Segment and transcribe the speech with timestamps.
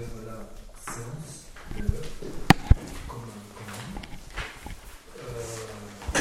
[0.00, 1.82] la séance de
[3.08, 3.20] comme,
[3.56, 3.74] comme.
[5.18, 6.20] Euh,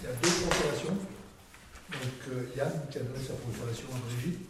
[0.00, 0.94] il y a deux procurations.
[1.92, 4.40] Donc euh, Yann qui a donné sa procuration à Brigitte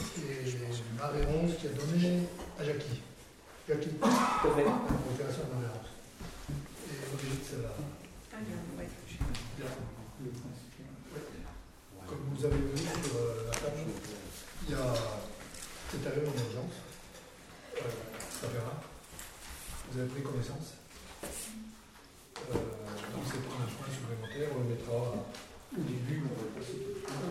[0.00, 2.22] et Marie-Rose qui a donné
[2.58, 3.02] à Jackie.
[3.68, 5.92] Jackie, la procuration à Marie-Rose.
[6.88, 7.72] Et Brigitte, c'est là.
[9.58, 9.66] Bien.
[12.06, 13.76] Comme vous avez vu sur euh, la table,
[14.66, 14.94] il y a
[15.90, 16.76] cette arrivé en urgence.
[17.76, 17.80] Euh,
[18.40, 18.80] ça verra.
[19.90, 20.74] Vous avez pris connaissance.
[21.24, 26.78] Euh, donc c'est pour un point supplémentaire, on le mettra Au début, on va passer.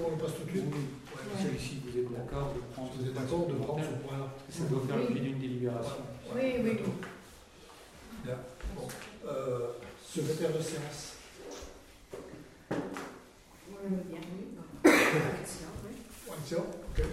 [0.05, 0.63] on le passe tout de suite.
[0.67, 0.85] Oui,
[1.17, 4.63] Ouais, Celui-ci, vous êtes d'accord de prendre Vous êtes d'accord de prendre ce point-là Ça
[4.65, 6.01] doit faire l'objet d'une délibération.
[6.35, 6.69] Oui, oui.
[6.77, 6.93] D'accord.
[8.23, 8.37] Bien.
[8.75, 8.87] Bon.
[9.27, 9.67] Euh,
[10.07, 11.13] secrétaire de séance.
[16.37, 16.59] Action.
[16.59, 17.03] Ok.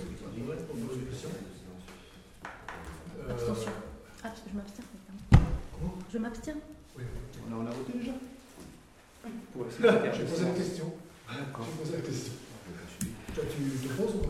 [0.68, 1.28] Proposition.
[2.44, 3.70] Euh, Abstention.
[4.22, 4.84] Ah, je m'abstiens.
[5.72, 6.56] comment Je m'abstiens.
[6.96, 7.04] Oui.
[7.48, 8.12] On a, on a voté déjà
[9.52, 10.58] Pour la secrétaire J'ai de posé la séance.
[10.68, 10.94] question.
[11.28, 11.66] D'accord.
[11.70, 12.32] J'ai posé la question.
[13.34, 14.28] Toi, tu te poses ou pas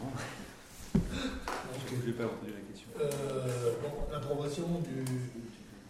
[0.00, 1.88] Non, ok.
[2.02, 2.88] Je n'ai pas entendu la question.
[3.00, 5.04] Euh, bon, l'approbation du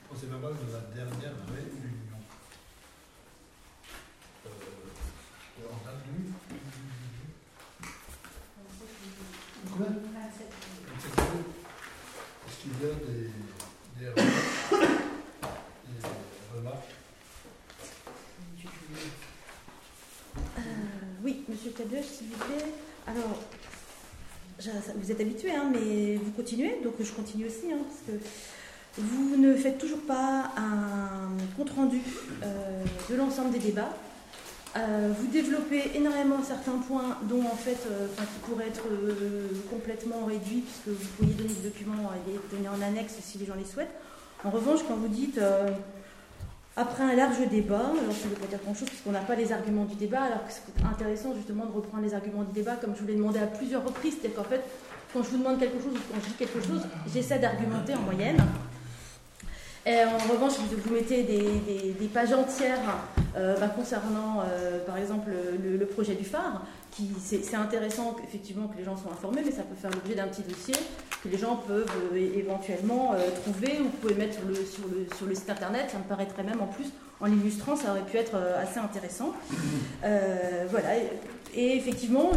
[0.09, 2.21] procès verbal de la dernière réunion.
[4.47, 4.51] Euh,
[5.71, 6.33] on a lu.
[9.71, 10.53] Combien 27
[12.47, 13.31] Est-ce qu'il y a des,
[13.99, 14.83] des remarques
[15.87, 16.93] Des remarques
[20.59, 20.61] Euh,
[22.03, 22.65] s'il vous plaît.
[23.07, 23.39] Alors,
[24.97, 28.25] vous êtes habitué, hein, mais vous continuez, donc je continue aussi, hein, parce que
[28.99, 32.01] vous ne faites toujours pas un compte-rendu
[32.43, 33.95] euh, de l'ensemble des débats.
[34.77, 38.85] Euh, vous développez énormément certains points dont en fait, euh, qui pourraient être
[39.71, 43.47] complètement réduits puisque vous pourriez donner des documents et les donner en annexe si les
[43.47, 43.95] gens les souhaitent.
[44.45, 45.39] En revanche, quand vous dites
[46.77, 49.53] après un large débat, alors ça ne veut pas dire grand-chose puisqu'on n'a pas les
[49.53, 52.95] arguments du débat, alors que c'est intéressant justement de reprendre les arguments du débat comme
[52.95, 54.63] je vous l'ai demandé à plusieurs reprises, c'est-à-dire qu'en fait,
[55.13, 58.01] quand je vous demande quelque chose ou quand je dis quelque chose, j'essaie d'argumenter en
[58.01, 58.39] moyenne.
[59.87, 62.79] En revanche, vous, mettez des, pages entières
[63.37, 66.63] euh, bah, concernant, euh, par exemple, le, projet du phare,
[67.21, 70.43] c'est intéressant effectivement que les gens soient informés, mais ça peut faire l'objet d'un petit
[70.43, 70.75] dossier
[71.23, 75.35] que les gens peuvent euh, éventuellement euh, trouver ou pouvez mettre sur le, sur, le,
[75.35, 75.91] site internet.
[75.91, 76.87] Ça me paraîtrait même en plus,
[77.21, 79.33] en l'illustrant, ça aurait pu être euh, assez intéressant.
[80.03, 80.89] Voilà.
[81.55, 82.31] Et, effectivement,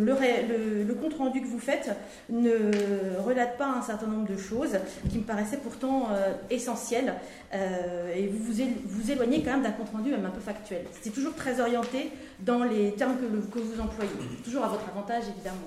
[0.00, 1.90] le, ré- le- le compte rendu que vous faites
[2.28, 4.78] ne relate pas un certain nombre de choses
[5.10, 7.14] qui me paraissaient pourtant euh, essentielles.
[7.52, 10.40] Euh, et vous vous, él- vous éloignez quand même d'un compte rendu même un peu
[10.40, 10.84] factuel.
[11.02, 12.10] C'est toujours très orienté
[12.40, 14.10] dans les termes que, vous employez.
[14.44, 15.58] Toujours à votre avantage, évidemment.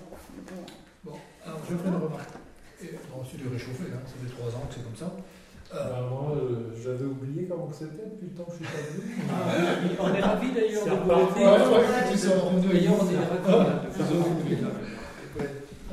[1.03, 1.13] Bon,
[1.45, 2.29] alors je ferai une remarque.
[2.81, 3.37] Et, bon, c'est
[3.93, 5.13] hein, ça fait trois ans que c'est comme ça.
[5.73, 8.65] Euh, Bah, moi, euh, j'avais oublié comment que c'était depuis le temps que je suis
[8.65, 9.95] pas venu.
[9.99, 11.25] On est ravis d'ailleurs de vous on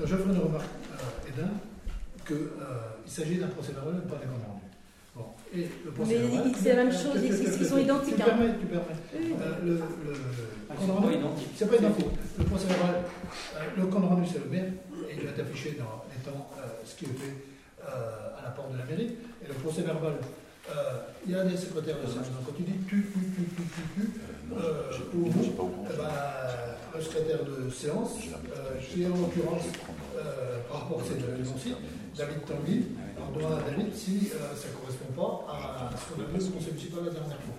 [0.03, 1.51] Ah, je ferai une remarque, euh, Edin,
[2.27, 4.67] qu'il s'agit d'un procès verbal et pas d'un compte rendu.
[5.17, 5.25] Bon,
[5.55, 8.25] et le procès Mais c'est la même chose, ils- sont identiques, Tu hein.
[8.27, 8.85] permets, tu permets.
[10.71, 11.49] Ah, C'est rendu- pas identique.
[11.57, 12.07] C'est pas identique.
[12.39, 12.95] Le procès verbal,
[13.57, 14.73] euh, le compte rendu, c'est le même,
[15.09, 17.35] et il va être affiché dans les temps euh, ce qui est fait
[17.83, 19.17] à la porte de la mairie.
[19.51, 20.15] Le procès verbal,
[20.71, 20.73] euh,
[21.27, 22.31] il y a des secrétaires de séance.
[22.31, 24.11] Donc quand tu dis tu, tu, tu, tu, tu, tu,
[26.95, 29.63] le secrétaire de séance, euh, qui est en l'occurrence,
[30.17, 31.75] euh, par rapport à cette dénoncée,
[32.17, 32.87] David Tanguy,
[33.19, 36.73] on à David si ça ne correspond pas à ce qu'on a vu au conseil
[36.73, 37.55] municipal la dernière fois.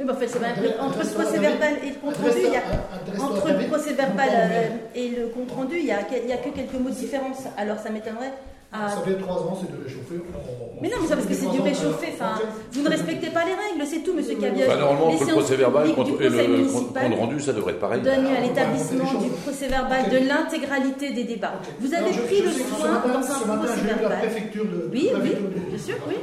[0.00, 0.02] Euh.
[0.02, 1.58] Oui, mais en fait, c'est entre le adresse-toi à procès David.
[1.58, 3.68] verbal et le compte rendu, il y a, entre le David.
[3.68, 6.32] procès verbal Pas en euh, et le compte rendu, il y a, que- il y
[6.32, 7.38] a que quelques mots de différence.
[7.58, 8.32] Alors ça m'étonnerait.
[8.72, 10.14] à- Ça fait trois ans, c'est de réchauffer.
[10.22, 12.14] on- Mais non, mais ça parce que c'est du ans, réchauffé.
[12.14, 12.38] Enfin,
[12.72, 14.62] vous ne respectez pas les règles, c'est tout, Monsieur Cabiot.
[14.68, 18.00] Bah, normalement, entre le procès verbal contre- et le compte rendu, ça devrait être pareil.
[18.00, 21.54] donne à Ah, l'établissement du procès verbal de l'intégralité des débats.
[21.80, 23.94] Vous avez je- pris je le soin dans ce un matin, procès j'ai eu la
[23.94, 24.18] verbal.
[24.20, 25.30] préfecture de Oui, la oui,
[25.68, 26.14] bien sûr, oui.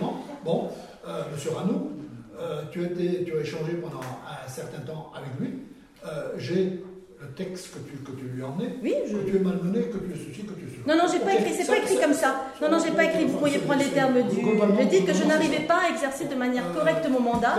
[0.46, 0.70] Bon,
[1.06, 1.92] euh, Monsieur Ranou,
[2.40, 5.60] euh, tu, as été- tu as échangé pendant un certain temps avec lui.
[6.06, 6.84] Euh, j'ai
[7.20, 8.76] le texte que tu, que tu lui as emmené.
[8.84, 9.18] Oui, je.
[9.18, 10.96] Que tu es malmené, que tu es ceci, que tu es cela.
[10.96, 12.46] Non, non, j'ai pas écrit, c'est pas écrit comme ça.
[12.62, 13.26] Non, non, j'ai pas écrit.
[13.26, 14.36] Vous pourriez prendre les termes du.
[14.36, 17.56] Je dis que je n'arrivais pas à exercer de manière correcte mon mandat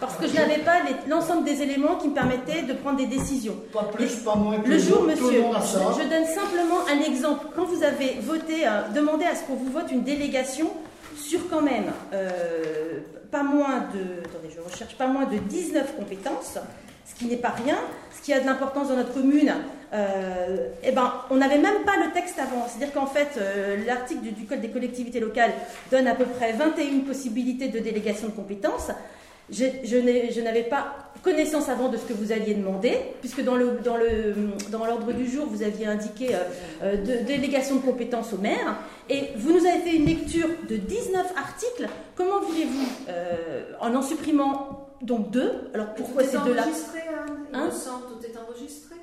[0.00, 0.78] parce que je n'avais pas
[1.08, 3.56] l'ensemble des éléments qui me permettaient de prendre des décisions.
[3.72, 7.46] Pas plus, pas moins Le jour, monsieur, je, donne simplement un exemple.
[7.56, 10.70] Quand vous avez voté, euh, demandé à ce qu'on vous vote une délégation
[11.18, 13.00] sur quand même euh,
[13.30, 16.58] pas moins de, attendez, recherche pas moins de 19 compétences,
[17.06, 17.78] ce qui n'est pas rien,
[18.16, 19.52] ce qui a de l'importance dans notre commune
[19.92, 22.66] euh, eh ben, on n'avait même pas le texte avant.
[22.68, 25.52] C'est-à-dire qu'en fait, euh, l'article du Code des collectivités locales
[25.90, 28.90] donne à peu près 21 possibilités de délégation de compétences.
[29.50, 33.96] Je, n'avais pas connaissance avant de ce que vous alliez demander, puisque dans le dans
[33.96, 34.34] le
[34.70, 36.38] dans l'ordre du jour, vous aviez indiqué euh,
[36.82, 38.76] euh, de, délégation de compétences au maire,
[39.08, 41.88] et vous nous avez fait une lecture de 19 articles.
[42.14, 46.74] Comment voulez-vous, euh, en en supprimant donc deux, alors pourquoi ces deux-là Il
[47.54, 47.70] Hein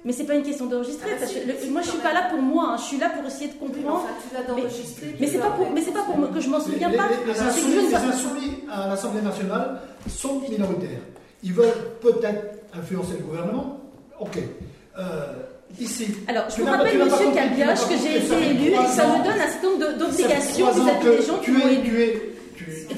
[0.05, 1.25] Mais c'est pas une question d'enregistrer, Ah,
[1.71, 3.69] moi je suis pas là pour moi, hein, je suis là pour essayer de Oui,
[3.75, 4.03] mais comprendre.
[4.05, 5.15] enfin, tu l'as d'enregistrer.
[5.19, 7.07] Mais c'est pas pour, mais c'est pas pour moi que je m'en souviens les- pas.
[7.09, 11.01] les que insoumis, je ne les vois- insoumis à l'Assemblée nationale sont minoritaires.
[11.43, 12.43] Ils veulent peut-être
[12.77, 13.79] influencer le gouvernement.
[14.19, 14.37] Ok.
[14.99, 15.01] Euh,
[15.81, 19.41] ici, Alors, je vous rappelle, monsieur Cabioche, que j'ai été élu et ça me donne
[19.41, 22.09] un certain nombre d'obligations vis-à-vis des gens qui m'ont élu.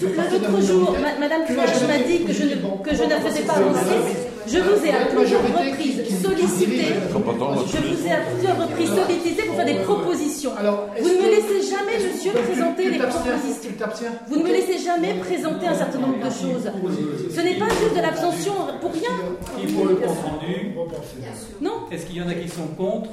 [0.01, 3.53] L'autre jour, Madame Flage m'a dit que je ne, politiquement que je ne faisais pas
[3.53, 4.27] avancer.
[4.47, 6.85] Je vous ai à plusieurs reprises sollicité.
[6.87, 10.51] Je vous ai à plusieurs reprises sollicité pour faire des propositions.
[10.57, 13.71] Alors, Vous ne me laissez jamais, monsieur, présenter les propositions.
[14.29, 16.71] Vous ne me laissez jamais présenter un certain nombre de choses.
[17.35, 19.11] Ce n'est pas juste de l'abstention pour rien.
[19.61, 20.71] Le compte rendu.
[21.61, 23.09] Non, Est-ce qu'il y en a qui sont contre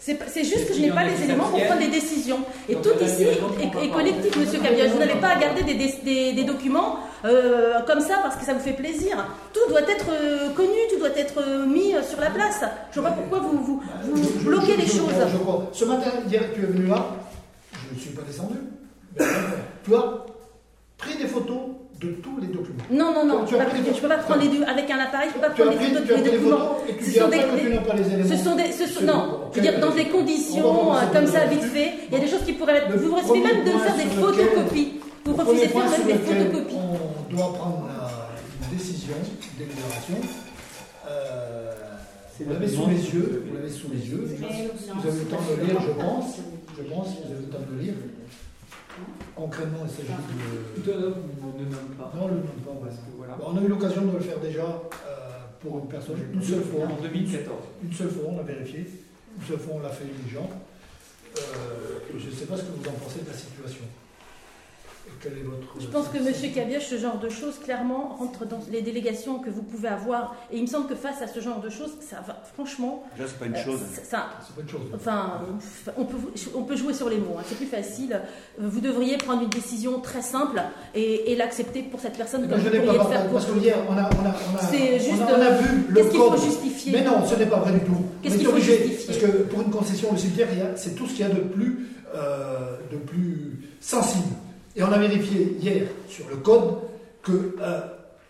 [0.00, 2.38] c'est pas- c'est juste que je n'ai pas les éléments pour prendre des décisions.
[2.68, 4.90] Et tout ici est, collectif, monsieur Cabiage.
[4.92, 8.44] Vous n'avez pas à garder des, des- des- des documents euh, comme ça parce que
[8.44, 9.16] ça vous fait plaisir.
[9.52, 12.60] Tout doit être euh, connu, tout doit être euh, mis sur la place.
[12.92, 15.10] Je vois pas pourquoi vous, vous, vous Je- je- bloquez je- les je choses.
[15.12, 15.68] crois, je crois.
[15.72, 17.06] Ce matin, hier, tu es venu là,
[17.90, 18.56] je ne suis pas descendu.
[19.84, 20.04] Tu as
[20.98, 21.58] pris des photos
[22.00, 22.84] de tous les documents.
[22.92, 24.88] Non, non, non, Tu je as ne peux, pris pas- peux prendre les deux avec
[24.88, 26.76] un appareil, je peux pas prendre les photos de tous les documents.
[27.02, 27.28] Ce sont
[28.54, 28.70] des-.
[28.72, 31.94] Ce sont ce sont, non, je veux dire, dans des conditions comme ça, vite fait,
[32.08, 32.96] il y a des choses qui pourraient être.
[32.96, 35.00] Vous premier même de faire des photocopies.
[35.28, 36.74] Vous Le refusez de premier faire point même des sur lequel photocopies.
[36.76, 38.28] On doit prendre la-
[38.70, 40.16] une décision, une délibération.
[41.08, 41.72] Euh,
[42.40, 44.24] vous la l'avez sous les yeux, vous l'avez sous les yeux.
[44.24, 46.36] Vous avez le temps de lire, je pense.
[46.76, 47.94] Je pense que vous avez le temps de lire.
[49.36, 50.82] Concrètement, il s'agit de.
[50.82, 52.10] Tout à l'heure, on ne nomme pas.
[52.16, 53.34] Non, le nom pas, Parce que voilà.
[53.36, 55.18] Bon, on a eu l'occasion de le faire déjà euh,
[55.60, 56.86] pour une personne, une seule fois.
[56.86, 57.54] En 2014.
[57.84, 58.80] Une seule fois, on a vérifié.
[59.38, 60.48] Une seule fois, on l'a fait les gens.
[61.36, 63.84] Euh, je ne sais pas ce que vous en pensez de la situation.
[65.18, 65.80] Et quel est votre.
[65.80, 66.52] Je pense que M.
[66.54, 70.36] Cabioche, ce genre de choses, clairement, rentre dans les délégations que vous pouvez avoir.
[70.52, 73.04] Et il me semble que face à ce genre de choses, ça va, franchement.
[73.16, 73.80] Déjà, c'est pas une euh, chose.
[73.94, 74.80] ça- ça- C'est pas une chose.
[74.94, 75.40] Enfin,
[75.96, 76.16] on peut,
[76.54, 78.20] on peut jouer sur les mots, hein, c'est plus facile.
[78.58, 80.60] Vous devriez prendre une décision très simple
[80.94, 83.24] et, et l'accepter pour cette personne Mais comme je vous n'ai pas pourriez le faire
[83.24, 85.42] pour parce que hier, on a, on a, on a, C'est juste, on a, on
[85.42, 87.96] a vu le Qu'est-ce qu'il faut justifier Mais non, ce n'est pas vrai du tout.
[88.22, 91.12] Qu'est-ce qu'il faut obligé, justifier Parce que pour une concession, le cimetière, c'est tout ce
[91.14, 94.24] qu'il y a de plus, euh, de plus sensible.
[94.78, 96.76] Et on a vérifié hier sur le code
[97.20, 97.80] que euh,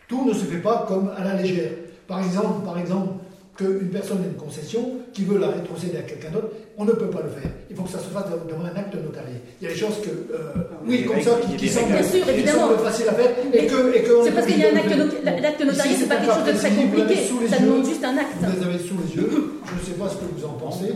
[0.08, 1.72] tout ne se fait pas comme à la légère.
[2.06, 3.22] Par exemple, par exemple,
[3.54, 6.48] qu'une personne ait une concession qui veut la rétrocéder à quelqu'un d'autre,
[6.78, 7.50] on ne peut pas le faire.
[7.70, 9.36] Il faut que ça se fasse devant un acte notarié.
[9.60, 10.52] Il y a des choses que, euh,
[10.86, 14.32] oui, comme ça, qui, qui semblent, faciles à faire, et que, et que C'est est
[14.32, 15.40] parce qu'il y a un acte, de le not- faire.
[15.42, 17.14] l'acte notarié, c'est pas quelque chose de très compliqué,
[17.50, 18.32] ça demande juste un acte.
[18.40, 20.92] Vous les avez sous les yeux, je ne sais pas ce que vous en pensez.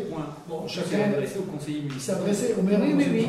[0.48, 2.80] Bon, chacun adressé au conseiller adressé au maire.
[2.82, 3.26] Oui, oui, oui.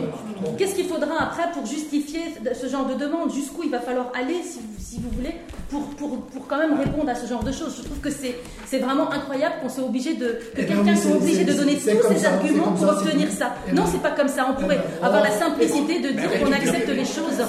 [0.58, 2.22] Qu'est-ce qu'il faudra après pour justifier
[2.60, 3.34] ce genre de demande?
[3.34, 5.36] Jusqu'où il va falloir aller, si vous, si vous voulez,
[5.70, 7.76] pour, pour, pour quand même répondre à ce genre de choses?
[7.78, 8.36] Je trouve que c'est
[8.70, 10.26] c'est vraiment incroyable qu'on soit obligé de.
[10.56, 13.36] que Eh quelqu'un soit obligé de donner tous ses ça, arguments pour ça, obtenir tout.
[13.44, 13.54] Ça.
[13.68, 14.46] Eh Non, c'est pas comme ça.
[14.50, 17.40] On pourrait ben, avoir oh, la simplicité de dire oui, qu'on accepte les choses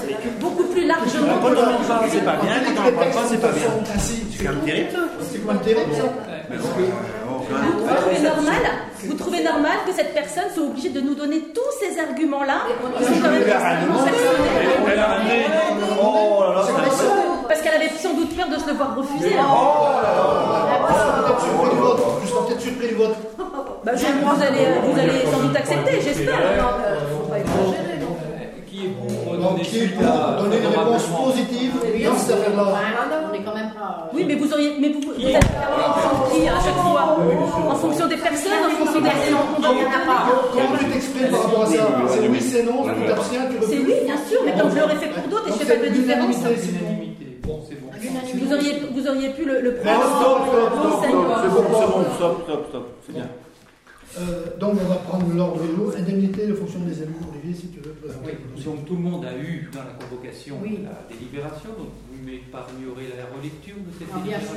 [0.40, 1.34] beaucoup plus Quand largement.
[1.42, 2.52] on en parle, c'est pas bien.
[2.64, 3.70] Quand on en parle pas, c'est pas bien.
[3.98, 4.98] C'est quand même terrible, ça.
[5.30, 5.92] C'est quand même terrible,
[7.26, 7.56] Oh, quand.
[7.78, 8.62] Vous trouvez normal,
[9.04, 12.58] vous trouvez normal que cette personne soit obligée de nous donner tous ces arguments-là,
[12.98, 15.34] qui sont quand même extrêmement personnels.
[16.00, 16.44] Oh
[17.48, 19.34] parce qu'elle avait sans doute peur de se le voir refuser.
[19.38, 19.44] hein.
[22.64, 23.16] Surpris du vote.
[23.84, 26.38] Bah, je- vous, allez, vous allez sans doute accepter, j'espère.
[26.38, 27.98] Faut pas exagérer.
[28.00, 28.16] non.
[28.16, 31.24] euh, qui est pour Donc, donner qui est suite pour à donner une réponse favorablement
[31.30, 32.66] positive Bien dans cette affaire-là
[33.28, 34.10] On n'est quand même pas.
[34.14, 37.18] Oui, mais vous auriez, mais vous, vous êtes à chaque fois
[37.70, 39.10] En fonction des personnes, en fonction des.
[39.60, 41.86] Comment tu t'exprimes par rapport à ça?
[42.08, 44.96] C'est oui, c'est non, tu t'abstiens, tu C'est oui, bien sûr, mais comme je l'aurais
[44.96, 46.26] fait pour d'autres et je fais pas de différence.
[46.26, 46.78] l'unanimité, c'est bon.
[46.88, 47.26] l'unanimité.
[47.44, 47.88] Bon, c'est bon.
[48.34, 50.04] Vous auriez, vous auriez pu le, le Non, prendre.
[50.16, 51.28] stop, stop, stop, Non, stop.
[51.28, 51.42] va.
[51.42, 52.88] C'est bon, c'est bon, stop, stop, stop.
[53.06, 53.28] C'est bien.
[54.16, 55.92] Euh, donc on va prendre l'ordre du jour.
[55.98, 57.14] Indemnité de fonction des élus.
[57.32, 60.60] Olivier, si tu veux présenter Oui, donc tout le monde a eu dans la convocation
[60.62, 60.78] Oui.
[60.84, 64.54] la délibération, donc vous m'épargnerez la relecture de cette Ah, délibération.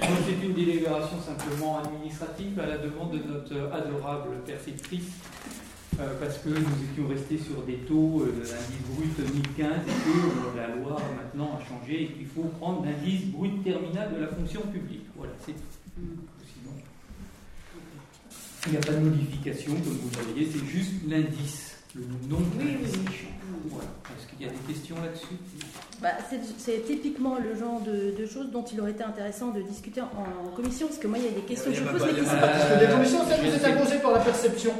[0.00, 5.12] Donc c'est une délibération simplement administrative à la demande de notre adorable perceptrice,
[5.96, 6.56] parce que nous
[6.92, 11.00] étions restés sur des taux euh, de l'indice brut 2015 et que euh, la loi
[11.16, 15.06] maintenant a changé et qu'il faut prendre l'indice brut terminal de la fonction publique.
[15.16, 15.60] Voilà, c'est tout.
[15.96, 16.72] Sinon,
[18.66, 22.40] Il n'y a pas de modification, comme vous le voyez, c'est juste l'indice, le nom
[22.40, 23.28] de Oui, oui.
[23.70, 23.88] Voilà.
[24.10, 25.36] Est-ce qu'il y a des questions là-dessus?
[26.02, 26.08] Bah,
[26.58, 30.46] c'est- typiquement le genre de, de choses dont il aurait été intéressant de discuter en,
[30.46, 32.26] en commission, parce que moi, il y a des questions que je pose, mais qui
[32.28, 34.72] sont pas- Parce que les commissions, ça nous est imposé par la perception.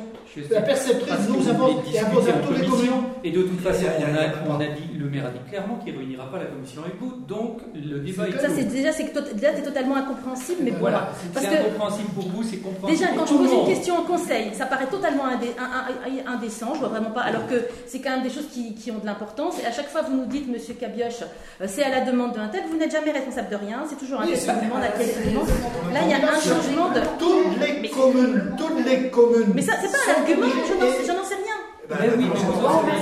[0.51, 2.71] La perceptrice nous impose et impose discuter à en tous les commission.
[2.77, 3.03] commissions.
[3.25, 4.15] Et de toute façon, on
[4.53, 6.83] a on a dit, le maire a dit clairement qu'il ne réunira pas la commission
[6.83, 9.97] avec vous, donc le débat est C'est Ça, c'est déjà, c'est to- déjà, c'est totalement
[9.97, 13.27] incompréhensible, mais pour Voilà, Parce c'est que- incompréhensible pour vous, c'est compréhensible Déjà, pour quand
[13.33, 16.89] je pose une question en conseil, ça paraît totalement indé- un- un- indécent, je vois
[16.89, 17.55] vraiment pas, alors que
[17.87, 19.55] c'est quand même des choses qui, qui ont de l'importance.
[19.63, 22.49] Et à chaque fois, vous nous dites, monsieur Cabioche, euh, c'est à la demande d'un
[22.49, 24.89] tel, vous n'êtes jamais responsable de rien, c'est toujours un tel qui vous demande, à
[24.89, 25.49] tel qui demande.
[25.93, 27.01] Là, il y a un changement de.
[27.19, 29.53] Toutes les Mais- communes, toutes les communes.
[29.55, 31.57] Mais ça, c'est pas un argument, je n'en sais- rien.
[31.89, 32.41] Ben, Mais oui, mais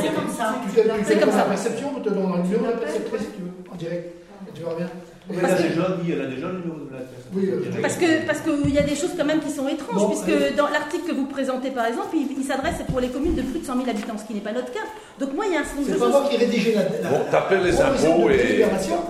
[0.03, 0.55] c'est comme ça.
[1.07, 1.43] C'est comme ça.
[1.45, 4.15] perception, on te donne numéro de si tu veux, en direct.
[4.55, 4.87] Tu verras bien.
[5.31, 7.01] Elle Parce a que- déjà dit, elle a déjà le numéro de la.
[7.35, 9.97] Oui, euh, Parce que parce qu'il y a des choses quand même qui sont étranges,
[10.03, 13.35] Bon, puisque dans l'article que vous présentez par exemple, il, il s'adresse pour les communes
[13.35, 14.85] de plus de 100 000 habitants, ce qui n'est pas notre cas.
[15.19, 16.83] Donc moi, il y a un certain C'est nombre de pas moi qui rédigeais la.
[17.03, 18.65] la Bon, t'appelles les impôts et-.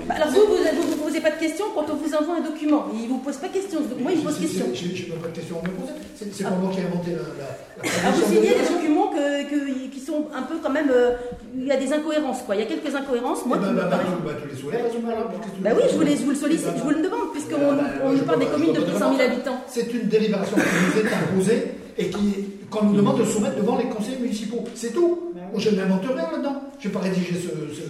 [0.06, 2.47] Bah, alors vous, vous ne vous, posez pas de questions quand on vous envoie un
[2.47, 2.87] document.
[2.94, 3.80] Il vous pose pas de questions.
[3.80, 4.66] Donc moi, il me pose C'est- question.
[4.73, 5.92] Je n'ai pas de question à me poser.
[6.14, 7.26] C'est c'est pas moi qui ai inventé la.
[7.42, 10.90] la, Ah, vous signez des documents que- que- qui sont un peu quand même.
[10.94, 11.16] euh,
[11.56, 12.54] il y a des incohérences, quoi.
[12.56, 13.44] Il y a quelques incohérences.
[13.47, 16.16] Moi, Eh qui ben, me bah, bah, bah, tu les Bah oui, je vous, les-
[16.16, 17.56] je vous le sollicite, je vous le demande, puisqu'on
[18.04, 19.25] on nous parle des communes de plus de pas 100 000 demander.
[19.25, 19.61] habitants.
[19.66, 21.62] C'est une délibération qui nous est imposée
[21.99, 22.34] et qui,
[22.70, 24.64] qu'on nous demande de soumettre devant les conseils municipaux.
[24.75, 25.32] C'est tout.
[25.56, 26.62] Je n'invente rien là-dedans.
[26.80, 27.49] Je n'ai pas rédigé ce.
[27.75, 27.82] ce...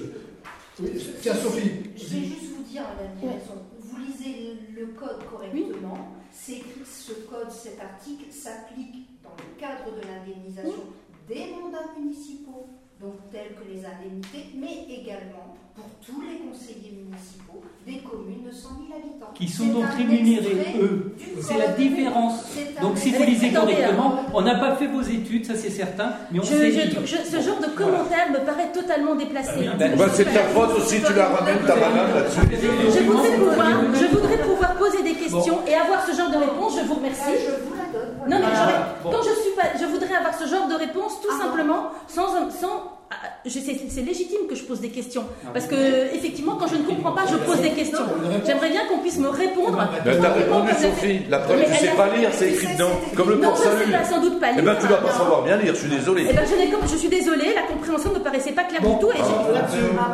[0.82, 1.70] Oui, c'est- Tiens, Sophie.
[1.96, 6.08] Je vais juste vous dire, Madame Direction, vous lisez le code correctement.
[6.32, 10.82] C'est écrit ce code, cet article s'applique dans le cadre de l'indemnisation
[11.28, 12.66] des mandats municipaux,
[13.00, 18.50] donc tels que les indemnités, mais également pour tous les conseillers municipaux des communes de
[18.50, 19.32] 100 000 habitants.
[19.34, 21.14] Qui sont donc un rémunérés, eux.
[21.42, 22.44] C'est la différence.
[22.80, 26.38] Donc si vous lisez correctement, on n'a pas fait vos études, ça c'est certain, mais
[26.40, 27.00] on Je- sait je- lire.
[27.04, 29.50] je- ce genre de commentaire me paraît totalement déplacé.
[29.58, 29.76] Oui, hein.
[29.78, 32.40] bah, Je c'est ta faute aussi, tu la ramènes ta banane là-dessus.
[32.50, 36.78] Je voudrais, pouvoir, je voudrais pouvoir poser des questions et avoir ce genre de réponse.
[36.80, 37.44] Je vous Ah, remercie.
[37.44, 38.30] je vous la donne.
[38.30, 39.10] Non, mais Ah, bon.
[39.10, 41.42] quand je suis pas, je voudrais avoir ce genre de réponse tout Ah.
[41.44, 42.93] simplement, sans, sans.
[43.10, 45.74] Ah, je sais, c'est légitime que je pose des questions, Ah, parce que
[46.14, 47.98] effectivement, quand je ne comprends pas, je pose des questions.
[48.46, 49.78] J'aimerais bien qu'on puisse me répondre.
[50.04, 51.20] Ben, t'as répondu, Sophie.
[51.28, 52.90] La preuve, tu elle sais pas lire, c'est écrit dedans.
[53.16, 53.92] Comme le Non, port salut.
[54.08, 54.64] sans doute pas Eh lire.
[54.64, 56.26] ben, tu dois pas savoir bien lire, je suis désolé.
[56.30, 59.10] Eh ben, je, suis désolée, la compréhension ne me paraissait pas claire du tout.
[59.10, 60.12] Et Ah.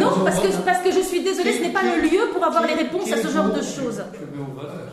[0.00, 2.66] Non, parce que, parce que je suis désolée, ce n'est pas le lieu pour avoir
[2.66, 4.02] les réponses à ce genre de choses.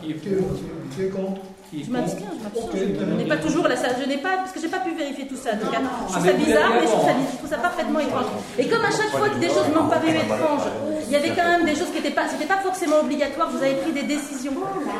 [0.02, 1.40] Qui est contre
[1.72, 2.84] Qui Je m'abstiens, je m'abstiens.
[3.00, 5.26] Je- n'ai pas toujours la salle, je n'ai pas, parce que j'ai pas pu vérifier
[5.26, 5.54] tout ça.
[5.56, 5.88] Donc, Non, non.
[5.88, 7.24] je Ah, trouve ça bizarre, mais je trouve ça, avant.
[7.32, 8.28] je trouve ça parfaitement étrange.
[8.58, 10.68] Et comme à chaque fois que des choses m'ont paru étranges,
[11.08, 13.48] il y avait quand même des choses qui n'étaient pas, c'était pas forcément obligatoire.
[13.50, 14.52] Vous avez pris des décisions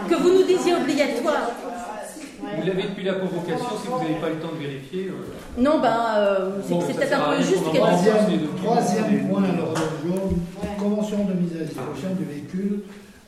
[0.09, 1.52] que vous nous disiez obligatoires.
[2.57, 5.09] Vous l'avez depuis la convocation, si vous n'avez pas eu le temps de vérifier.
[5.12, 8.49] euh, Non, ben, euh, c'est Bon, c'est ça peut-être à un peu juste qu'elle Troisième,
[8.64, 10.41] troisième point, alors, jaune,
[10.79, 12.81] convention de mise à disposition du véhicule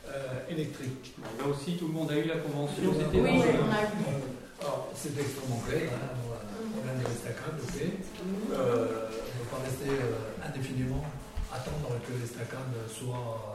[0.09, 1.14] euh, électrique.
[1.39, 2.93] Là aussi, tout le monde a eu la convention.
[2.93, 4.23] C'était Oui, dans le- on a eu.
[4.61, 6.45] Alors, c'est extrêmement clair, hein, on a-
[6.81, 7.81] on a des estacades, ok.
[8.53, 11.05] Euh, on ne peut pas rester euh, indéfiniment,
[11.53, 13.51] attendre que l'estacade soit.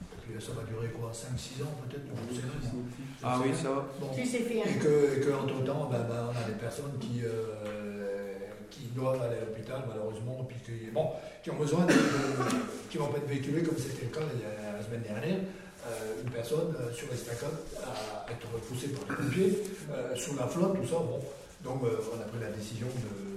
[0.00, 2.70] et puis ça va durer quoi 5-6 ans peut-être je sais rien.
[3.24, 3.86] Ah oui, ça va.
[4.00, 4.08] Bon.
[4.14, 4.64] Tu sais faire.
[4.68, 8.36] Et que, et que entre temps, ben, ben, on a des personnes qui, euh,
[8.70, 11.08] qui doivent aller à l'hôpital malheureusement, puis qui, bon,
[11.42, 14.40] qui ont besoin de, de- qui vont pas être véhiculés comme c'était le cas il
[14.40, 15.40] y a- la semaine dernière.
[15.86, 20.46] Euh, une personne euh, sur l'estacade a été repoussée par les pompiers euh, sous la
[20.46, 20.96] flotte, tout ça.
[20.96, 21.20] Bon,
[21.64, 22.88] donc euh, on a pris la décision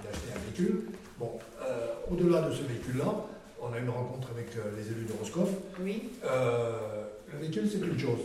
[0.03, 0.85] d'acheter un véhicule.
[1.19, 3.13] Bon, euh, au-delà de ce véhicule-là,
[3.61, 5.49] on a eu une rencontre avec euh, les élus de Roscoff.
[5.81, 6.09] Oui.
[6.25, 8.19] Euh, le véhicule, c'est une chose.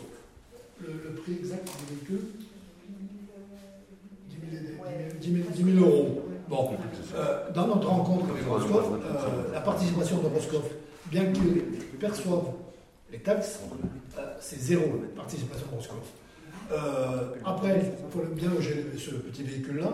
[0.80, 2.26] Le, le prix exact du véhicule
[5.20, 6.22] 10 000, 10 000 10 000 euros.
[6.48, 6.70] Bon,
[7.14, 10.64] euh, dans notre rencontre avec Roscoff, euh, la participation de Roscoff,
[11.06, 11.62] bien qu'ils
[11.98, 12.52] perçoivent
[13.10, 13.60] les taxes,
[14.18, 16.12] euh, c'est zéro la participation Roscoff.
[16.72, 19.90] Euh, après, il faut bien loger ce petit véhicule-là.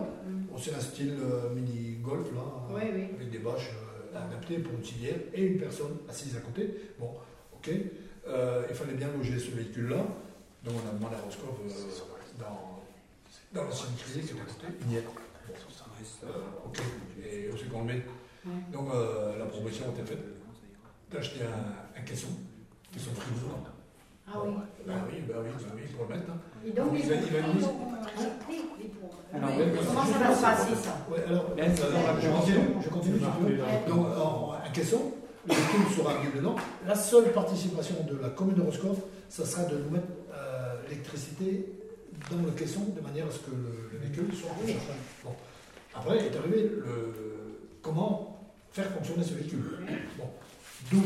[0.50, 2.40] Bon, c'est un style euh, mini-golf, là,
[2.70, 3.04] Oui, oui.
[3.14, 3.70] avec des bâches
[4.14, 6.74] euh, adaptées pour une civière et une personne assise à côté.
[6.98, 7.10] Bon,
[7.54, 7.70] ok.
[8.28, 10.04] Euh, il fallait bien loger ce véhicule-là.
[10.64, 12.80] Donc on a demandé à Roscoff euh, dans,
[13.52, 14.66] dans l'ancienne criée qui était à côté.
[14.86, 15.04] Il y est.
[16.24, 16.28] Euh,
[16.66, 16.78] ok.
[17.24, 18.02] Et qu'on le met.
[18.72, 20.24] Donc euh, la proposition a été faite
[21.10, 22.28] d'acheter un, un caisson,
[22.92, 23.48] caisson frigo.
[24.28, 24.52] Ah oui.
[24.86, 26.30] Ben oui, ben oui, ben oui, pour le mettre.
[26.30, 26.38] hein.
[26.64, 27.12] Et donc, les
[29.34, 29.64] Alors, Oui.
[29.86, 33.52] Comment ça va se passer, ça Ouais, alors, Ben, je continue, je continue, si tu
[33.52, 33.58] veux.
[33.88, 35.12] Donc, en, un caisson,
[35.48, 36.56] le véhicule sera mis dedans.
[36.86, 41.66] La seule participation de la commune de Roscoff, ça sera de nous mettre euh, l'électricité
[42.30, 44.98] dans le caisson de manière à ce que le, le véhicule soit confortable.
[45.24, 45.30] Bon.
[45.94, 47.14] Après est arrivé le,
[47.82, 49.78] comment faire fonctionner ce véhicule.
[50.18, 50.24] Bon.
[50.90, 51.02] D'où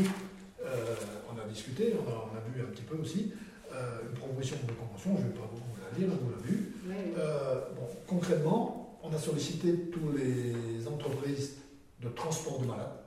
[0.67, 0.95] euh,
[1.33, 3.31] on a discuté, on a, on a vu un petit peu aussi
[3.73, 6.73] euh, une proposition de convention, je ne vais pas beaucoup la lire, vous l'avez vu.
[7.17, 11.57] Euh, bon, concrètement, on a sollicité tous les entreprises
[12.01, 12.97] de transport de malades,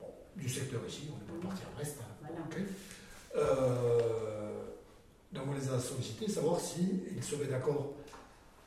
[0.00, 0.06] bon,
[0.36, 2.40] du secteur ici, on est pas parti à Brest, hein, Voilà.
[2.44, 2.56] ok.
[3.36, 4.48] Euh,
[5.32, 7.92] donc on les a sollicités, savoir s'ils seraient d'accord,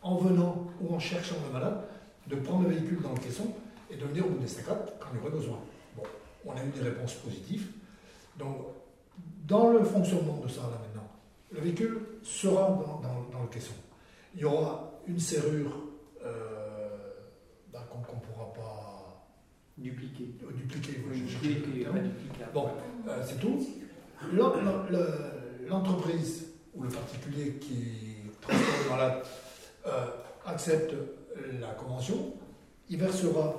[0.04, 1.82] en venant ou en cherchant le malade,
[2.28, 3.48] de prendre le véhicule dans le caisson
[3.90, 5.60] et de venir au bout des quand il y aurait besoin.
[5.96, 6.04] Bon,
[6.46, 7.68] on a eu des réponses positives.
[8.38, 8.58] Donc,
[9.48, 11.08] dans le fonctionnement de ça là maintenant,
[11.52, 13.74] le véhicule sera dans, dans- dans le caisson.
[14.36, 15.78] Il y aura une serrure
[16.26, 16.90] euh,
[17.74, 19.06] ben, qu'on ne pourra pas
[19.80, 20.30] euh, dupliquer.
[20.42, 20.94] le Dupliqué,
[21.84, 21.94] terme.
[21.96, 22.52] pas duplicable.
[22.54, 22.70] Bon,
[23.08, 23.60] euh, c'est tout.
[24.34, 29.24] L'en- l'en- le- L'entreprise ou le particulier qui transporte le malade
[29.88, 30.06] euh,
[30.46, 30.94] accepte
[31.62, 32.34] la convention,
[32.90, 33.56] il versera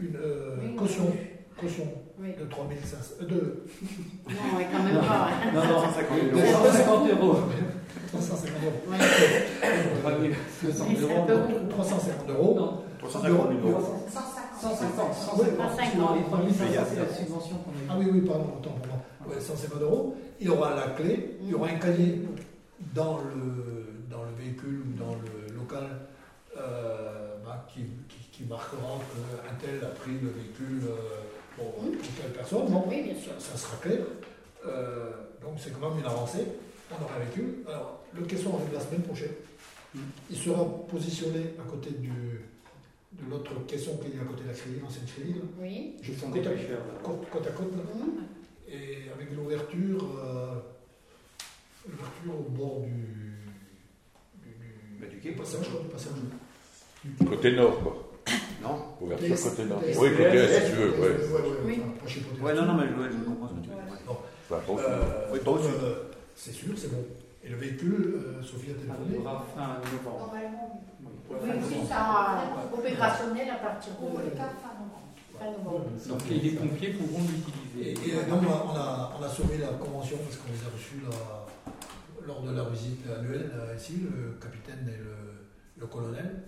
[0.00, 1.18] une euh, Oui, caution, oui.
[1.60, 2.34] caution Oui.
[2.38, 3.34] de 3500, euh, de
[4.28, 5.28] Non, ouais, quand même pas.
[5.30, 5.52] hein.
[5.54, 6.64] Non, non, 150 de 000 euros.
[6.70, 7.36] 150 euros.
[8.12, 8.72] 350 euros.
[8.90, 8.98] Ouais.
[10.04, 10.30] Ah oui,
[10.62, 11.22] 200 Mais c'est euros.
[11.22, 11.66] un peu beaucoup.
[11.70, 12.54] 350 euros.
[12.58, 14.04] Non, 350 000 euros.
[14.10, 14.60] 150.
[14.60, 15.14] 150.
[15.14, 15.98] 150.
[15.98, 18.04] Dans les 3500, Mais il y a- c'est la subvention qu'on a Ah eue.
[18.04, 18.98] oui, oui, pardon, autant pour moi.
[19.34, 20.14] Ouais, 150 euros.
[20.40, 22.22] Il y aura la clé, il y aura un cahier
[22.94, 25.84] dans le, dans le véhicule ou dans le local
[26.58, 31.20] euh, bah, qui, qui, qui marquera qu'un tel a pris le véhicule euh,
[31.56, 31.74] pour
[32.20, 32.66] telle personne.
[32.68, 33.32] Bon, Oui, bien sûr.
[33.38, 34.00] ça sera clair.
[34.66, 35.10] Euh,
[35.42, 36.44] donc c'est quand même une avancée.
[36.90, 37.64] On aura véhicule.
[37.68, 39.30] Alors, le caisson arrive la semaine prochaine.
[40.30, 44.54] Il sera positionné à côté du, de l'autre caisson qui est à côté de la
[44.54, 45.32] Crédit, l'ancienne Crédit.
[45.34, 45.40] là.
[45.60, 45.96] Oui.
[46.02, 46.44] Je fais côte
[47.02, 47.72] côte, côte à côte.
[47.76, 47.82] là.
[47.94, 48.24] Mhm.
[48.68, 50.54] Et avec l'ouverture, euh,
[51.88, 52.90] l'ouverture au bord du,
[54.42, 56.12] du, du- Bah, du quai, passage, quoi, du passage.
[57.26, 58.09] Côté nord, quoi.
[58.62, 59.80] Non Ouverture côté nord.
[59.84, 60.92] Oui, côté est, si tu veux.
[61.64, 61.82] Oui.
[62.42, 64.16] Ouais, non, non, mais je, je comprends ce que tu veux dire.
[64.68, 64.86] Au-dessus.
[64.88, 65.94] Euh, euh,
[66.34, 67.04] c'est sûr, c'est bon.
[67.42, 69.18] Et le véhicule, euh, Sophie a Il téléphoné.
[69.24, 70.26] aura fin novembre.
[70.26, 70.82] Normalement,
[71.30, 71.86] Oui.
[71.88, 72.42] ça
[72.76, 74.06] opérationnel à partir de.
[76.08, 77.92] Donc et les pompiers pourront l'utiliser.
[78.10, 81.16] et, donc, on a, on a soumis la convention parce qu'on les a reçus là,
[82.26, 86.42] lors de leur visite annuelle ici, le capitaine et le, le colonel.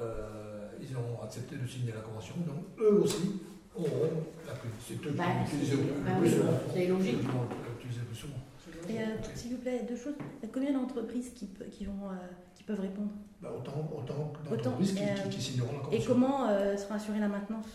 [0.00, 3.40] Euh, ils ont accepté de signer la convention, donc eux aussi
[3.74, 4.70] auront la prime.
[4.86, 6.52] C'est eux qui Bah, vont utiliser le bah plus souvent.
[6.74, 7.14] c'est logique.
[7.14, 8.40] Eux qui vont l'utiliser le plus souvent.
[8.88, 10.14] Et euh, s'il vous plaît, deux choses.
[10.42, 12.14] Il y a combien d'entreprises qui, pe- qui, vont, euh,
[12.56, 13.10] qui peuvent répondre?
[13.40, 16.12] Bah, autant autant Autant, d'entreprises qui, euh, qui, qui signeront la Et convention.
[16.14, 17.66] comment euh, sera assurée la maintenance?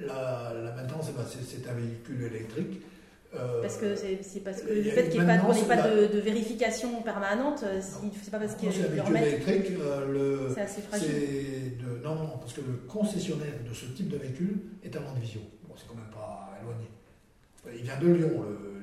[0.00, 2.80] La, la maintenance, eh ben, c'est c'est un véhicule électrique.
[3.32, 6.18] Euh, Parce que c'est parce que le a fait qu'il n'y ait pas, de, de
[6.18, 9.78] vérification permanente, euh, c'est pas parce qu'il y véhicule remettent, électrique.
[9.80, 10.12] euh,
[10.48, 11.08] le, c'est assez fragile.
[11.78, 15.42] de, non, non, parce que le concessionnaire de ce type de véhicule est à Landivisiau.
[15.68, 16.88] Bon, c'est quand même pas éloigné.
[17.78, 18.79] Il vient de Lyon, le,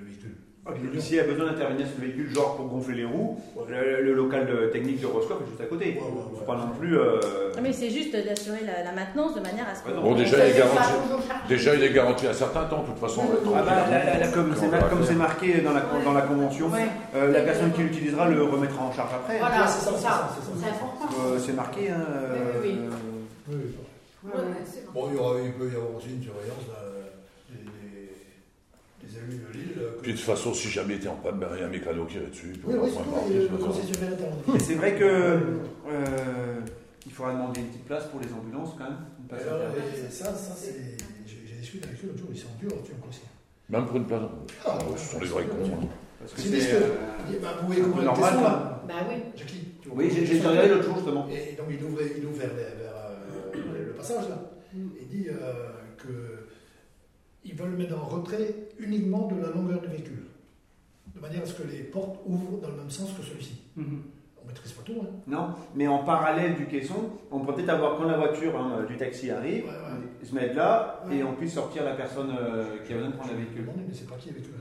[0.73, 0.99] véhicule.
[1.01, 4.13] Ah, y a besoin d'intervenir sur le véhicule, genre pour gonfler les roues, le, le
[4.13, 5.85] local de technique de Roscoff est juste à côté.
[5.85, 6.97] Ouais, ouais, pas non plus.
[6.97, 7.19] euh,
[7.55, 9.91] Non, mais c'est juste d'assurer la, la maintenance de manière à ce que.
[9.99, 10.81] Bon, déjà, il est garanti.
[11.49, 13.21] Déjà, il est garanti un certain temps, de toute façon.
[13.55, 14.27] Ah bah,
[14.89, 16.87] comme c'est marqué dans la, dans la convention, Ouais.
[17.15, 19.39] euh, la personne qui l'utilisera le remettra en charge après.
[19.39, 19.91] Voilà, c'est ça.
[19.95, 21.19] c'est ça, c'est.
[21.19, 21.89] Euh, c'est marqué.
[21.89, 22.77] hein, euh, Oui,
[23.49, 23.55] oui.
[24.23, 24.43] Ouais, ouais.
[24.93, 26.83] Bon, il, y aura, il peut y avoir aussi une surveillance là,
[29.17, 31.63] euh, que- Puis de toute façon, si jamais il était en panne, ben, il y
[31.63, 32.53] a un mécano qui est dessus.
[32.65, 36.59] Oui, oui, c'est et c'est Et vrai que euh,
[37.05, 38.97] il faudra demander une petite place pour les ambulances quand même.
[39.19, 39.75] Une place Alors, interne.
[40.07, 40.75] et ça, ça c'est.
[41.25, 43.23] J'ai discuté avec eux l'autre jour, ils sont durs, tu me conseilles.
[43.69, 44.21] Même pour une place.
[44.65, 45.55] Ah, ce sont les vrais cons.
[45.65, 45.87] hein.
[46.19, 46.79] Parce que C'est euh,
[47.27, 49.15] Il dit, bah, vous voyez comment normal, là Bah oui.
[49.35, 51.27] Jackie, tu vois Oui, j'ai regardé l'autre jour justement.
[51.29, 54.37] Et donc il ouvre, il ouvre vers, vers, euh, le passage là.
[54.73, 55.33] Il dit euh,
[55.97, 56.07] que
[57.47, 60.23] ils veulent mettre en retrait uniquement de la longueur du véhicule.
[61.15, 63.61] De manière à ce que les portes ouvrent dans le même sens que celui-ci.
[63.75, 64.03] Mhm.
[64.43, 65.07] On maîtrise pas tout, hein.
[65.27, 68.95] Non, mais en parallèle du caisson, on peut peut-être avoir quand la voiture hein, du
[68.97, 70.25] taxi arrive, Ouais, ouais.
[70.27, 71.17] se mettre là Ouais.
[71.17, 73.65] et on puisse sortir la personne euh, qui a besoin de prendre le véhicule.
[73.75, 74.53] Mais c'est pas qui avec eux.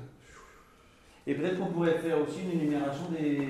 [1.27, 3.49] Et peut-être qu'on pourrait faire aussi une énumération des,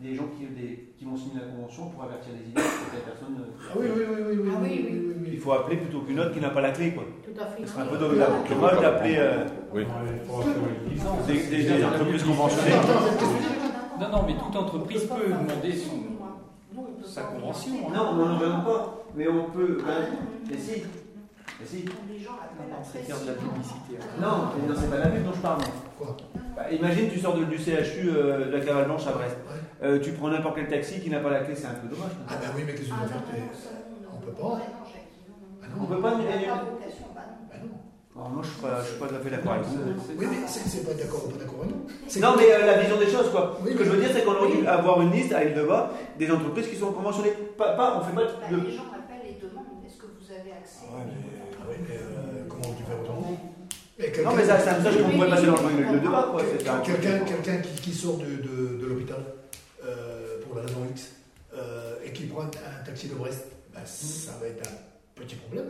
[0.00, 2.96] des gens qui, des- qui vont signer la convention pour avertir les idées pour que
[2.96, 3.36] la personne.
[3.38, 4.88] euh, Ah oui, oui, oui, oui, oui, Ah oui, oui.
[4.90, 5.28] oui, oui.
[5.34, 7.04] Il faut appeler plutôt qu'une autre qui n'a pas la clé, quoi.
[7.22, 7.62] Tout à fait.
[7.64, 9.86] Ce serait un peu dommage d'appeler euh, Oui.
[11.28, 12.72] des, des- des entreprises conventionnées.
[14.00, 16.02] Non, non, mais toute entreprise peut demander son,
[17.06, 17.72] sa convention.
[17.88, 17.92] hein.
[17.94, 19.04] Non, non, non, vraiment pas.
[19.14, 19.78] Mais on peut.
[19.84, 20.18] ben,
[20.50, 20.82] mais si.
[21.60, 21.84] Mais si.
[22.10, 23.98] Les gens Non, c'est faire de la publicité.
[24.20, 25.60] non, c'est pas la pub dont je parle.
[25.98, 26.16] Quoi
[26.56, 29.36] Bah, imagine, tu sors de- du CHU euh, de la Cavale Blanche à Brest.
[29.48, 29.86] Ouais.
[29.86, 32.12] Euh, tu prends n'importe quel taxi qui n'a pas la clé, c'est un peu dommage.
[32.18, 33.42] non Ah ben oui, mais qu'est-ce que tu Ah veux non, faire
[34.14, 34.42] on peut pas.
[34.48, 34.84] Ouais, non.
[35.62, 36.46] Ah On peut pas On n'a annuler.
[36.46, 37.68] pas vocation, bah non.
[37.68, 37.78] Non.
[38.18, 39.78] Alors, moi, je je suis pas tout à fait d'accord avec vous.
[40.18, 41.86] Oui, mais c'est c'est pas d'accord ou pas d'accord, non.
[42.08, 43.58] C'est Non, mais euh, la vision des choses, quoi.
[43.62, 45.92] Oui, Ce que je veux dire, c'est qu'on aurait dû avoir une liste à Île-de-Bas
[46.18, 47.34] des entreprises qui sont conventionnées.
[47.56, 48.56] Pas, pas- on fait pas Bah, de.
[48.56, 52.74] les gens appellent et demandent est-ce que vous avez accès Ah oui, mais euh, comment
[52.74, 53.38] tu fais autrement
[54.24, 55.58] Non, mais ça, c'est un message qu'on pourrait passer dans le
[56.70, 59.18] un Quelqu'un quelqu'un qui, qui sort de, de, de l'hôpital
[59.84, 61.10] euh, pour la raison X
[61.54, 65.66] euh, et qui prend un, taxi de Brest, ben, ça va être un petit problème.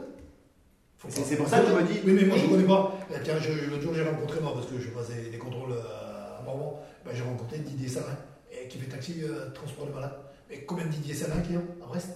[1.09, 2.99] C'est- pour ça que je me dis- Oui, mais moi je ne connais pas.
[3.25, 3.35] Tiens,
[3.71, 7.13] l'autre jour j'ai rencontré, moi, parce que je faisais des contrôles euh, à Morvan, ben,
[7.15, 8.17] j'ai rencontré Didier Salin,
[8.53, 10.19] et qui fait taxi euh, transport de malades.
[10.51, 12.11] Mais combien de Didier Salin qui y a à Brest?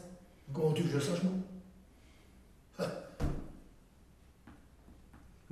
[0.52, 1.32] Comment tu veux que je le sache, moi?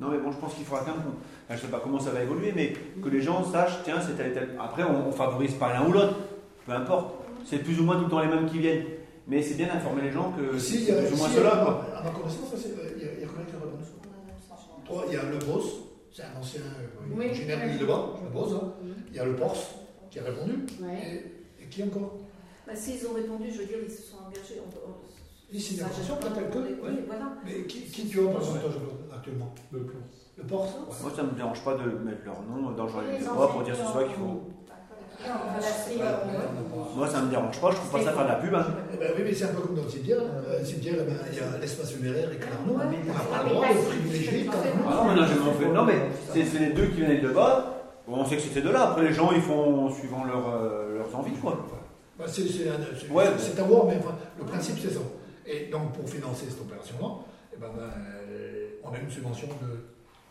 [0.00, 1.02] Non, mais bon, je pense qu'il faudra quand même.
[1.02, 1.10] qu'on-
[1.46, 4.16] enfin, je sais pas comment ça va évoluer, mais que les gens sachent, tiens, c'est
[4.16, 4.48] tel et tel.
[4.58, 6.16] Après, on, on favorise pas l'un ou l'autre,
[6.66, 7.14] peu importe.
[7.44, 8.84] C'est plus ou moins tout le temps les mêmes qui viennent.
[9.28, 11.28] Mais c'est bien d'informer les gens que Si, il y c'est a, plus ou moins
[11.28, 11.86] si, cela, à- quoi.
[11.96, 13.44] À ma connaissance, il y a, il y a combien
[15.08, 15.64] il y a le Boss,
[16.12, 17.26] c'est un ancien euh, Oui.
[17.26, 18.52] originaire de l'île de Bas, le Boss.
[18.60, 18.72] hein.
[19.10, 19.66] Il y a le Porce
[20.10, 20.52] qui a répondu.
[20.82, 21.24] Ouais.
[21.60, 22.18] Et, et qui encore?
[22.66, 24.58] Bah, S'ils ont répondu, je veux dire, ils se sont engagés.
[24.58, 24.94] On, on-
[25.56, 26.58] Ici, gêne pas peut-être que.
[26.58, 26.74] ouais.
[26.82, 27.32] Oui, voilà.
[27.44, 28.74] Mais qui, qui tu as en pourcentage
[29.20, 30.00] actuellement Le plan.
[30.38, 30.70] Le Porce
[31.02, 33.62] Moi, ça me dérange pas de mettre leur nom dans le journal de droit pour
[33.62, 34.48] dire ce soit qu'il faut.
[36.96, 38.54] Moi, ça me dérange pas, je trouve pas ça faire de la pub.
[38.54, 38.66] hein.
[38.94, 40.18] Eh ben oui, mais c'est un peu comme dans le cimetière.
[40.58, 40.94] Le cimetière,
[41.30, 42.78] il y a l'espace funéraire et Clarnon.
[42.78, 42.84] Ouais.
[43.04, 44.48] On n'a pas le droit de privilégier.
[44.88, 45.14] Ah
[45.74, 45.98] non, mais
[46.32, 47.76] c'est les deux qui viennent de bas.
[48.08, 48.90] Bon, on sait que c'est ces deux-là.
[48.90, 51.54] Après, les gens, ils font suivant leur, euh, leurs envies, quoi.
[52.18, 53.26] Bah, c'est c'est un- c'est- Ouais.
[53.38, 55.00] c'est à voir, mais enfin, le principe c'est ça.
[55.46, 57.08] Et donc pour financer cette opération-là,
[57.54, 57.88] eh ben, ben,
[58.82, 59.84] on a une subvention de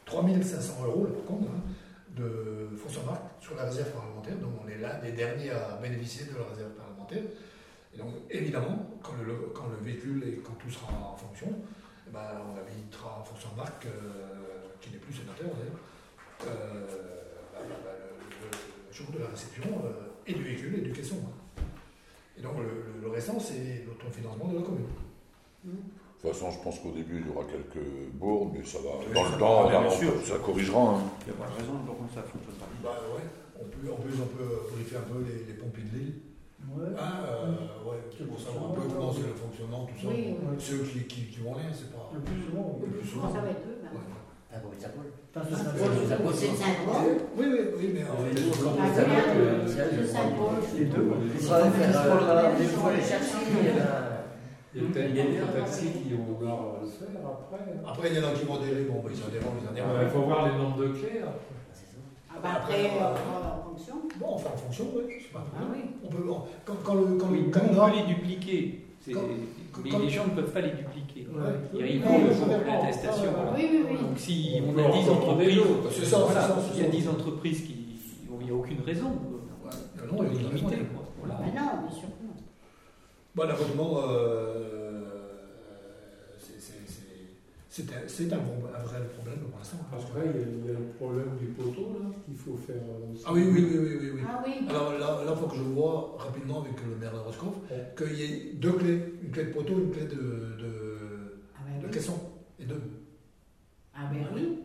[0.05, 1.61] 3500 euros, là, par contre, hein,
[2.15, 4.35] de François Marc sur la réserve parlementaire.
[4.37, 7.23] Donc on est l'un des derniers à bénéficier de la réserve parlementaire.
[7.93, 11.47] Et donc évidemment, quand le, véhicule et quand tout sera en fonction,
[12.07, 13.89] eh ben, on invitera François Marc, euh,
[14.81, 15.79] qui n'est plus sénateur d'ailleurs,
[16.47, 16.85] euh,
[17.53, 17.91] bah, bah, bah,
[18.41, 21.17] le, jour de la réception euh, et du véhicule et du caisson.
[21.25, 21.61] hein.
[22.37, 24.87] Et donc le, le- restant, c'est l'autofinancement de la commune.
[26.19, 27.79] De toute façon, je pense qu'au début, il y aura quelques
[28.19, 28.99] bourdes, mais ça va.
[28.99, 30.11] Oui, Dans ça le temps, on- sûr.
[30.27, 30.99] ça corrigera.
[30.99, 30.99] hein.
[31.23, 32.67] Il n'y a pas de raison pour que ça fonctionne pas.
[32.83, 33.23] Bah ouais,
[33.55, 36.13] on peut, en plus on peut briefer un peu les, les pompiers de l'île.
[36.75, 36.91] Ouais.
[36.99, 40.11] Hein, euh, ouais, pour savoir un peu comment c'est le fonctionnement, tout ça.
[40.11, 42.11] Oui, Ceux qui, qui, qui vont rien, c'est pas.
[42.11, 42.67] Le plus souvent.
[42.83, 43.79] Le plus Souvent, ça va être eux.
[43.79, 43.95] Ben.
[44.51, 45.55] Ah ça
[46.51, 47.15] Saint-Paul.
[47.39, 48.91] Oui, oui, oui, mais en fait, les Ah,
[50.03, 50.59] Saint-Paul.
[50.83, 51.07] Deux.
[51.31, 51.39] Il
[51.71, 52.59] faire, euh,
[52.99, 53.39] chercher.
[54.75, 57.57] Euh, Il y a peut-être d'autres taxis qui vont vouloir le faire après.
[57.87, 60.03] Après, il y en a qui vont adhérer, bon, bah, ils adhèrent, ils adhèrent.
[60.03, 61.19] Il faut voir les nombres de clés.
[61.21, 61.33] ça.
[62.31, 63.09] Ah, ben après, on va
[63.59, 63.95] en fonction.
[64.19, 65.79] Bon, enfin en fonction, oui, c'est pas un Ah oui.
[66.05, 66.23] On peut,
[66.65, 68.85] quand, quand le, quand les dupliquer.
[69.07, 69.13] Mais
[69.89, 71.27] quand- les gens ne peuvent pas les dupliquer.
[71.31, 71.53] Ouais.
[71.73, 73.31] Il il Oui, faut l'attestation.
[73.55, 73.97] oui, Oui, oui, oui.
[73.97, 76.87] Donc si On a 10 en prendre entreprises, s'il y a c'est ça.
[76.91, 77.75] 10 entreprises qui.
[78.41, 79.07] Il n'y a aucune raison.
[79.07, 79.71] Ouais,
[80.07, 80.85] non, On il y a une.
[81.19, 81.35] Voilà.
[81.41, 82.07] Ben non, bien sûr.
[83.39, 84.99] Bon, l'abonnement, euh,
[87.69, 89.77] c'est- un, vrai problème pour l'instant.
[89.89, 92.35] parce que- Après, il y, a, il y a le problème du poteau là, qu'il
[92.35, 93.23] faut faire euh, aussi.
[93.25, 94.09] Ah oui, oui, oui, oui, oui.
[94.15, 94.21] oui.
[94.27, 94.67] Ah oui.
[94.67, 97.93] Alors là, il faut que je vois rapidement avec le maire de Roscoff Ouais.
[97.97, 100.97] qu'il y ait deux clés, une clé de poteau, une clé de, de,
[101.55, 101.91] Ah ben de oui.
[101.93, 102.19] caisson.
[102.59, 102.81] Et deux.
[103.95, 104.59] Ah ben oui.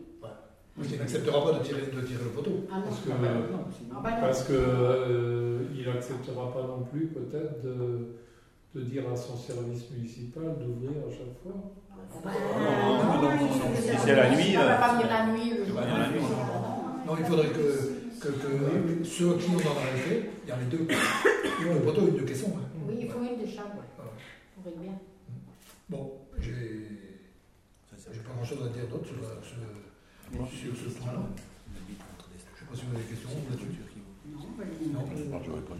[0.77, 2.65] Oui, il n'acceptera pas de tirer, de tirer le poteau.
[2.69, 2.83] Ah non.
[2.87, 3.27] Parce que, Ah, bah,
[4.03, 4.19] ben non.
[4.19, 8.15] parce que euh, il n'acceptera pas non plus peut-être de,
[8.75, 11.55] de dire à son service municipal d'ouvrir à chaque fois.
[13.81, 15.53] Si c'est la nuit, On va pas venir nuit.
[15.69, 20.51] Non, Non, il faudrait que, que, que ceux qui ont dans la réalité, il y
[20.51, 20.87] a les deux.
[21.61, 22.53] Ils ont le poteau et deux caissons.
[22.57, 22.67] hein.
[22.87, 23.75] Oui, il faut une des chambres.
[23.97, 24.11] Ouais.
[24.61, 24.93] Pour être bien.
[25.89, 26.89] Bon, j'ai
[28.11, 31.21] j'ai pas grand chose à dire d'autre sur ce point-là.
[31.73, 33.94] Je ne sais pas si vous avez des questions là-dessus.
[34.57, 35.05] Non,
[35.45, 35.75] j'aurais pas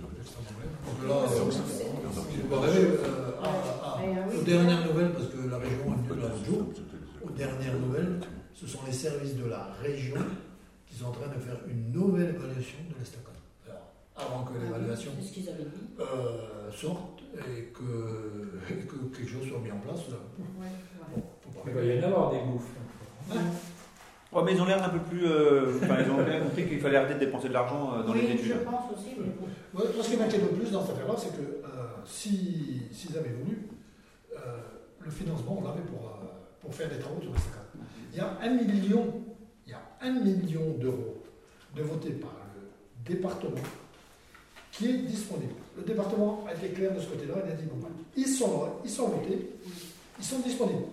[3.42, 3.98] ah
[4.38, 6.66] aux dernières nouvelles, parce que la région est venue là l'autre jour,
[7.24, 8.20] aux dernières nouvelles,
[8.54, 10.22] ce sont les services de la région
[10.88, 13.34] qui sont en train de faire une nouvelle évaluation de l'estacade.
[13.68, 15.48] Alors, avant que l'évaluation dit?
[16.00, 20.18] euh, sorte et que, et que quelque chose soit mis en place, là,
[20.60, 20.68] Ouais,
[21.16, 21.24] bon,
[21.68, 22.72] Il va y en avoir des bouffes.
[24.36, 25.26] Ouais, mais ils ont l'air un peu plus.
[25.26, 28.14] euh, Enfin, ils ont bien compris qu'il fallait arrêter de dépenser de l'argent euh, dans
[28.14, 28.48] les Oui, études.
[28.48, 29.16] je pense aussi.
[29.18, 29.46] mais bon.
[29.80, 31.68] Ouais, moi, ce qui m'inquiète le plus dans cette affaire-là, c'est que euh,
[32.06, 33.68] si, s'ils avaient voulu,
[34.34, 34.38] euh,
[35.00, 36.26] le financement, on l'avait pour, euh,
[36.60, 37.62] pour faire des travaux sur l'estacade.
[38.12, 39.14] Il y a un million,
[39.66, 41.24] il y a un million d'euros
[41.76, 43.52] de voter par le département
[44.72, 45.54] qui est disponible.
[45.78, 48.64] Le département a été clair de ce côté-là, il a dit bon, ben, ils sont
[48.64, 49.50] là, ils sont votés,
[50.20, 50.84] ils sont disponibles.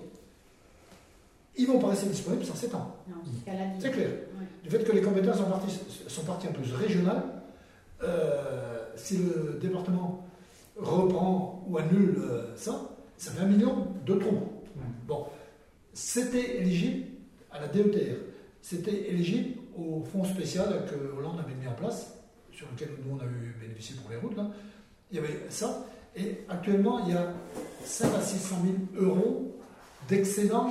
[1.56, 2.96] Ils vont pas rester disponibles sans 7 ans.
[3.78, 4.08] C'est clair.
[4.08, 4.46] Ouais.
[4.62, 7.22] Du fait que les compétences sont parties, sont parties en plus régionales,
[8.02, 10.26] euh, si le département
[10.76, 14.48] reprend ou annule euh, ça, ça fait un million de trous.
[15.06, 15.26] Bon,
[15.92, 17.06] c'était éligible
[17.50, 18.16] à la DETR,
[18.62, 22.14] c'était éligible au fonds spécial que Hollande avait mis en place,
[22.50, 24.36] sur lequel nous on a eu bénéficié pour les routes.
[24.36, 24.50] Là.
[25.10, 25.86] Il y avait ça,
[26.16, 27.32] et actuellement il y a
[27.84, 28.56] 5 à 600
[28.94, 29.56] 000 euros
[30.08, 30.70] d'excédent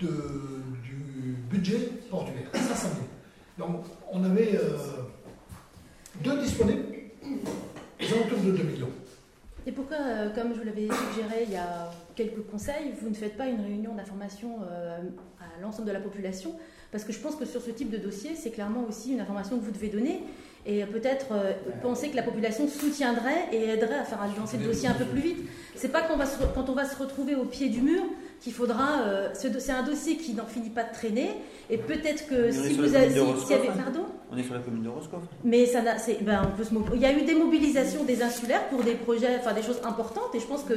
[0.00, 0.08] de,
[0.82, 2.48] du budget portuaire.
[2.52, 2.88] 500
[3.58, 3.68] 000.
[3.68, 4.76] Donc on avait euh,
[6.22, 6.84] deux disponibles,
[7.22, 8.88] aux alentours de 2 millions.
[9.66, 13.14] Et pourquoi, euh, comme je vous l'avais suggéré il y a quelques conseils, vous ne
[13.14, 14.98] faites pas une réunion d'information euh,
[15.40, 16.54] à l'ensemble de la population?
[16.90, 19.58] Parce que je pense que sur ce type de dossier, c'est clairement aussi une information
[19.58, 20.24] que vous devez donner.
[20.66, 24.88] Et peut-être euh, penser que la population soutiendrait et aiderait à faire avancer le dossier
[24.88, 25.38] un peu plus vite.
[25.76, 28.02] C'est pas qu'on va se quand on va se retrouver au pied du mur
[28.42, 29.00] qu'il faudra.
[29.06, 31.30] euh, c'est un dossier qui n'en finit pas de traîner.
[31.70, 33.10] Et peut-être que On si vous avez.
[33.14, 34.04] si- avait- hein pardon?
[34.34, 35.20] On est sur la commune de Roscoff.
[35.44, 35.80] mais ça
[36.22, 38.94] ben, on peut se mo- il y a eu des mobilisations des insulaires pour des
[38.94, 40.72] projets, enfin des choses importantes, et je pense que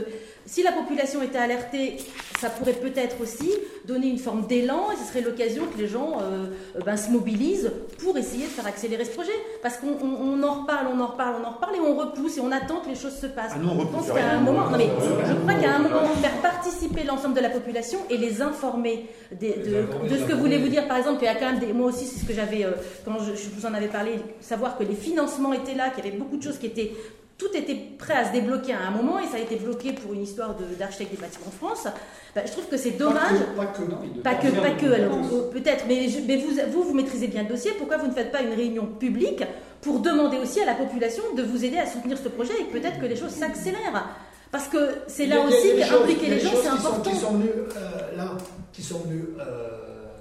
[0.45, 1.97] si la population était alertée,
[2.41, 3.49] ça pourrait peut-être aussi
[3.85, 6.47] donner une forme d'élan, et ce serait l'occasion que les gens euh,
[6.85, 7.71] ben, se mobilisent
[8.03, 9.31] pour essayer de faire accélérer ce projet.
[9.61, 12.37] Parce qu'on on- on en reparle, on en reparle, on en reparle, et on repousse,
[12.37, 13.53] et on attend que les choses se passent.
[13.55, 14.89] Ah, on je pense qu'à un moment, non mais
[15.27, 19.55] je crois qu'à un moment, faire participer l'ensemble de la population et les informer des-
[19.55, 21.51] Les de, informer, de ce que voulez vous dire, par exemple, qu'il y a quand
[21.51, 21.73] même des.
[21.73, 22.71] Moi aussi, c'est ce que j'avais, euh,
[23.03, 26.07] quand je, je vous en avais parlé, savoir que les financements étaient là, qu'il y
[26.07, 26.91] avait beaucoup de choses qui étaient.
[27.37, 30.13] Tout était prêt à se débloquer à un moment et ça a été bloqué pour
[30.13, 31.85] une histoire de- d'architecte des bâtiments de France.
[32.33, 33.39] Ben, je trouve que c'est dommage.
[33.57, 33.81] Pas que, pas que.
[33.81, 36.93] Non, de Pas que, pas que, alors euh, peut-être, mais, je- mais vous, vous, vous
[36.93, 39.43] maîtrisez bien le dossier, pourquoi vous ne faites pas une réunion publique
[39.81, 43.01] pour demander aussi à la population de vous aider à soutenir ce projet et peut-être
[43.01, 44.07] que les choses s'accélèrent?
[44.55, 47.11] Parce que c'est là aussi qu'impliquer les gens, c'est important.
[47.11, 48.27] Qui sont venues euh, là,
[48.71, 49.25] qui sont venues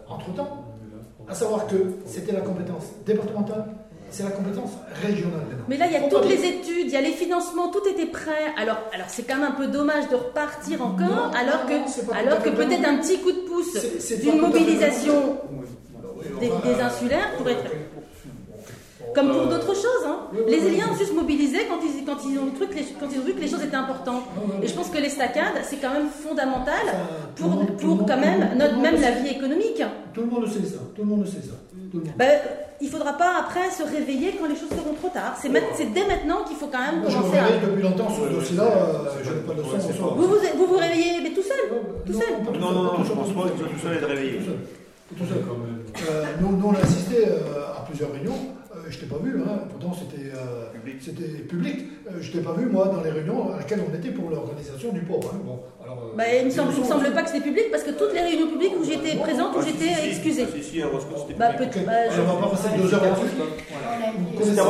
[0.08, 0.64] entre temps,
[1.28, 3.64] à savoir que c'était la compétence départementale,
[4.10, 4.70] c'est la compétence
[5.02, 5.38] régionale.
[5.48, 5.64] maintenant.
[5.68, 8.06] Mais là, il y a toutes les études, il y a les financements, tout était
[8.06, 8.52] prêt.
[8.56, 12.14] Alors, alors c'est quand même un peu dommage de repartir encore, Non, alors non, que,
[12.16, 13.72] alors que peut-être un petit coup de pouce
[14.20, 17.70] d'une mobilisation Oui, des, des euh, insulaires pourrait être.
[19.14, 20.04] Comme pour euh, d'autres choses.
[20.06, 20.18] Hein.
[20.48, 20.66] les.
[20.66, 23.18] Éliens ont su se mobiliser quand ils, quand, ils ont cru que les, quand ils
[23.20, 24.24] ont vu que les choses étaient importantes.
[24.62, 26.96] Et je pense que les staccades, c'est quand même fondamental enfin,
[27.36, 29.22] tout le pour, monde- quand même monde- notre, même la sait.
[29.22, 29.82] vie économique.
[30.12, 30.78] Tout le monde le sait ça.
[30.94, 31.54] Tout le monde le sait ça.
[31.90, 32.12] Tout le monde.
[32.16, 32.40] Ben,
[32.80, 35.36] il faudra pas après se réveiller quand les choses seront trop tard.
[35.40, 35.48] C'est
[35.92, 37.44] dès maintenant qu'il faut quand même Moi, je me commencer à.
[37.44, 38.66] réveille depuis longtemps sur ce dossier-là.
[39.22, 40.14] Je n'ai pas de bonsoir.
[40.16, 41.62] Vous vous, vous vous réveillez mais tout seul.
[42.04, 42.30] Tout Non, seul.
[42.42, 44.38] Non, seul, non, non, je pense pas qu'il soit tout seul et de réveiller.
[44.38, 44.58] Tout seul.
[45.18, 45.42] Tout seul.
[45.46, 45.78] quand même.
[46.10, 48.34] Euh, nous, nous, on a assisté euh, à plusieurs réunions.
[48.94, 49.58] Je t'ai pas vu, hein.
[49.70, 50.96] pourtant c'était euh, Public.
[51.02, 51.78] c'était public.
[52.06, 54.92] Euh, je t'ai pas vu, moi, dans les réunions à laquelle on était pour l'organisation
[54.92, 55.18] du port.
[55.34, 55.40] hein.
[55.44, 58.12] Bon, alors, euh, Bah, il c'est semble, semble pas que c'était public parce que toutes
[58.14, 60.46] les réunions publiques où j'étais présente, où Ah, j'étais excusée.
[60.46, 60.86] Ah, Si, si, à
[61.18, 61.70] c'était Bah, public.
[61.74, 61.86] peut- Ok.
[61.86, 63.34] bah, je- on va pas passer deux heures là-dessus.
[63.34, 64.12] Voilà.
[64.14, 64.62] Vous connaissez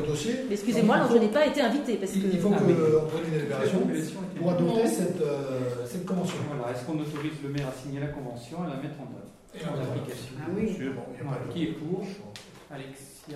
[0.00, 0.32] le dossier.
[0.50, 1.60] Excusez-moi, alors je n'ai pas été
[2.00, 2.18] parce que.
[2.32, 2.74] Il faut Ah, qu'on oui.
[3.12, 3.80] prenne une délibération
[4.40, 6.38] pour adopter cette, euh, cette convention.
[6.48, 9.08] Voilà, est-ce qu'on autorise le maire à signer la convention et à la mettre en
[9.12, 10.64] œuvre Et en application Ah oui.
[10.96, 11.04] Bon,
[11.52, 12.00] Qui est pour
[13.28, 13.34] Oui.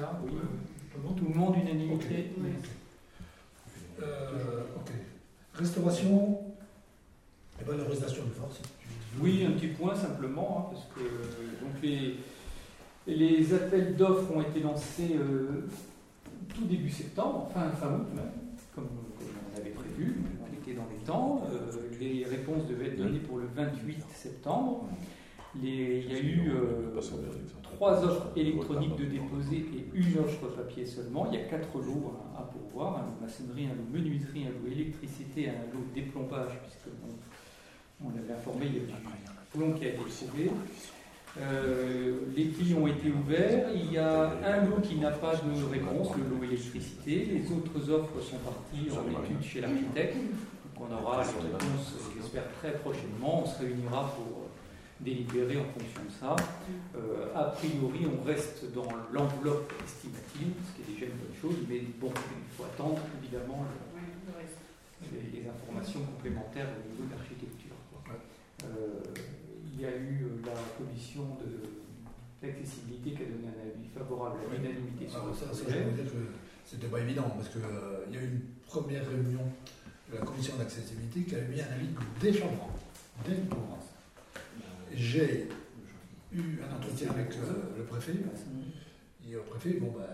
[0.92, 4.02] Tout le monde Tout le monde, unanimité Ok.
[4.02, 4.90] Euh, ok.
[5.54, 6.38] Restauration
[7.60, 8.60] et valorisation de force.
[9.20, 11.00] Oui, un petit point simplement, hein, parce que
[11.64, 12.16] donc les,
[13.06, 15.66] les appels d'offres ont été lancés euh,
[16.54, 18.30] tout début septembre, fin, fin août même,
[18.74, 20.16] comme, comme on avait prévu,
[20.48, 21.44] on était dans les temps.
[21.52, 24.88] Euh, les réponses devaient être données pour le 28 septembre.
[25.60, 26.94] Les- il y a eu euh,
[27.80, 31.26] trois offres électroniques de déposer et une offre papier seulement.
[31.32, 34.70] Il y a quatre lots à, pourvoir, un lot maçonnerie, un lot menuiserie, un lot
[34.70, 38.92] électricité, un lot déplombage, puisque on, on l'avait informé, il y a du
[39.50, 40.50] plomb qui a été trouvé.
[41.40, 43.70] Euh, les plis ont été ouverts.
[43.74, 47.24] Il y a un lot qui n'a pas de réponse, le lot électricité.
[47.32, 50.18] Les autres offres sont parties en étude chez l'architecte.
[50.76, 53.44] On aura les réponses, j'espère, très prochainement.
[53.44, 54.39] On se réunira pour
[55.00, 56.36] délibérer en fonction de ça.
[56.96, 61.56] Euh, a priori, on reste dans l'enveloppe estimative, ce qui est déjà une bonne chose,
[61.68, 67.72] mais bon, il faut attendre évidemment le- les, les informations complémentaires au niveau de l'architecture.
[68.64, 69.00] Euh,
[69.72, 71.64] il y a eu euh, la commission de
[72.46, 76.26] l'accessibilité qui a donné un avis favorable à l'unanimité sur Alors le que
[76.66, 79.40] c'était pas évident parce qu'il y a eu une première réunion
[80.12, 81.88] de la commission d'accessibilité qui avait mis un avis
[82.20, 82.76] défavorable.
[83.26, 83.80] Défavorable.
[84.94, 85.48] J'ai
[86.32, 87.34] eu un entretien avec
[87.76, 88.12] le préfet
[89.22, 90.06] dit au préfet, bon ben,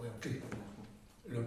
[0.00, 0.30] oui, ok.
[1.28, 1.42] Le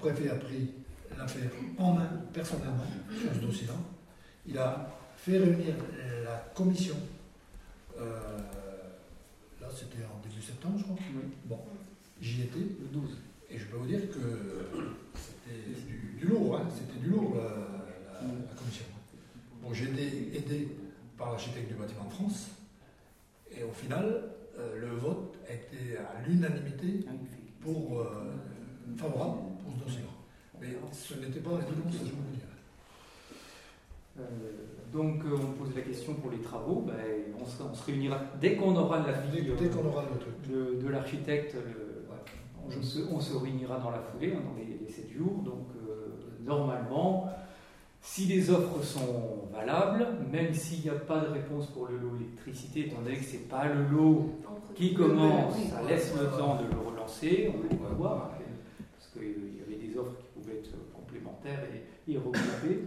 [0.00, 0.70] préfet a pris
[1.16, 2.84] l'affaire en main personnellement
[3.20, 3.74] sur ce dossier-là.
[4.46, 5.74] Il a fait réunir
[6.24, 6.96] la commission.
[8.00, 8.38] euh,
[9.60, 10.96] là, c'était en début septembre, je crois.
[11.14, 11.22] Oui.
[11.44, 11.58] Bon,
[12.20, 12.58] j'y étais.
[12.60, 13.10] Le 12.
[13.50, 14.18] Et je peux vous dire que
[15.14, 18.84] c'était du, du lourd, hein, c'était du lourd la, la- la commission.
[19.62, 20.68] Bon, j'ai été aidé
[21.18, 22.48] par l'architecte du bâtiment de France,
[23.50, 24.22] et au final,
[24.58, 27.06] euh, le vote a été à l'unanimité
[27.60, 28.04] pour euh,
[28.96, 30.08] favorable pour ce dossier-là.
[30.60, 32.42] Mais ce n'était pas dimanche, ça je vous le dis.
[34.18, 34.22] Euh,
[34.92, 36.82] donc euh, on pose la question pour les travaux.
[36.86, 36.94] Ben,
[37.40, 40.34] on, se, on se réunira dès qu'on aura l'avis Dès, dès qu'on aura le truc.
[40.50, 41.54] de, de l'architecte.
[41.54, 41.94] euh,
[42.66, 45.42] on, se, on se réunira dans la foulée, hein, dans les, les 7 jours.
[45.42, 45.68] Donc
[46.44, 47.28] normalement,
[48.10, 52.16] si les offres sont valables, même s'il n'y a pas de réponse pour le lot
[52.16, 54.32] électricité, étant donné que ce n'est pas le lot
[54.74, 58.44] qui commence, ça laisse le temps de le relancer, on va voir, hein,
[58.96, 62.84] parce qu'il y avait des offres qui pouvaient être complémentaires et, et regroupées.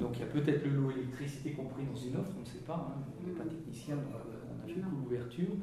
[0.00, 2.66] Donc il y a peut-être le lot électricité compris dans une offre, on ne sait
[2.66, 5.54] pas, hein, on n'est pas technicien, donc euh, on a fait que l'ouverture.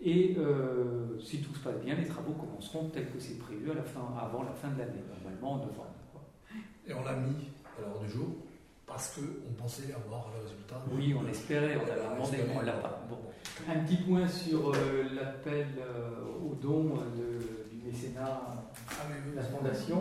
[0.00, 3.74] Et euh, si tout se passe bien, les travaux commenceront tel que c'est prévu à
[3.74, 5.96] la fin, avant la fin de l'année, normalement en novembre.
[6.12, 6.22] quoi.
[6.86, 8.26] Et on l'a mis à l'heure du jour
[8.86, 10.82] parce qu'on pensait avoir le résultat.
[10.90, 13.04] Oui, on espérait, on avait demandé, on l'a pas.
[13.08, 13.18] Bon.
[13.70, 18.40] Un petit point sur euh, l'appel euh, aux dons euh, de- du mécénat
[18.90, 18.94] Ah
[19.30, 20.00] de la Fondation.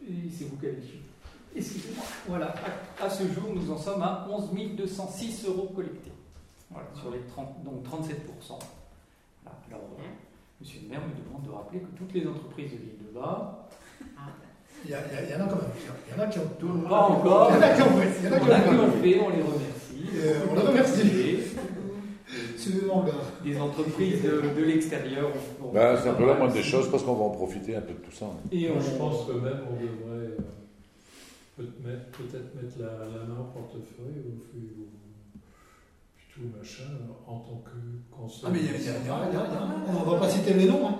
[0.00, 0.96] C'est vous qui avez su.
[1.54, 2.04] Excusez-moi.
[2.28, 2.54] Voilà,
[3.00, 6.12] à, à ce jour, nous en sommes à 11 206 euros collectés.
[6.70, 10.02] Voilà, sur les 30, donc 37 Voilà, Alors, euh,
[10.60, 13.68] monsieur le maire me demande de rappeler que toutes les entreprises de l'île de Bas,
[14.84, 15.70] Il y, a- il y a- il y en a quand même.
[16.08, 16.88] Il y en a qui ont.
[16.88, 18.08] pas encore, Il y en a qui ont fait.
[18.22, 19.18] Il y en a qui on a ont qui fait.
[19.18, 20.08] ont fait, on les remercie.
[20.16, 21.44] Euh, on les remercie.
[23.44, 25.28] Des entreprises de, de l'extérieur.
[25.72, 27.94] Ben, c'est un peu la moindre des choses parce qu'on va en profiter un peu
[27.94, 28.26] de tout ça.
[28.26, 28.48] hein.
[28.52, 30.36] Et on, je pense que même on devrait euh,
[31.56, 31.64] peut-
[32.12, 34.58] peut-être mettre la, la main au portefeuille ou,
[36.46, 36.84] machin
[37.26, 37.76] en tant que
[38.14, 38.44] conseil.
[38.46, 40.28] Ah, mais il y a- y a- il y a- y on ne va pas
[40.28, 40.94] citer les noms, hein.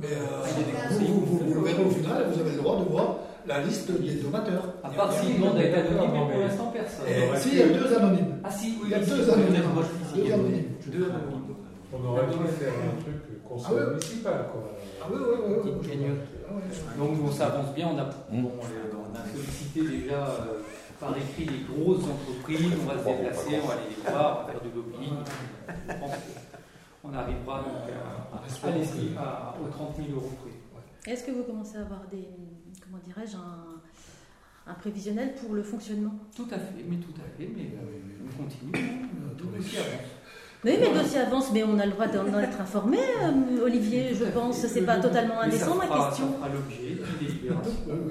[0.00, 0.44] mais euh,
[0.90, 3.62] vous, vous, vous- vous le verrez au final, vous avez le droit de voir la
[3.62, 4.74] liste des donateurs.
[4.84, 7.06] À part si le monde est anonyme, mais pour l'instant personne.
[7.08, 8.34] Et si, il y a deux anonymes.
[8.44, 9.48] Ah si, oui, Il y a deux anonymes.
[9.52, 10.32] peut-être moi, je suis Deux ici.
[10.32, 10.64] anonymes.
[10.86, 11.54] Deux anonymes.
[11.90, 14.62] On aurait dû faire un truc conseil Ah municipal, quoi.
[15.02, 16.06] Ah oui, oui, oui.
[16.98, 18.42] Donc on s'avance bien, on a, Mm.
[18.42, 20.60] bon, euh, on a sollicité déjà euh,
[21.00, 24.46] par écrit les grosses entreprises, on va se déplacer, on va aller les voir, on
[24.46, 25.14] va faire du lobbying.
[25.88, 26.10] Je pense
[27.02, 28.38] qu'on arrivera donc à, à,
[29.22, 31.12] à aux 30 000 euros près.
[31.12, 32.28] Est-ce que vous commencez à avoir des,
[32.84, 33.80] comment dirais-je, un,
[34.70, 36.14] un prévisionnel pour le fonctionnement?
[36.36, 40.17] Tout à fait, mais tout à fait, mais euh, on continue, hein, tout aussi avance.
[40.64, 44.08] Oui, mais le dossier avance, mais on a le droit d'en être informé, euh, Olivier,
[44.18, 44.56] je pense.
[44.66, 46.26] C'est pas totalement indécent, ma question.
[46.52, 46.98] L'objet.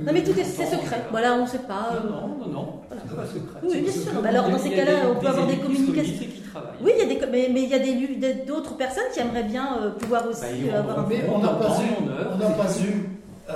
[0.06, 1.04] Non, mais tout est c'est secret.
[1.12, 1.90] Voilà, on ne sait pas.
[1.92, 3.04] euh, Non, non, non, non, Voilà.
[3.10, 3.60] c'est pas secret.
[3.64, 4.22] Oui, bien sûr.
[4.22, 6.14] Bah alors, dans ces cas-là, on peut avoir des communications.
[6.20, 6.72] qui travaillent.
[6.82, 8.78] Oui, il y a des, co- mais, mais il y a des lu- des- d'autres
[8.78, 11.50] personnes qui aimeraient bien euh, pouvoir aussi Bah, ils euh, avoir un Mais on n'a
[11.50, 13.10] pas eu, on n'a pas eu
[13.50, 13.54] euh,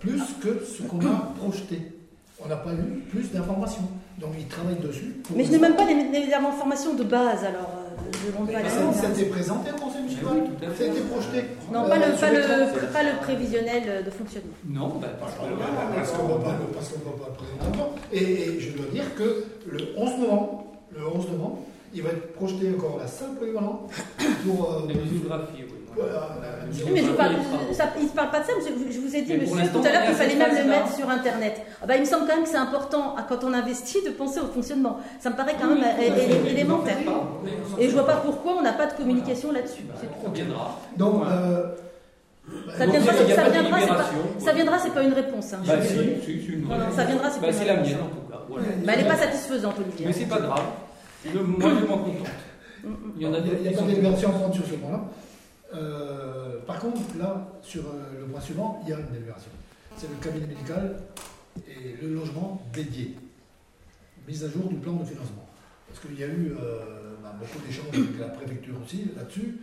[0.00, 1.92] plus que ce qu'on a projeté.
[2.44, 3.88] On n'a pas eu plus d'informations.
[4.20, 5.20] Donc ils travaillent dessus.
[5.22, 5.94] pour Mais je n'ai même pas les,
[6.26, 7.73] les informations de base, alors
[8.94, 10.36] ça, a été présenté au conseil municipal.
[10.76, 11.44] Ça a été projeté.
[11.72, 14.54] Non, Euh, pas le, sur pas, le, pas le prévisionnel de fonctionnement.
[14.68, 15.38] Non, bah, parce que
[15.94, 17.94] Parce qu'on ne va pas le présenter encore.
[18.12, 20.64] Et, et je dois dire que le 11 novembre,
[20.96, 21.58] le 11 novembre,
[21.94, 23.90] il va être projeté encore la salle polyvalente
[24.44, 24.70] pour.
[24.72, 25.83] euh, la muséographie, oui.
[25.96, 27.34] Oui, mais je vous parle,
[27.72, 28.74] ça, il ne parle pas de ça, monsieur.
[28.90, 31.08] Je vous ai dit, Mais monsieur, tout à l'heure qu'il fallait même le mettre sur
[31.08, 31.60] Internet.
[31.82, 34.40] Ah bah, il me semble quand même que c'est important, quand on investit, de penser
[34.40, 34.98] au fonctionnement.
[35.20, 36.96] Ça me paraît quand même Oui, fait, é- mais élémentaire.
[37.44, 39.82] Mais Et je faites vois pas pourquoi on n'a pas de communication là-dessus.
[39.88, 40.08] Bah, C'est.
[40.26, 40.80] On viendra.
[40.96, 41.66] Donc, euh,
[42.76, 44.18] Ça viendra, il ça viendra, c'est pas, délibération.
[44.38, 45.52] ça viendra, c'est pas une réponse.
[45.52, 45.94] hein, je Bah, si,
[46.52, 48.40] une Non, ça viendra, c'est Bah, pas une la mienne en tout cas.
[48.48, 48.66] Voilà.
[48.84, 50.06] Bah, elle n'est pas satisfaisante, Olivier.
[50.06, 50.64] Mais c'est pas grave.
[51.32, 52.26] Le moins du moins contente.
[52.82, 53.12] Mm, mm.
[53.16, 54.74] Il y en a il a, il y a qui pas à prendre sur ce
[54.74, 55.00] point-là.
[55.74, 59.50] Euh, par contre, là, sur euh, le point suivant, il y a une délibération.
[59.96, 60.96] C'est le cabinet médical
[61.68, 63.16] et le logement dédié.
[64.26, 65.48] Mise à jour du plan de financement.
[65.88, 69.58] Parce qu'il y a eu euh, bah, beaucoup d'échanges avec la préfecture aussi là-dessus.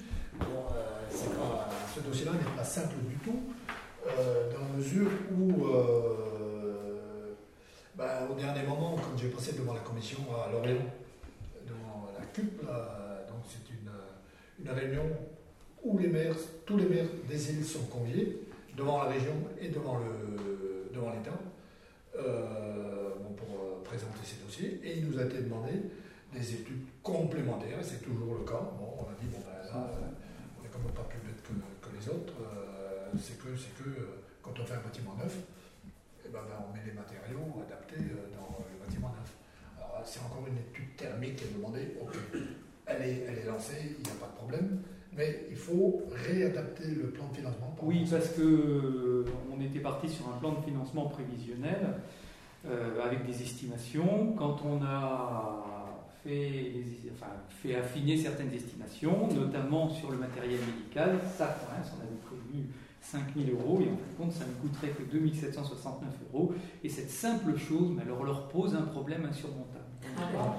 [1.14, 3.40] Ce dossier-là n'est pas simple du tout,
[4.06, 5.68] dans la mesure où,
[7.96, 10.86] bah, au dernier moment, quand j'ai passé devant la commission à Lorient,
[11.68, 13.74] devant la CUP, donc c'est
[14.64, 15.04] une réunion
[15.84, 18.42] où les maires, tous les maires des îles sont conviés,
[18.78, 21.38] devant la région et devant le- devant l'État,
[22.18, 24.80] euh, bon, pour euh, présenter ces dossiers.
[24.84, 25.72] Et il nous a été demandé
[26.34, 28.62] des études complémentaires, et c'est toujours le cas.
[28.80, 30.08] Bon, on a dit, bon, ben là, euh,
[30.60, 33.90] on n'est comme pas plus bête que, que les autres, euh, c'est que, c'est que
[34.42, 35.36] quand on fait un bâtiment neuf,
[36.26, 38.00] eh ben, ben, on met les matériaux adaptés
[38.32, 39.32] dans le bâtiment neuf.
[39.78, 41.98] Alors, c'est encore une étude thermique qui est demandée.
[42.02, 42.16] Ok,
[42.86, 44.82] elle est, elle est lancée, il n'y a pas de problème.
[45.16, 47.74] Mais il faut réadapter le plan de financement.
[47.76, 51.96] par Oui, parce que euh, on était parti sur un plan de financement prévisionnel
[52.66, 54.34] euh, avec des estimations.
[54.38, 55.66] Quand on a
[56.24, 61.92] fait, enfin, fait affiner certaines estimations, notamment sur le matériel médical, ça coince.
[61.98, 62.68] On avait prévu
[63.02, 66.54] 5000 euros et en fin de compte, ça ne coûterait que 2769 euros.
[66.84, 69.86] Et cette simple chose, mais alors, leur pose un problème insurmontable.
[70.18, 70.56] Ah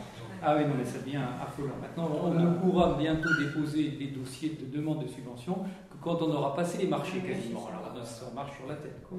[0.56, 1.74] oui, non, mais ça devient affolant.
[1.80, 6.30] Maintenant, on ne pourra bientôt déposer des dossiers de demande de subvention que quand on
[6.32, 7.68] aura passé les marchés quasiment.
[7.68, 9.00] Alors, se marche sur la tête.
[9.08, 9.16] quoi.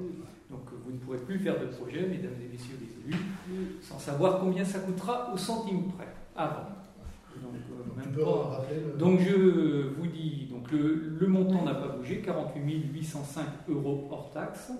[0.50, 3.22] Donc, vous ne pourrez plus faire de projet, mesdames et messieurs les élus,
[3.80, 6.66] sans savoir combien ça coûtera au centime près, avant.
[7.42, 8.98] Donc, euh, même pas- le.
[8.98, 14.30] donc je vous dis, donc le, le montant n'a pas bougé, 48 805 euros hors
[14.32, 14.70] taxe.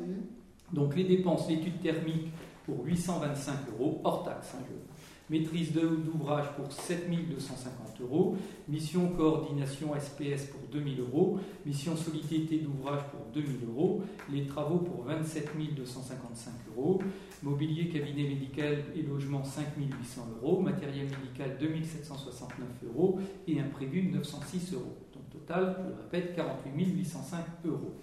[0.72, 2.30] Donc les dépenses, l'étude thermique
[2.66, 4.54] pour 825 euros hors taxe.
[4.56, 4.93] hein, je-
[5.30, 8.36] Maîtrise d'ouvrage pour 7 250 euros.
[8.68, 11.40] Mission coordination SPS pour 2000 euros.
[11.64, 14.02] Mission solidité d'ouvrage pour 2000 euros.
[14.30, 17.00] Les travaux pour 27 255 euros.
[17.42, 20.60] Mobilier, cabinet médical et logement 5 800 euros.
[20.60, 23.18] Matériel médical 2769 euros
[23.48, 24.98] et un prévu de 906 euros.
[25.14, 27.94] Donc total, je le répète, 48 805 euros.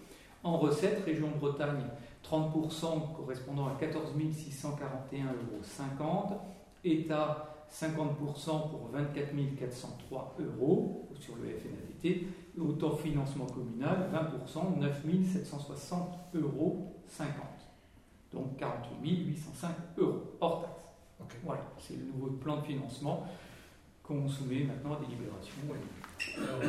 [0.44, 1.84] En recettes, région Bretagne,
[2.28, 4.72] 30% correspondant à 14 641,50
[5.22, 6.42] euros.
[6.84, 12.28] État, 50% pour 24 403 euros sur le FNADT.
[12.60, 17.34] Autofinancement communal, 20%, 9 760 euros 50.
[18.34, 21.36] Donc 48 805 euros hors taxe.
[21.46, 23.26] Voilà, c'est le nouveau plan de financement
[24.04, 25.54] qu'on soumet maintenant à délibération.
[26.38, 26.62] Alors,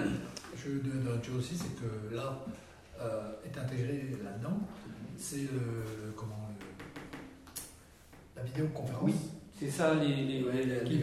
[0.56, 2.44] je veux dire autre chose aussi, c'est que là,
[3.00, 4.58] euh, est intégré là-dedans,
[5.16, 6.66] c'est le, comment, le-
[8.36, 9.02] la vidéoconférence.
[9.04, 9.14] Oui,
[9.64, 10.94] c'est ça les, les, Ouais, la qui-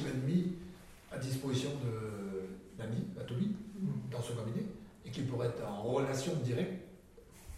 [0.00, 0.44] va être mise
[1.10, 3.52] à disposition de d'Ami, à Toby,
[4.10, 4.64] dans ce cabinet,
[5.04, 6.82] et qui pourrait être en relation directe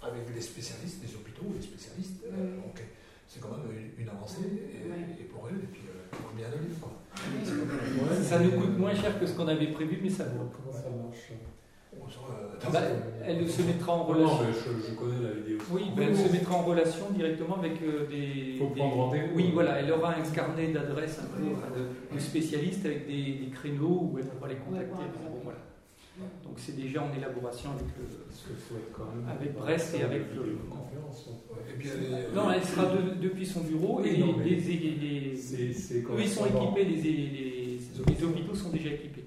[0.03, 2.24] avec les spécialistes, les hôpitaux, les spécialistes.
[2.26, 2.82] Euh, donc,
[3.28, 5.07] c'est quand même une, avancée, et, Ouais.
[5.20, 8.95] et pour elle, et puis euh, pour le bien de Ouais, Ça nous coûte moins
[8.95, 10.51] cher que ce qu'on avait prévu, mais ça vaut.
[10.53, 11.30] Comment ça marche
[12.09, 12.80] se- euh, Bah,
[13.26, 14.38] elle se mettra en Non, relation.
[14.47, 15.59] mais je, je connais la vidéo.
[15.70, 18.59] Oui, elle se mettra en relation directement avec euh, des.
[18.59, 19.34] Faut des- prendre rendez-vous.
[19.36, 23.34] Oui, voilà, elle aura un carnet d'adresses un peu enfin, de, de spécialistes avec des,
[23.45, 24.92] des créneaux où elle pourra les contacter.
[24.92, 25.59] Ouais, Enfin, bon, voilà.
[26.45, 28.05] Donc c'est déjà en élaboration avec le.
[28.28, 29.26] Parce qu'il faut être quand même.
[29.28, 31.28] Avec Brest et avec le- conférence.
[31.68, 36.28] Et puis elle est- Non, elle sera de- depuis son bureau et non, les, ils
[36.28, 39.24] sont équipés, les, les, les hôpitaux sont déjà équipés.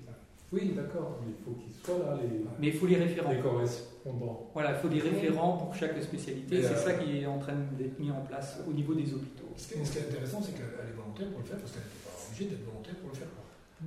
[0.51, 3.31] Oui, d'accord, mais il faut qu'ils soient là, les, Mais il faut les référents.
[3.31, 4.49] les correspondants.
[4.53, 6.55] Voilà, il faut des référents pour chaque spécialité.
[6.57, 9.13] Et, C'est euh, ça qui est en train d'être mis en place au niveau des
[9.13, 9.51] hôpitaux.
[9.57, 11.71] Ce qui est, ce qui est intéressant, c'est qu'elle est volontaire pour le faire, parce
[11.73, 13.27] qu'elle n'était pas obligée d'être volontaire pour le faire.
[13.35, 13.43] quoi.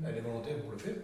[0.06, 0.96] Elle est volontaire pour le faire,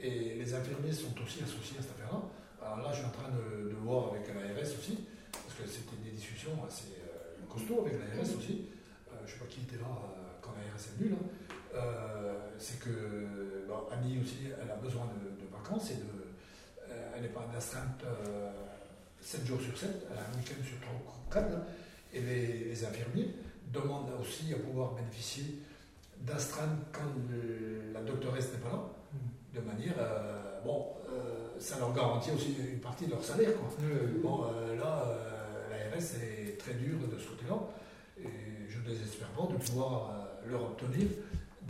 [0.00, 2.22] et les infirmiers sont aussi associés à cette affaire-là.
[2.64, 6.00] Alors là, je suis en train de, de voir avec l'ARS aussi, parce que c'était
[6.02, 8.72] des discussions assez euh, costauds avec l'ARS aussi.
[9.12, 11.20] Euh, je ne sais pas qui était là euh, quand l'ARS est venu, là.
[11.74, 16.92] Euh, c'est que bon, Annie aussi, elle a besoin de, de vacances et de.
[16.92, 18.04] euh, elle n'est pas d'astreinte
[19.20, 21.66] 7 jours sur 7, elle a un week-end sur 3 ou 4, là.
[22.12, 23.34] Et les, les infirmiers
[23.72, 25.60] demandent aussi à pouvoir bénéficier
[26.20, 28.82] d'astreinte quand le- la doctoresse n'est pas là,
[29.54, 29.94] de manière.
[29.98, 33.68] euh, bon, euh, ça leur garantit aussi une partie de leur salaire, quoi.
[34.22, 37.56] Bon, euh, là, euh, l'ARS est très dure de ce côté-là,
[38.20, 40.10] et je ne désespère pas de pouvoir
[40.44, 41.08] euh, leur obtenir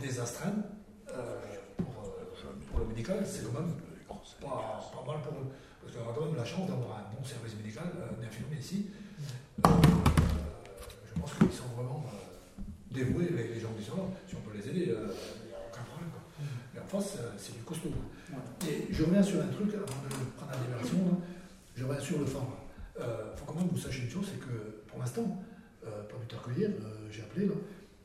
[0.03, 0.65] des astreintes
[1.09, 1.39] euh,
[1.77, 3.23] pour, euh, pour le médical.
[3.25, 3.73] C'est quand même
[4.41, 5.47] pas, pas mal pour eux.
[5.81, 7.85] Parce qu'on a quand même la chance d'avoir un bon service médical,
[8.21, 8.87] d'infirmiers ici.
[9.65, 9.69] Euh,
[11.07, 12.03] je pense qu'ils sont vraiment
[12.91, 14.03] dévoués, les, les gens qui sont là.
[14.27, 16.09] Si on peut les aider, il n'y a aucun problème.
[16.11, 16.23] quoi.
[16.73, 17.89] Mais en face, c'est du costaud.
[18.67, 21.17] Et je reviens sur un truc, avant de prendre la libération, là,
[21.75, 22.57] je reviens sur le pharma.
[22.97, 23.03] Il
[23.37, 25.43] faut quand même que vous sachiez une chose, c'est que pour l'instant,
[25.85, 27.53] euh, pas plus tard que hier, euh, j'ai appelé, là,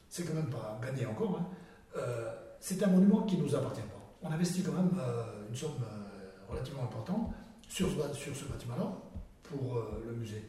[0.08, 1.38] c'est quand même pas gagné encore.
[1.38, 1.46] hein.
[1.96, 4.00] Euh, c'est un monument qui ne nous appartient pas.
[4.22, 7.32] On investit quand même euh, une somme euh, relativement importante
[7.68, 8.92] sur ce, ba- sur ce bâtiment-là
[9.44, 10.44] pour le musée.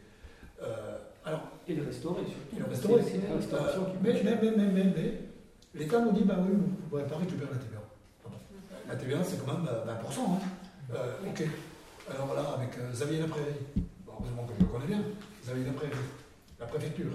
[1.25, 2.55] Alors, Et le restaurer surtout.
[2.55, 3.03] Et le restaurer.
[3.03, 5.19] C'est la restauration qui mais, mais, mais, mais, mais, mais,
[5.75, 7.79] l'État nous dit, bah oui, vous ne pourrez pas récupérer la TVA.
[8.23, 8.37] Pardon.
[8.87, 10.19] La TVA, c'est quand même euh, 20%.
[10.19, 10.95] Hein.
[11.29, 11.43] Ok.
[12.11, 13.53] Alors là, avec Xavier Laprairie,
[14.05, 15.01] bon, heureusement que je le connais bien,
[15.43, 15.93] Xavier Laprairie,
[16.59, 17.11] la préfecture,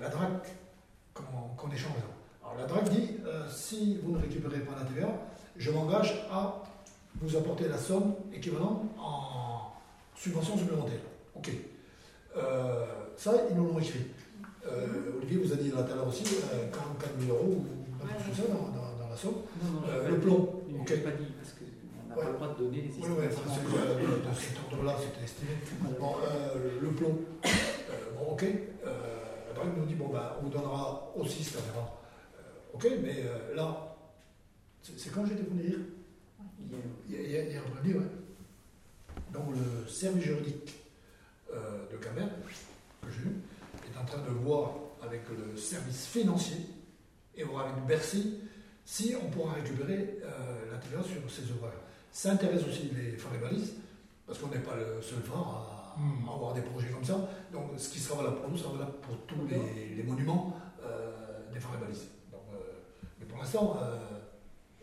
[0.00, 0.54] la DRAC,
[1.14, 1.22] qu'on
[1.56, 2.21] qu'on échange là.
[2.54, 5.08] Alors la DRAC dit, euh, si vous ne récupérez pas la TVA,
[5.56, 6.62] je m'engage à
[7.20, 9.72] vous apportez la somme équivalente en
[10.16, 11.00] subvention supplémentaire.
[11.36, 11.50] Ok.
[12.36, 12.86] Euh,
[13.16, 14.06] ça, ils nous l'ont écrit.
[14.66, 14.86] Euh,
[15.18, 18.34] Olivier vous a dit tout à l'heure aussi euh, 44 000 euros ou chose comme
[18.34, 19.34] ça dans, dans- dans la somme.
[19.62, 20.90] Non, non, Euh, le plomb, Je ok.
[20.90, 22.22] n'ai pas dit parce qu'on n'a Ouais.
[22.24, 23.42] pas le droit de donner les Oui, oui, estimations.
[23.46, 25.50] parce que euh, de cet ordre-là, c'était estimé.
[26.00, 27.48] Bon, euh, le plomb, euh,
[28.18, 28.44] bon, ok.
[28.44, 28.90] Euh,
[29.48, 31.90] la banque nous dit, bon, ben, on vous donnera aussi cet argent.
[32.72, 33.96] Ok, mais euh, là,
[34.82, 35.78] c'est quand j'étais venu dire
[37.08, 38.06] Il y a- Il y a, il y a- il y a un lundi, ouais.
[39.32, 40.74] Donc le service juridique
[41.52, 42.26] euh, de Camer,
[43.02, 43.34] que j'ai eu,
[43.92, 46.56] est en train de voir avec le service financier
[47.36, 48.38] et voir avec Bercy
[48.84, 51.74] si on pourra récupérer euh, la TVA sur ces ouvrages.
[52.10, 53.74] Ça intéresse aussi les phares et balises,
[54.26, 56.26] parce qu'on n'est pas le seul phare à, Hmm.
[56.26, 57.28] à avoir des projets comme ça.
[57.52, 61.50] Donc ce qui sera valable pour nous sera valable pour tous les, les monuments euh,
[61.52, 62.06] des phares et balises.
[62.30, 62.56] Donc, euh,
[63.20, 63.96] mais pour l'instant, euh,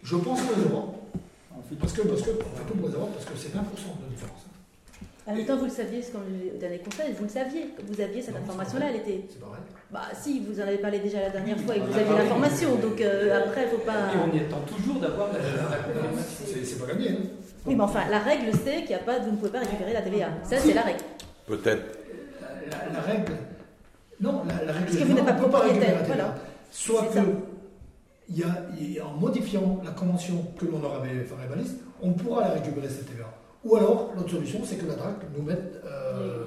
[0.04, 0.64] je pense qu'on les
[1.70, 3.60] fait Parce que, parce que, on fait tout pour les avoir, parce que c'est 20%
[3.60, 4.46] de différence.
[5.28, 7.70] En même temps, vous le saviez, c'est comme le dernier conseil, vous le saviez.
[7.88, 9.26] Vous aviez cette information-là, elle était.
[9.30, 9.62] C'est pareil.
[9.92, 12.18] Bah, si, vous en avez parlé déjà la dernière Oui, fois et on vous aviez
[12.18, 12.76] l'information.
[12.78, 14.10] Donc euh, après, il faut pas.
[14.14, 16.46] Et on y attend toujours d'avoir la, Euh, confirmation.
[16.64, 17.10] C'est pas gagné.
[17.12, 17.16] Hein.
[17.68, 19.94] Oui, mais enfin, la règle, c'est qu'il y a pas, vous ne pouvez pas récupérer
[19.94, 20.30] la TVA.
[20.44, 21.04] Ça, c'est la règle.
[21.46, 22.00] Peut-être.
[22.42, 23.34] La, la- la règle.
[24.20, 24.86] Non, la, la règle.
[24.86, 26.06] Parce que vous n'êtes pas propriétaire, la TVA.
[26.08, 26.36] voilà.
[26.72, 27.20] Soit que,
[28.30, 28.40] y
[28.94, 32.88] y a- en modifiant la convention que l'on aura avec Balise, on pourra la récupérer
[32.90, 33.26] cette TVA.
[33.66, 36.46] Ou alors, l'autre solution, c'est que la DRAC nous mette, euh,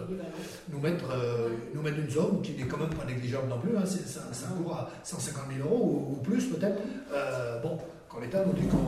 [0.70, 3.76] nous mette, euh, nous mette une somme qui n'est quand même pas négligeable non plus.
[3.76, 6.80] hein, c'est- ça, ça court à 150 000 euros ou, plus peut-être.
[7.12, 7.76] Euh, bon,
[8.09, 8.78] quand l'État nous dit qu'il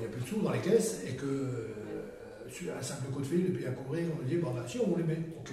[0.00, 3.26] n'y a plus de sous dans les caisses et que euh, un simple coup de
[3.26, 5.18] fil et puis à couvrir, on nous dit, bon, bah, si on vous les met,
[5.38, 5.52] ok.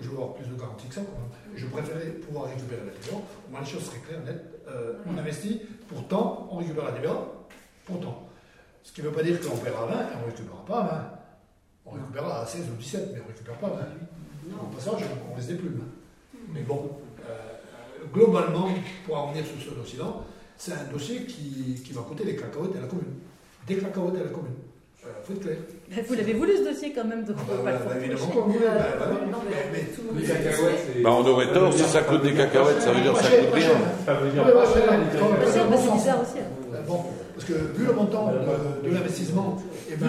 [0.00, 1.00] Je veux avoir plus de garantie que ça.
[1.02, 1.30] quand même.
[1.56, 3.16] Je préférais pouvoir récupérer la TVA.
[3.18, 4.57] Au moins, les choses seraient claires, nettes.
[4.68, 7.16] Euh, on investit, pourtant, on récupère la TVA,
[7.86, 8.28] pourtant.
[8.82, 11.10] Ce qui ne veut pas dire qu'on paiera 20 et on ne récupérera pas 20.
[11.86, 13.76] On récupérera à 16 ou 17, mais on ne récupère pas 20.
[14.62, 15.82] Au passage, on laisse des plumes.
[16.52, 16.98] Mais bon,
[17.28, 18.68] euh, globalement,
[19.04, 20.14] pour en revenir sur ce dossier-là,
[20.56, 23.14] c'est un dossier qui, qui va coûter des cacahuètes à la commune.
[23.66, 24.54] Des cacahuètes à la commune.
[25.02, 25.56] Il faut être clair.
[25.90, 28.36] Vous l'avez voulu ce dossier quand même, donc vous ne bah, pas bah, le faire.
[28.42, 28.46] Bah,
[31.00, 33.54] le on aurait tort si ça coûte des cacahuètes, ça veut dire que ça coûte
[33.54, 33.70] rien.
[35.46, 36.38] C'est bizarre aussi.
[36.86, 38.32] Bon, parce que vu le montant
[38.84, 39.56] de, l'investissement
[39.90, 40.06] et vu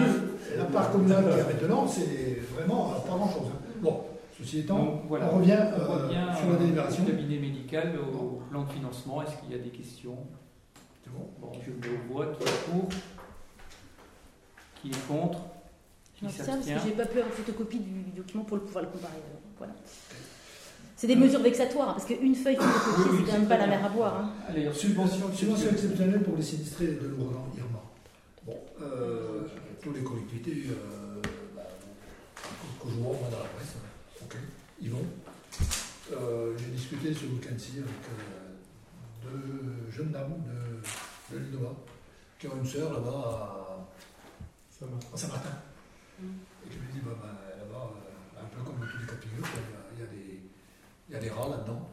[0.56, 3.46] la part communale qu'il y a maintenant, c'est vraiment euh, pas grand-chose.
[3.46, 3.58] hein.
[3.80, 4.00] Bon,
[4.38, 5.30] ceci étant, Donc, voilà.
[5.32, 7.04] on revient, On euh, revient sur la euh, délibération.
[7.04, 9.22] au cabinet médical, au plan de financement.
[9.22, 10.16] Est-ce qu'il y a des questions
[11.04, 12.38] C'est bon Bon, je vote.
[12.38, 12.88] Qui est pour
[14.82, 15.40] Qui est contre
[16.22, 18.84] Je Qui m'abstiens parce que j'ai pas pu avoir photocopie du document pour le pouvoir
[18.84, 19.14] le comparer.
[19.14, 19.72] alors, Voilà.
[20.96, 23.56] C'est des mesures vexatoires, hein, parce qu'une feuille photocopie, Oui, oui, c'est quand même pas
[23.56, 24.16] la mer à boire.
[24.18, 24.32] hein.
[24.48, 27.82] Allez, Subvention, subvention subvention exceptionnelle pour les sinistrés de l'ouragan Irma.
[28.44, 29.42] Bon, euh,
[29.82, 31.22] toutes les collectivités euh,
[31.56, 31.62] bah,
[32.82, 33.74] que je vois moi dans la presse,
[34.22, 34.36] ok,
[34.82, 35.04] ils vont.
[36.12, 41.58] Euh, J'ai discuté ce week-end-ci avec euh, deux jeunes dames de, de l'île de
[42.38, 43.86] qui ont une sœur là-bas
[45.12, 45.50] à Saint-Martin.
[46.20, 49.14] Et qui me dit, bah, bah, là-bas, euh, un peu comme dans tous les cas
[49.16, 50.40] de figure, il y a- il y, a des-
[51.08, 51.88] il y a des rats là-dedans.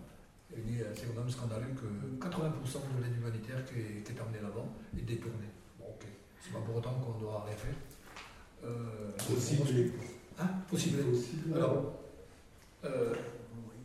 [0.52, 1.88] Et il dit, euh, c'est quand même scandaleux que
[2.24, 4.66] 80% de l'aide humanitaire qui est, qui est emmenée là-bas
[4.98, 5.52] est détournée.
[5.80, 6.06] Bon, ok.
[6.42, 7.76] C'est pas pour autant qu'on doit rien faire.
[8.64, 9.92] Euh, Faut cibler.
[10.40, 10.48] Hein?
[10.70, 11.04] Faut cibler.
[11.04, 11.54] Faut cibler.
[11.56, 11.94] Alors,
[12.86, 13.14] euh,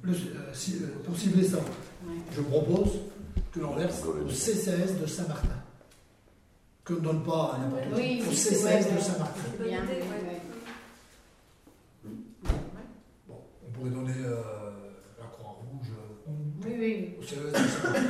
[0.02, 1.58] le- euh, si- euh, pour cibler ça,
[2.32, 3.00] je propose
[3.52, 5.61] que l'on verse au CCS de Saint-Martin.
[6.84, 8.00] Que ne donne pas à n'importe qui.
[8.00, 9.00] Oui, au oui, CCS ouais, de.
[9.00, 9.40] Saint-Martin.
[9.60, 10.40] Ouais, ouais.
[13.28, 14.40] Bon, on pourrait donner euh,
[15.18, 15.92] la Croix-Rouge
[16.64, 17.14] Oui, oui.
[17.18, 18.00] au CCS de Saint-Martin.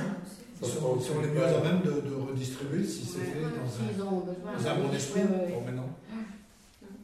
[0.62, 3.41] Ils sont, ils sont les mieux à même de, de redistribuer si c'est Ouais, fait
[3.41, 5.20] ouais, dans un, un bon esprit.
[5.20, 5.53] Ouais, ouais, ouais.
[5.55, 5.89] Bon, maintenant.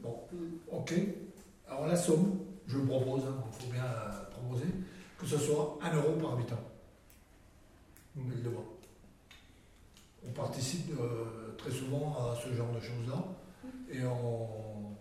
[0.02, 0.76] Bon, Mm.
[0.76, 0.94] ok.
[1.68, 4.66] Alors la somme, je propose, il faut bien euh, proposer,
[5.18, 6.60] que ce soit 1 euro par habitant.
[10.26, 13.22] On participe euh, très souvent à ce genre de choses-là
[13.90, 14.96] et on,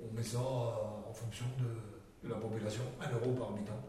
[0.00, 3.80] on met ça euh, en fonction de, de la population, 1 euro par habitant.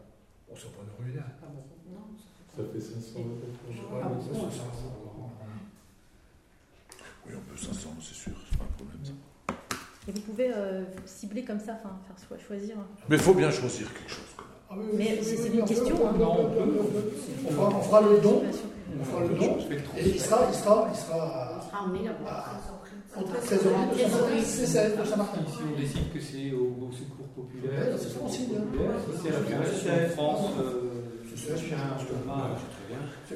[0.48, 1.20] On ne pas nous ruiner.
[1.42, 2.08] Ah bon, non,
[2.56, 3.38] Ça fait 500 euros.
[4.02, 4.64] Ah, ça, bon, c'est ça.
[7.26, 9.04] Oui, on peut 500, c'est sûr, c'est pas un problème.
[9.04, 9.12] ça.
[10.08, 12.76] Et vous pouvez euh, cibler comme ça, enfin, faire choisir.
[13.08, 14.29] Mais il faut bien choisir quelque chose.
[14.70, 16.12] Ah oui, oui, Mais oui, c'est- une question, on hein.
[16.18, 18.42] Non, on peut, fera, on fera le don
[19.00, 19.56] on fera le don
[19.98, 22.44] et il sera, il sera, il sera emmené là-bas.
[23.12, 25.02] Saint-Martin.
[25.02, 25.40] De Saint-Martin.
[25.48, 28.60] Si on décide que c'est au, au secours populaire, c'est ça aussi, hein.
[28.70, 28.92] populaire,
[29.74, 30.90] si c'est à la France, euh,
[31.34, 31.52] C'est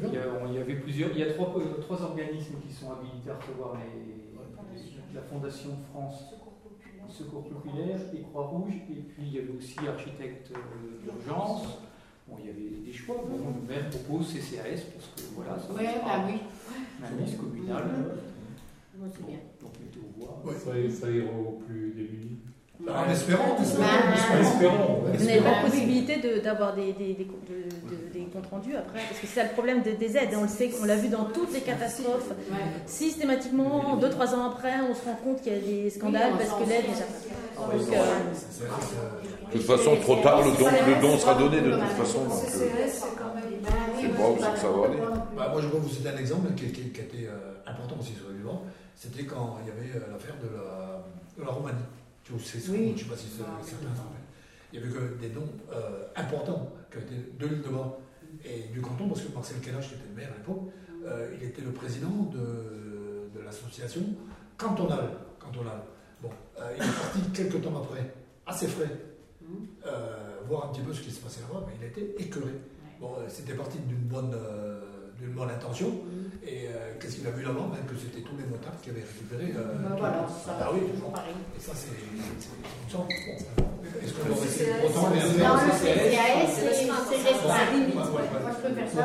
[0.02, 0.20] il bien.
[0.20, 2.90] a, on- il y avait plusieurs, il y a trois, euh, trois organismes qui sont
[2.92, 6.24] habilités à recevoir les, la Fondation France
[7.10, 7.98] Secours populaire.
[8.14, 11.64] Et Croix-Rouge, et puis il y avait aussi architecte euh, d'urgence.
[12.28, 13.16] Bon, il y avait des choix.
[13.28, 16.38] Bon, le maire propose CCAS parce que voilà, ça Ouais, sera bah oui.
[17.04, 17.84] un liste communal.
[18.96, 19.38] Moi, c'est Bon, bien.
[19.60, 20.42] donc mettez aux voix.
[20.44, 20.54] Ouais.
[20.90, 22.38] Ça, ça ira aux plus démunis.
[22.82, 23.86] En espérant, en espérant.
[23.86, 25.00] Bah, Espérons.
[25.14, 28.74] Vous n'avez pas Bah, possibilité de- d'avoir des, des, des, de- de- des comptes rendus
[28.76, 30.30] après, parce que c'est ça le problème des, des aides.
[30.36, 32.32] On le sait, on l'a vu dans toutes les catastrophes.
[32.86, 36.50] Systématiquement, deux trois ans après, on se rend compte qu'il y a des scandales parce
[36.50, 37.04] que l'aide déjà.
[37.04, 37.78] Euh,
[39.52, 42.18] De toute façon, trop tard, le don, le don sera donné de toute façon.
[42.28, 43.10] Euh, c'est.
[43.62, 43.70] Bah,
[44.18, 44.98] moi, pas où ça va aller.
[45.36, 47.96] Bah, moi, je peux vous citer un exemple qui, qui- qui a été euh, important
[48.00, 48.62] aussi sur le vivant.
[48.96, 51.04] C'était quand il y avait euh, l'affaire de la,
[51.38, 51.78] de la Roumanie.
[52.24, 52.88] Tu vois, c'est- Oui.
[52.88, 53.86] Je ne sais pas si c'est- Ah, certains.
[54.72, 55.30] Il y avait que des
[55.72, 57.96] euh, importants qui étaient de l'île de Bas
[58.44, 60.62] et du canton, parce que Marcel Kellache, qui était le maire à l'époque,
[61.04, 64.00] euh, il était le président de, de l'association
[64.56, 65.10] cantonale.
[65.38, 65.82] cantonale.
[66.22, 68.12] Bon, euh, il est parti quelques temps après,
[68.46, 68.90] assez frais,
[69.86, 72.52] euh, voir un petit peu ce qui se passait là-bas, mais il était écœuré.
[73.00, 74.32] Bon, euh, c'était parti d'une bonne,
[75.20, 75.90] euh, d'une bonne intention,
[76.46, 77.68] et euh, qu'est-ce qu'il a vu là-bas?
[77.72, 79.54] Ben, Que c'était tous les motards qui avaient récupéré.
[79.56, 79.96] euh, Bah, tout.
[79.98, 81.34] voilà, ça Ah va oui, toujours pareil.
[81.56, 81.88] et ça, c'est.
[84.02, 87.24] Est-ce aurait fait CCAS, autant mais c'est- Non, après, le c'est- CCAS, c'est c'est Ouais,
[87.24, 87.44] l'espace.
[87.44, 88.42] ouais, ouais, ouais.
[88.42, 89.04] Moi, je peux faire ça.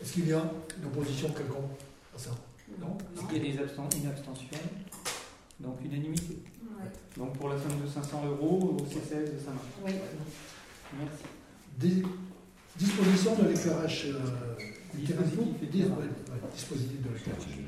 [0.00, 0.42] Est-ce qu'il y a
[0.78, 1.72] une opposition quelconque
[2.14, 2.30] à ça?
[2.80, 2.96] Non?
[3.14, 4.46] Est-ce qu'il y a des absten- une abstention?
[5.60, 6.38] Donc unanimité?
[6.62, 6.90] Ouais.
[7.16, 9.80] Donc pour la somme de 500 euros au CCS de Saint-Martin.
[9.84, 9.92] Oui.
[10.98, 11.24] Merci.
[11.76, 12.02] Dis-
[12.76, 14.06] Disposition de l'éclairage
[16.54, 17.58] Dispositif de l'éclairage.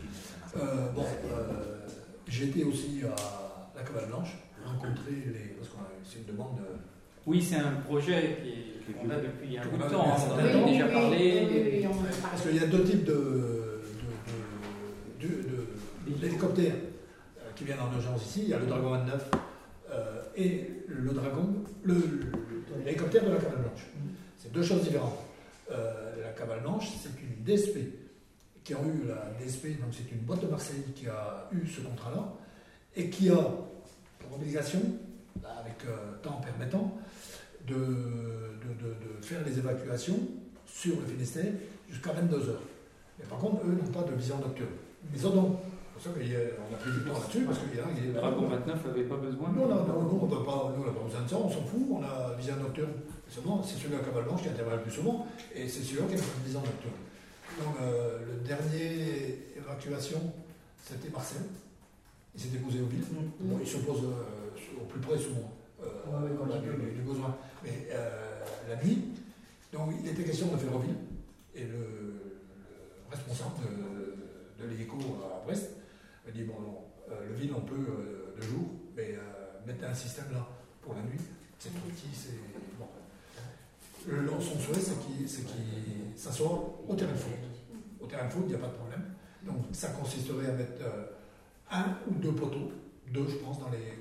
[0.57, 5.55] Euh, bon, euh, été aussi à la Cabane Blanche, rencontrer les.
[5.57, 6.59] Parce que c'est une demande.
[6.61, 6.77] euh,
[7.27, 8.39] Oui, c'est un projet
[9.01, 10.05] qu'on a depuis un bout de temps.
[10.07, 11.17] On en a oui, déjà oui, parlé.
[11.19, 13.13] oui, oui, oui, on en a Parce qu'il y a deux types de,
[15.21, 16.75] de, de- de- de- d'hélicoptères
[17.55, 18.41] qui viennent en urgence ici.
[18.45, 19.31] Il y a le Dragon 29
[19.93, 21.55] euh, et le Dragon,
[21.85, 23.87] le, le- l'hélicoptère de la Cavale Blanche.
[24.39, 25.19] C'est deux choses différentes.
[25.71, 27.79] Euh, la Cavale Blanche, c'est une DSP
[28.65, 31.81] qui a eu la DSP, donc c'est une boîte de Marseille qui a eu ce
[31.81, 32.33] contrat-là
[32.97, 33.37] et qui a
[34.19, 34.81] pour obligation,
[35.37, 36.99] avec euh, temps permettant,
[37.67, 37.79] de, de,
[39.19, 40.19] de- faire les évacuations
[40.67, 41.53] sur le Finistère
[41.89, 42.63] jusqu'à 22 heures.
[43.19, 44.71] Mais par contre, eux n'ont pas de vision nocturne.
[45.15, 45.57] Ils en ont.
[46.03, 48.13] C'est pour ça qu'on a pris du temps là-dessus, parce qu'il y a a- Le
[48.15, 49.49] Dragon 29 n'avait pas besoin.
[49.53, 51.37] Nous, on a- nous, nous, on n'a pas, nous, on n'a pas besoin de ça,
[51.37, 52.93] on s'en fout, on a vision nocturne.
[53.29, 56.15] Seulement, c'est celui à Cabal Blanche qui intervient le plus souvent, et c'est celui-là qui
[56.15, 57.01] a une vision nocturne.
[57.61, 60.33] Donc, euh, le dernier évacuation,
[60.83, 61.43] c'était Marcel.
[62.35, 63.05] Il s'était posé au ville.
[63.41, 66.77] Bon, il se pose euh, au plus près souvent euh, Ouais, quand il peut.
[66.83, 67.37] du, du besoin.
[67.65, 68.41] Mais euh,
[68.71, 68.99] la nuit,
[69.73, 70.95] donc il était question de faire au ville.
[71.55, 75.71] Et le, le responsable de, de l'hélico à Brest
[76.27, 79.85] m'a dit bon, non, euh, le ville on peut euh, de jour, mais euh, mettre
[79.85, 80.47] un système là
[80.83, 81.21] pour la nuit,
[81.59, 82.39] c'est tout petit, c'est
[82.79, 82.87] bon.
[84.09, 87.33] Le, son souhait, c'est qu'il qu'il s'assoit au terrain de foot.
[88.01, 89.05] Au terrain de foot, il n'y a pas de problème.
[89.45, 91.05] Donc ça consisterait à mettre euh,
[91.71, 92.73] un ou deux poteaux,
[93.13, 93.99] deux je pense, dans les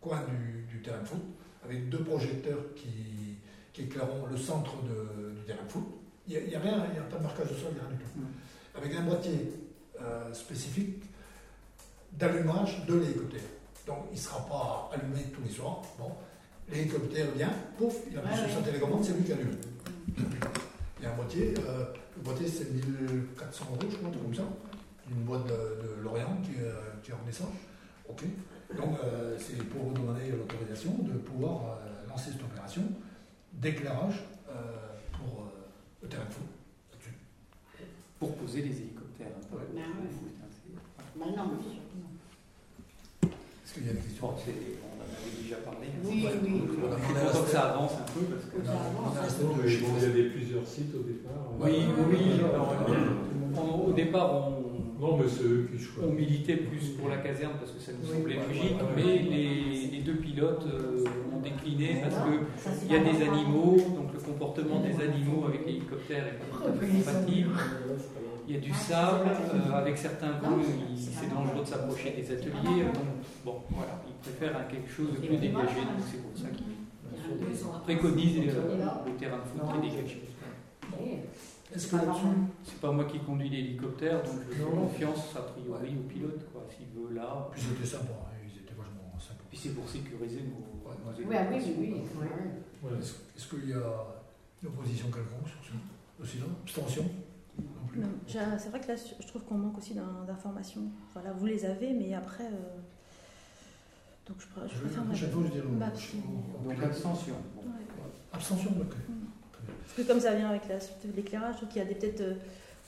[0.00, 1.22] coins du, du terrain de foot,
[1.64, 3.38] avec deux projecteurs qui,
[3.72, 5.84] qui éclaireront le centre de- du terrain de foot.
[6.28, 7.88] Il n'y a, rien, il n'y a pas de marquage de sol, il n'y a
[7.88, 8.20] rien du tout.
[8.76, 9.52] Avec un boîtier
[10.00, 11.02] euh, spécifique
[12.20, 13.40] d'allumage de l'hélicoptère.
[13.86, 15.82] Donc il ne sera pas allumé tous les soirs.
[15.98, 16.12] Bon,
[16.70, 19.56] l'hélicoptère vient, pouf, il appuie Ouais, sur sa télécommande, c'est lui qui allume.
[20.98, 21.84] Il y a un boîtier, euh,
[22.16, 24.42] le boîtier c'est 1400 euros, je crois, comme ça.
[25.10, 27.18] Une boîte de, de Lorient qui, euh, qui est en.
[28.08, 28.24] Ok.
[28.76, 32.82] Donc euh, c'est pour vous demander l'autorisation de pouvoir euh, lancer cette opération
[33.54, 34.52] d'éclairage euh,
[35.12, 35.48] pour euh,
[36.02, 36.46] le terrain de foot.
[36.92, 37.14] là-dessus.
[38.18, 39.26] Pour poser les hélicoptères.
[39.28, 39.56] un peu.
[39.56, 39.64] Ouais.
[39.74, 41.89] C'est- Bah non, mais surtout non.
[43.70, 44.50] Est-ce qu'il y a des questions Bon, c'est-
[44.82, 45.86] on en avait déjà parlé.
[46.02, 46.62] Oui, oui.
[46.82, 48.58] On content que ça avance un peu parce que.
[49.64, 51.52] Il y avait plusieurs sites au départ.
[51.60, 52.40] Oui, oui,
[53.86, 56.18] au départ, on, Non, mais c'est eux qui on choisissent.
[56.18, 59.22] militait plus pour la caserne parce que ça nous semblait logique, ouais, ouais.
[59.22, 63.04] mais les, les deux pilotes euh, ont décliné parce que Ça, c'est il y a
[63.04, 67.50] des animaux, donc le comportement des animaux avec l'hélicoptère est pas compatible.
[68.50, 70.58] Il y a du sable, euh, avec certains vols,
[70.90, 72.82] il- c'est dangereux de s'approcher des ateliers.
[72.92, 73.04] Donc,
[73.44, 78.38] bon, voilà, ils préfèrent quelque chose de plus dégagé, donc c'est pour ça qu'ils préconisent
[78.48, 78.76] euh,
[79.06, 80.22] le terrain de foot qui est dégagé.
[81.72, 82.26] Est-ce que là-dessus,
[82.64, 86.66] C'est pas moi qui conduis l'hélicoptère, donc je fais confiance a priori au pilote, quoi,
[86.76, 87.48] s'il veut là.
[87.52, 89.44] puis c'était sympa, hein, ils étaient vachement sympas.
[89.48, 90.90] Puis c'est pour sécuriser nos,
[91.24, 91.94] Oui, ah oui, oui,
[92.82, 92.90] oui.
[92.98, 93.94] Est-ce qu'il y a
[94.60, 97.04] une opposition quelconque sur ce dossier-là Abstention?
[97.90, 98.00] Plus
[98.58, 100.82] C'est vrai que là, je trouve qu'on manque aussi d'un- d'informations.
[101.12, 102.44] Voilà, vous les avez, mais après.
[102.44, 102.78] euh,
[104.28, 105.02] Donc je, pr- je Je- préfère.
[105.14, 105.86] je Bah,
[106.64, 107.34] au- Donc abstention.
[107.56, 107.62] Bon.
[107.62, 107.84] Ouais.
[108.32, 108.94] Abstention, ok.
[109.66, 111.88] Parce que comme ça vient avec la suite de l'éclairage, je trouve qu'il y a
[111.88, 112.34] des peut-être euh,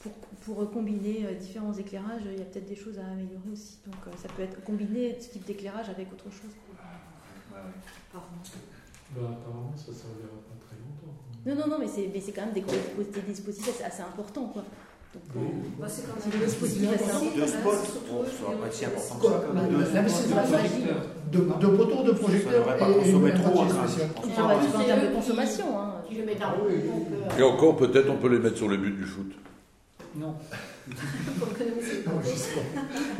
[0.03, 0.13] pour,
[0.57, 3.79] pour combiner euh, différents éclairages, il y a peut-être des choses à améliorer aussi.
[3.87, 6.53] Donc ça peut être combiné ce type d'éclairage avec autre chose.
[7.51, 7.59] Bah,
[9.17, 11.15] apparemment, ça ne servira pas très longtemps.
[11.45, 14.47] Non, non, non, mais c'est mais c'est quand même des, des dispositifs assez, assez importants,
[14.47, 14.65] quoi.
[15.15, 15.41] Euh,
[15.79, 16.41] Bah, c'est quand même.
[16.41, 19.95] Deux spots, ça va pas être si important que ça.
[19.95, 20.97] La- pas Projecteur.
[21.33, 23.67] De, poteaux, de Ça projecteurs devrait pas consommer un trop, hein.
[23.71, 25.79] Ah bah, en termes de consommation.
[25.79, 25.95] Hein.
[26.11, 29.33] Le donc, euh, Et encore, peut-être, on peut les mettre sur les buts du foot.
[30.17, 30.35] Non.
[32.07, 32.21] Non.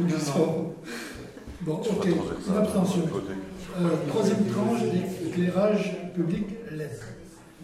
[0.09, 0.75] Justement.
[1.63, 3.03] Bon, ok, une abstention.
[3.81, 4.81] Euh, troisième tranche,
[5.27, 6.91] éclairage public LED.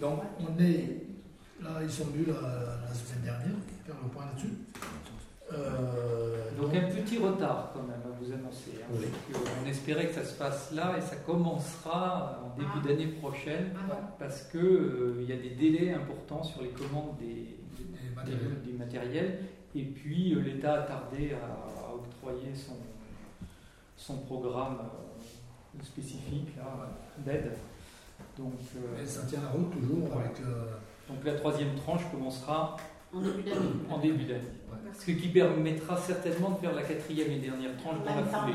[0.00, 0.84] Donc, on est.
[1.62, 3.56] Là, ils sont venus la, la semaine dernière,
[4.08, 4.52] point là-dessus.
[5.52, 8.72] Euh, Donc un petit retard quand même à vous annoncer.
[8.82, 9.06] hein, Oui.
[9.64, 13.94] on espérait que ça se passe là et ça commencera en début d'année prochaine Ah
[14.18, 18.60] parce que euh, il y a des délais importants sur les commandes des, Des matériels.
[18.62, 19.38] des- du matériel
[19.74, 22.76] et puis euh, l'État a tardé à, à octroyer son,
[23.96, 27.52] son programme euh, spécifique là, d'aide.
[28.36, 30.40] Donc, euh, Et ça tient la route toujours avec.
[30.40, 30.72] euh,
[31.08, 32.76] donc la troisième tranche commencera
[33.12, 33.56] En début d'année.
[33.90, 34.40] en début d'année.
[34.98, 38.52] Ce qui permettra certainement de faire la quatrième et dernière tranche dans la foulée.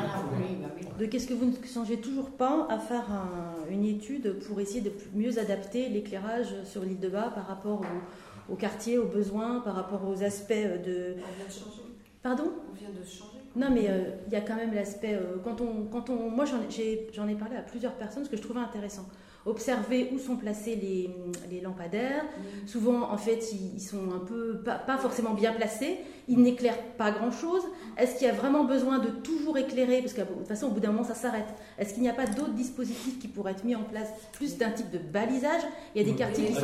[0.62, 0.96] bah.
[1.00, 4.82] De qu'est-ce que vous ne changez toujours pas à faire un- une étude pour essayer
[4.82, 9.62] de mieux adapter l'éclairage sur l'île de Bas par rapport au, au quartier, aux besoins,
[9.62, 11.16] par rapport aux aspects de.
[11.18, 11.82] On vient de changer.
[12.22, 12.52] Pardon?
[12.72, 13.30] On vient de changer.
[13.56, 15.14] Non, mais euh, il y a quand même l'aspect.
[15.16, 18.26] euh, quand on, quand on, moi, j'en ai- j'ai- j'en ai, parlé à plusieurs personnes,
[18.26, 19.06] ce que je trouvais intéressant.
[19.46, 21.10] Observer où sont placés les,
[21.52, 22.24] les lampadaires.
[22.66, 25.98] Souvent, en fait, ils, ils sont un peu pas, pas forcément bien placés.
[26.30, 27.62] Ils n'éclairent pas grand-chose.
[27.98, 30.00] Est-ce qu'il y a vraiment besoin de toujours éclairer?
[30.00, 31.44] Parce que de toute façon, au bout d'un moment, ça s'arrête.
[31.78, 34.70] Est-ce qu'il n'y a pas d'autres dispositifs qui pourraient être mis en place, plus d'un
[34.72, 35.64] type de balisage?
[35.94, 36.62] Il y a des quartiers qui sont.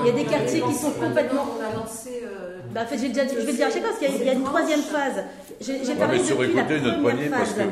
[0.00, 2.22] Il y a des quartiers qui sont complètement- On a lancé.
[2.24, 4.16] euh, Bah, en fait, j'ai déjà dit- je vais dire fois, parce qu'il y a,
[4.16, 5.22] il y a une troisième phase.
[5.60, 7.66] J'ai Ouais, parlé mais sur depuis la écouter notre première poignée, parce phase.
[7.66, 7.70] que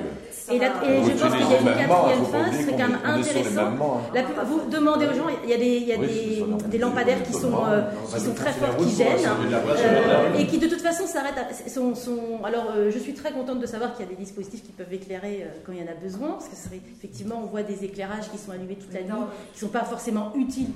[0.49, 3.61] Et, la- je pense qu'il y a une quatrième phase, c'est quand même intéressant.
[3.62, 4.01] hein.
[4.14, 6.62] La vous demandez aux gens, il y a des, il y a Oui, des, c'est
[6.62, 6.68] ça.
[6.68, 7.82] des lampadaires qui sont, euh,
[8.14, 11.34] qui sont très forts, qui gênent, euh, et qui de toute façon s'arrêtent.
[11.38, 14.16] à- Sont, sont- alors, euh, je suis très contente de savoir qu'il y a des
[14.22, 17.62] dispositifs qui peuvent éclairer quand il y en a besoin, parce que effectivement, on voit
[17.62, 19.11] des éclairages qui sont allumés toute la nuit,
[19.55, 20.68] qui ne sont pas forcément utiles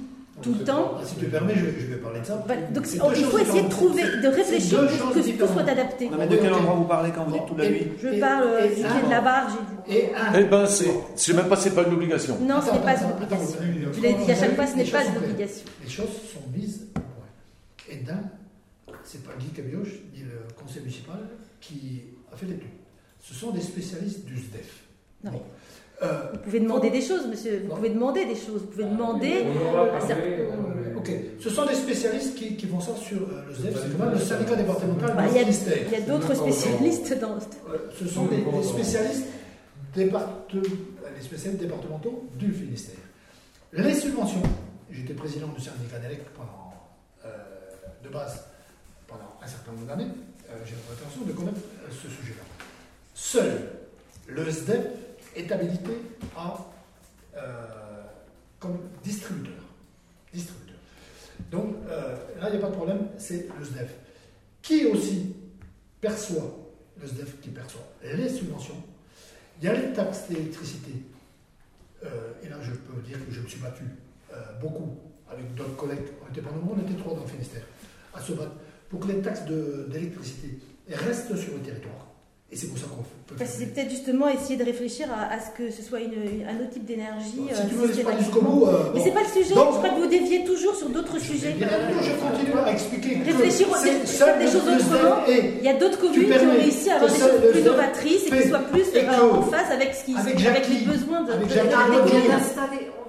[0.43, 0.95] tout le temps.
[1.01, 2.43] Ah, Si tu permets, je, je vais parler de ça.
[2.47, 6.09] Voilà, donc il faut essayer de trouver, de réfléchir pour que tout soit adapté.
[6.09, 8.21] Non, mais de quel endroit vous parlez quand vous dites toute la Et- nuit Je
[8.21, 9.49] parle euh, du quai ah, de la barre.
[9.89, 10.39] Et un.
[10.39, 12.39] Eh ben, c'est, c'est même pas, c'est pas une obligation.
[12.41, 13.59] Non, ce n'est pas attends, une obligation.
[13.59, 15.65] attends, Je l'ai dit à chaque fois, ce n'est pas une obligation.
[15.85, 16.87] Les choses sont mises.
[17.89, 18.21] Et d'un,
[19.05, 21.19] c'est pas Guy Cabioche ni le conseil municipal
[21.61, 22.69] qui a fait l'étude.
[23.23, 24.85] Ce sont des spécialistes du SDEF.
[25.25, 25.33] Non.
[25.33, 25.43] Bon.
[26.03, 27.61] Euh, Vous pouvez demander des choses, monsieur.
[27.63, 27.77] Vous Bon.
[27.77, 28.63] pouvez demander des choses.
[28.63, 30.23] Vous pouvez demander On aura à parlé, certains.
[30.25, 31.11] euh, ok.
[31.39, 34.15] Ce sont des spécialistes qui, qui font ça sur euh, le SDEF, c'est quand même
[34.15, 35.77] le syndicat départemental Bah, du a- ministère.
[35.87, 37.35] Il y a d'autres spécialistes dans.
[37.37, 39.27] Euh, ce sont des, des spécialistes,
[39.97, 40.07] les
[41.23, 42.97] spécialistes départementaux du Finistère.
[43.73, 44.43] Les subventions,
[44.91, 46.73] j'étais président du syndicat d'ELEC pendant,
[47.25, 47.29] euh,
[48.03, 48.45] de base
[49.07, 50.11] pendant un certain nombre d'années,
[50.51, 52.43] euh, j'ai l'intention de connaître euh, ce sujet-là.
[53.15, 53.69] Seul
[54.29, 55.91] le SDEP est habilité
[57.37, 58.03] euh,
[58.59, 59.55] comme distributeur.
[61.51, 63.95] Donc euh, là, il n'y a pas de problème, c'est le SDEF.
[64.63, 65.35] Qui aussi
[66.01, 66.57] perçoit,
[67.01, 68.83] le SDEF qui perçoit les subventions,
[69.61, 70.93] il y a les taxes d'électricité.
[72.05, 73.85] Euh, et là, je peux dire que je me suis battu
[74.61, 74.97] beaucoup
[75.29, 76.07] avec d'autres collègues.
[76.25, 77.65] On était nombreux, on était trois dans le Finistère,
[78.15, 78.53] à se battre
[78.89, 79.45] pour que les taxes
[79.89, 80.59] d'électricité
[80.89, 82.10] restent sur le territoire.
[82.53, 85.39] Et c'est pour ça qu'on peut Bah, c'est peut-être justement essayer de réfléchir à, à
[85.39, 87.31] ce que ce soit une- une- un autre type d'énergie.
[87.47, 88.67] Si euh, tu veux pas jusqu'au bout.
[88.67, 89.05] euh, Mais bon.
[89.05, 89.55] c'est pas le sujet.
[89.55, 91.53] Donc- je crois que vous déviez toujours sur d'autres Je sujets.
[91.53, 93.21] dire, je continue à expliquer.
[93.21, 95.23] que Réfléchir faire des choses autrement.
[95.29, 98.31] Il y a d'autres communes qui ont réussi à avoir des choses plus novatrices et
[98.43, 101.49] qui soient plus euh, en face avec, ce qui, avec les besoins de, avec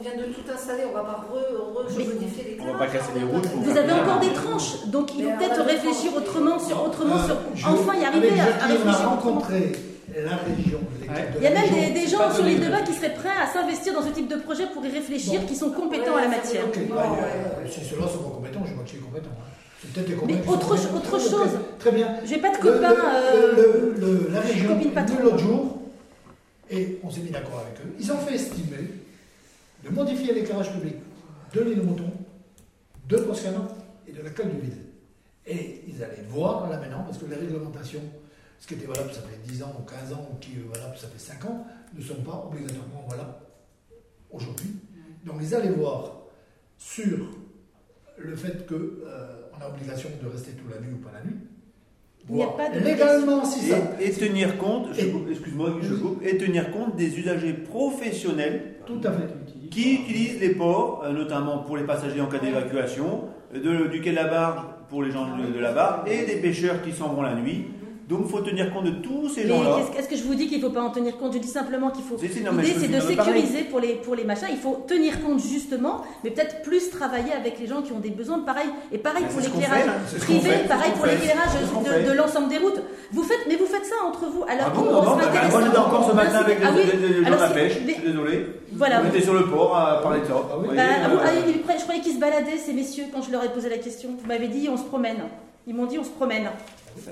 [0.01, 2.79] on vient de tout installer, on va pas re, re Mais- modifier les On va
[2.79, 5.71] pas casser les routes, Vous avez encore des tranches, donc il faut peut-être a des
[5.73, 9.71] réfléchir autrement sur, autrement Euh, sur, je- enfin y arriver à, réfléchir rencontré
[10.15, 10.79] la région.
[11.37, 14.01] Il y a même des, gens sur de Bas qui seraient prêts à s'investir dans
[14.03, 15.45] ce type de projet pour y réfléchir, Bon.
[15.47, 16.65] qui sont compétents Ouais, à la matière.
[16.65, 17.01] Ok, Bon, ouais.
[17.01, 19.29] euh, si ceux-là sont pas compétents, je vois qui est compétent.
[19.31, 19.45] hein.
[19.81, 21.49] C'est peut-être des Mais autre autre chose.
[21.79, 22.07] Très bien.
[22.25, 24.67] J'ai pas de le- euh, le- le- la je région,
[25.23, 25.77] l'autre jour,
[26.69, 28.89] et on s'est mis d'accord avec eux, ils ont fait estimer
[29.83, 30.95] de modifier l'éclairage public
[31.53, 32.11] de l'île Mouton,
[33.09, 33.67] de Poscana
[34.07, 34.77] et de la Cale du Vide.
[35.45, 38.01] Et ils allaient voir là maintenant, parce que les réglementations,
[38.59, 40.95] ce qui était valable ça fait 10 ans ou 15 ans, ou qui est valable
[40.97, 41.65] ça fait 5 ans,
[41.97, 43.33] ne sont pas obligatoirement valables
[44.31, 44.71] aujourd'hui.
[45.25, 46.21] Donc ils allaient voir
[46.77, 47.17] sur
[48.17, 51.37] le fait qu'on a obligation de rester toute la nuit ou pas la nuit.
[52.29, 53.77] Il n'y a voir pas de légalement si ça.
[53.99, 57.53] Et, et tenir compte, je Et- coupe, excuse-moi, je coupe, et tenir compte des usagers
[57.53, 59.27] professionnels Tout à fait.
[59.71, 63.21] Qui utilisent les ports, euh, notamment pour les passagers en cas d'évacuation,
[63.53, 66.35] de- du quai de la barge pour les gens de, de la barge, et des
[66.35, 67.65] pêcheurs qui s'en vont la nuit.
[68.11, 69.77] Donc il faut tenir compte de tous ces Mais gens-là.
[69.77, 71.31] qu'est-ce- est-ce que je vous dis qu'il ne faut pas en tenir compte?
[71.31, 72.17] Je dis simplement qu'il faut.
[72.21, 74.49] L'idée, c'est de sécuriser pour les, pour les machins.
[74.51, 78.09] Il faut tenir compte justement, mais peut-être plus travailler avec les gens qui ont des
[78.09, 78.39] besoins.
[78.39, 79.85] Pareil, et pareil pour l'éclairage
[80.27, 82.81] qu'on privé, pareil pour l'éclairage de, l'ensemble des routes.
[83.13, 84.43] Vous faites, mais vous faites ça entre vous.
[84.43, 87.39] Alors, Ah bah, moi j'étais encore ce matin avec les, Ah oui, les- gens de
[87.39, 88.45] la pêche, je suis désolé.
[88.73, 89.03] Voilà.
[89.05, 90.33] On était sur le port à parler de ça.
[90.35, 93.41] Ah Bah, ah, euh, ah, je croyais qu'ils se baladaient, ces messieurs, quand je leur
[93.45, 94.09] ai posé la question.
[94.21, 95.19] Vous m'avez dit, on se promène.
[95.65, 96.49] Ils m'ont dit, on se promène.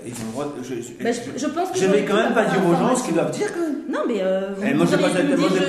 [0.06, 2.16] Ils ont le droit de- je, je- Bah, je, je pense que je vais quand
[2.16, 3.76] même pas dire aux gens ce qu'ils doivent dire quand même.
[3.90, 5.10] Non, mais euh, vous Eh, moi, j'ai auriez pas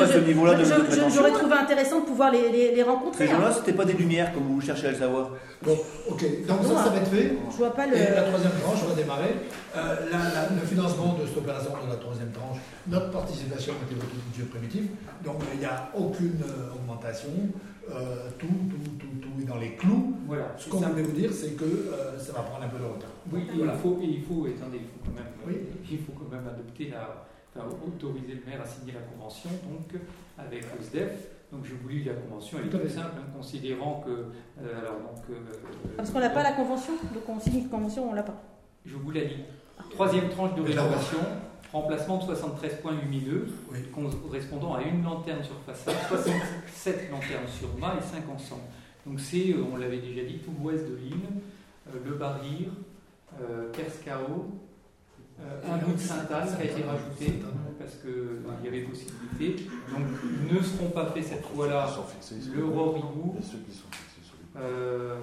[0.07, 1.15] je- ce je- niveau-là de- je- je-.
[1.15, 3.27] J'aurais trouvé intéressant de pouvoir les, les, les rencontrer.
[3.27, 3.37] Ces hein.
[3.37, 5.31] gens-là, c'était pas des lumières comme vous cherchez à le savoir.
[5.63, 5.77] Bon,
[6.09, 6.23] ok.
[6.47, 7.33] Donc Non, ça, ça va être fait.
[7.51, 7.97] Je vois pas le.
[7.97, 9.35] Et la troisième tranche va démarrer.
[9.77, 9.79] Euh,
[10.13, 12.59] la- la- le financement de cette opération de la troisième tranche,
[12.89, 14.83] notre participation était votre budget primitif.
[15.25, 17.31] Donc il n'y a aucune euh, augmentation.
[17.93, 20.15] Euh, tout, tout, tout, tout est dans les clous.
[20.27, 20.55] Voilà.
[20.57, 23.11] Ce qu'on voulait vous dire, c'est que euh, ça va prendre un peu de retard.
[23.33, 23.73] Oui, Voilà.
[23.75, 25.57] il faut, et il faut, attendez, il faut quand même, Oui.
[25.91, 27.27] il faut quand même adopter la,
[27.57, 30.01] enfin, autoriser le maire à signer la convention, donc
[30.39, 31.29] avec le SDEF.
[31.53, 32.89] Donc j'ai voulu la convention, elle est fait.
[32.95, 35.35] simple, hein, considérant que, euh, alors donc, euh,
[35.97, 38.41] Parce qu'on n'a pas la convention, donc on signe une convention, on l'a pas.
[38.87, 39.43] je vous l'ai dit.
[39.91, 41.19] Troisième tranche de rénovation,
[41.73, 43.79] remplacement de 73 points lumineux, Oui.
[44.25, 48.63] correspondant à une lanterne sur façade, 67 lanternes sur mât et 5 ensemble.
[49.07, 51.15] Donc c'est, euh, on l'avait déjà dit, tout l'ouest de l'île,
[51.89, 52.69] euh, le Barrir,
[53.41, 54.51] euh, Kerscao,
[55.41, 57.41] euh, un bout de Sainte-Anne qui a été rajouté
[57.79, 59.67] parce qu'il y avait possibilité.
[59.91, 63.37] Donc ne seront pas faits cette fois-là Ils sont fixés sur le Rorigou,
[64.57, 65.17] euh,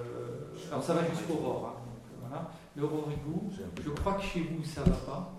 [0.70, 1.76] alors ça va jusqu'au Ror.
[1.76, 1.80] hein.
[2.20, 2.50] Voilà.
[2.76, 3.50] Le Rorigou,
[3.84, 5.34] je crois que chez vous ça va pas.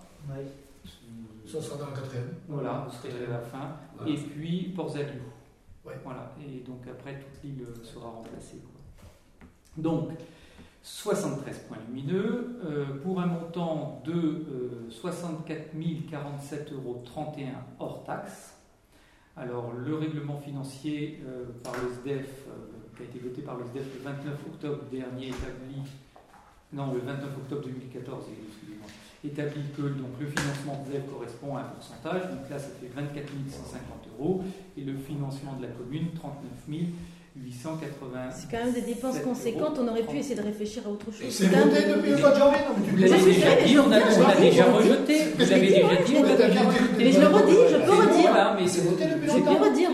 [1.52, 2.30] Ça sera dans le quatrième.
[2.48, 3.76] Voilà, vous serez à la fin.
[3.98, 4.12] Voilà.
[4.12, 5.22] Et puis Port-Zaliou.
[5.86, 5.94] Ouais.
[6.04, 6.32] Voilà.
[6.42, 8.58] Et donc après, toute l'île euh, sera remplacée.
[8.58, 9.48] quoi.
[9.78, 10.10] Donc,
[10.82, 17.04] 73 points lumineux euh, pour un montant de euh, 64 047,31 euros
[17.80, 18.56] hors taxe.
[19.36, 23.66] Alors, le règlement financier euh, par le SDEF, euh, qui a été voté par le
[23.66, 25.82] SDEF le 29 octobre dernier, établit,
[26.74, 28.79] non, le 29 octobre 2014, excusez-moi,
[29.24, 32.92] établit que donc, le financement de ZEF correspond à un pourcentage, donc là ça fait
[32.94, 34.44] 24 150 euros,
[34.78, 36.50] et le financement de la commune 39
[37.36, 38.32] 880.
[38.32, 41.30] C'est quand même des dépenses conséquentes, on aurait pu essayer de réfléchir à autre chose.
[41.30, 44.00] C'est voté depuis le mois de janvier, non Vous le l'avez déjà dit, on a,
[44.00, 46.96] on a déjà rejeté, vous l'avez déjà dit, on a déjà rejeté.
[46.98, 48.30] Mais je le redis, je peux redire.
[48.60, 49.90] Depuis Je peux redire.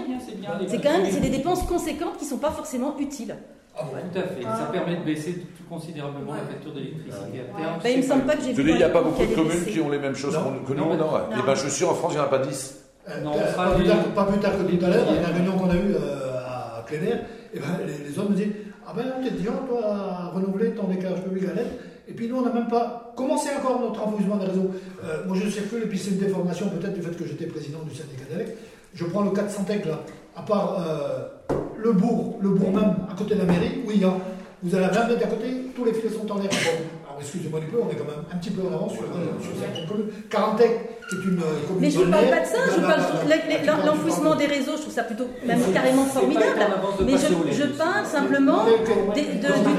[0.68, 3.36] C'est quand même c'est des dépenses conséquentes qui ne sont pas forcément utiles.
[3.78, 7.58] Ah bon Tout à fait, ça permet de baisser tout considérablement la facture d'électricité à
[7.60, 7.80] terme.
[7.84, 8.64] Bah, il me semble pas- pas que j'ai vu.
[8.64, 10.54] dis, il n'y a pas beaucoup de communes qui ont les mêmes choses Non.
[10.66, 10.80] que nous.
[10.86, 11.20] Non, Non, ouais.
[11.36, 11.44] non.
[11.44, 12.76] Et ben, je suis sûr, en France, il n'y en a pas 10.
[13.10, 15.28] Euh, Non, on sera pas, plus tard, pas plus tard que tout à l'heure, la
[15.28, 17.16] réunion qu'on a eue euh, à Cléner,
[17.54, 18.54] eh ben, les, les hommes me disent
[18.88, 21.72] Ah ben, t'es déjà, toi, à renouveler ton éclairage public à l'aide.
[22.08, 24.72] Et puis nous, on n'a même pas commencé encore notre enfouissement des réseaux.
[25.04, 27.80] Euh, moi, je circule, et puis c'est une déformation peut-être du fait que j'étais président
[27.80, 28.56] du syndicat d'ELEC.
[28.94, 30.00] Je prends le 400 tech là,
[30.36, 34.14] à part euh, le bourg, le bourg même, à côté de la mairie, a,
[34.64, 36.50] vous allez à 20 mètres à côté, tous les filets sont en l'air.
[37.08, 39.42] Alors excusez-moi du peu, on est quand même un petit peu en avance sur, euh,
[39.42, 40.10] sur certaines communes.
[40.30, 43.86] Carantec, qui est une euh, commune Mais je ne parle pas de ça, je parle
[43.86, 46.46] l'enfouissement des réseaux, je trouve ça plutôt même carrément formidable.
[47.06, 49.22] Mais je, parle simplement du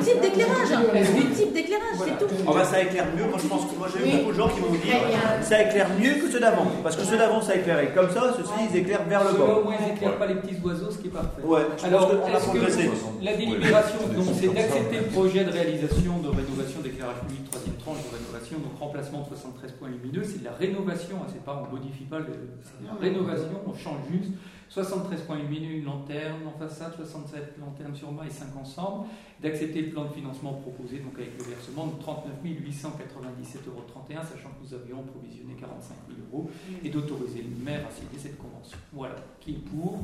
[0.04, 0.70] type d'éclairage.
[1.14, 2.32] Du type d'éclairage, c'est tout.
[2.46, 3.24] Oh ça éclaire mieux.
[3.24, 5.42] Moi, je pense que moi, j'ai eu beaucoup de gens qui dit Très bien.
[5.42, 6.66] ça éclaire mieux que ceux d'avant.
[6.82, 9.44] Parce que ceux d'avant, ça éclairait comme ça, ceux-ci, ils éclairent vers le bas.
[9.44, 11.42] au moins, ils n'éclairent pas les petits oiseaux, ce qui est parfait.
[11.42, 16.28] Ouais, je Alors, est-ce que la délibération, donc, c'est d'accepter le projet de réalisation de
[16.28, 20.44] rénovation d'éclairage public, troisième tranche de rénovation, donc remplacement de 73 points lumineux, c'est de
[20.44, 22.26] la rénovation, hein, c'est pas, on modifie pas, le-
[22.64, 24.32] c'est de la rénovation, on change juste.
[24.68, 29.06] 73 points lumineux, une lanterne en façade, 67 lanternes sur mât et 5 ensemble.
[29.40, 33.84] D'accepter le plan de financement proposé, donc avec le versement de 39 897,31 euros,
[34.28, 36.50] sachant que nous avions provisionné 45 000 euros,
[36.82, 38.76] et d'autoriser le maire à signer cette convention.
[38.92, 39.14] Voilà.
[39.40, 40.00] Qui est pour?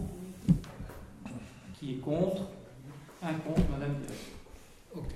[1.81, 2.43] Qui est contre?
[3.23, 3.97] Un contre, Madame.
[4.95, 5.07] Ok.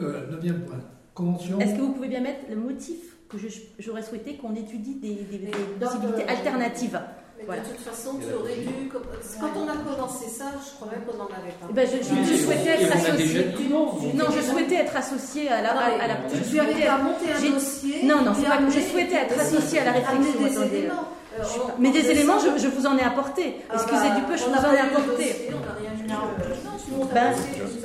[0.00, 0.80] Euh, neuvième point.
[1.14, 1.60] Convention.
[1.60, 2.96] Est-ce que vous pouvez bien mettre le motif
[3.28, 3.36] que
[3.78, 5.50] j'aurais souhaité qu'on étudie des, des- des
[5.80, 7.00] dans- possibilités alternatives?
[7.38, 7.62] Mais Voilà.
[7.62, 8.88] de toute façon, tu aurais dû.
[8.90, 11.66] Quand on a commencé ça, je crois même qu'on n'en avait pas.
[11.70, 13.46] Eh ben, je, souhaitais être associée.
[13.70, 15.74] non, je souhaitais être associée à la.
[15.74, 18.02] Non, à- à la- mais je tu avais souhaitais- pas monté un j'ai- dossier.
[18.06, 20.42] Non, non, puis c'est pas que je souhaitais être associée à la réflexion.
[20.42, 20.78] des attendez.
[20.78, 20.94] éléments.
[21.34, 23.56] Euh, on- Mais on des éléments, je, je vous en ai apporté.
[23.68, 25.10] Ah Excusez bah, du peu, je on vous en ai apporté.
[25.26, 26.06] dossier, On n'a rien eu.
[26.06, 26.14] Non.
[26.14, 27.82] Non, tu montes un dossier, tu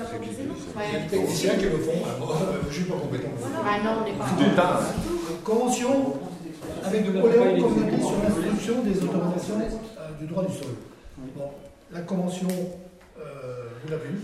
[0.79, 3.29] a des techniciens qui le font, euh, je ne suis pas compétent.
[3.65, 4.81] Ah non, on n'est pas.
[5.43, 6.13] Convention
[6.83, 7.21] avec élu.
[7.21, 10.67] Communauté sur l'instruction des autorisations euh, du droit du sol.
[11.35, 11.49] Bon,
[11.91, 12.47] la convention,
[13.19, 13.21] euh,
[13.83, 14.21] vous l'avez vue,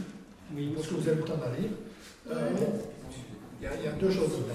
[0.56, 0.72] Oui.
[0.76, 1.70] parce que vous avez le temps d'aller.
[2.32, 2.50] Euh,
[3.62, 4.54] Il y, a- il y a deux choses dedans.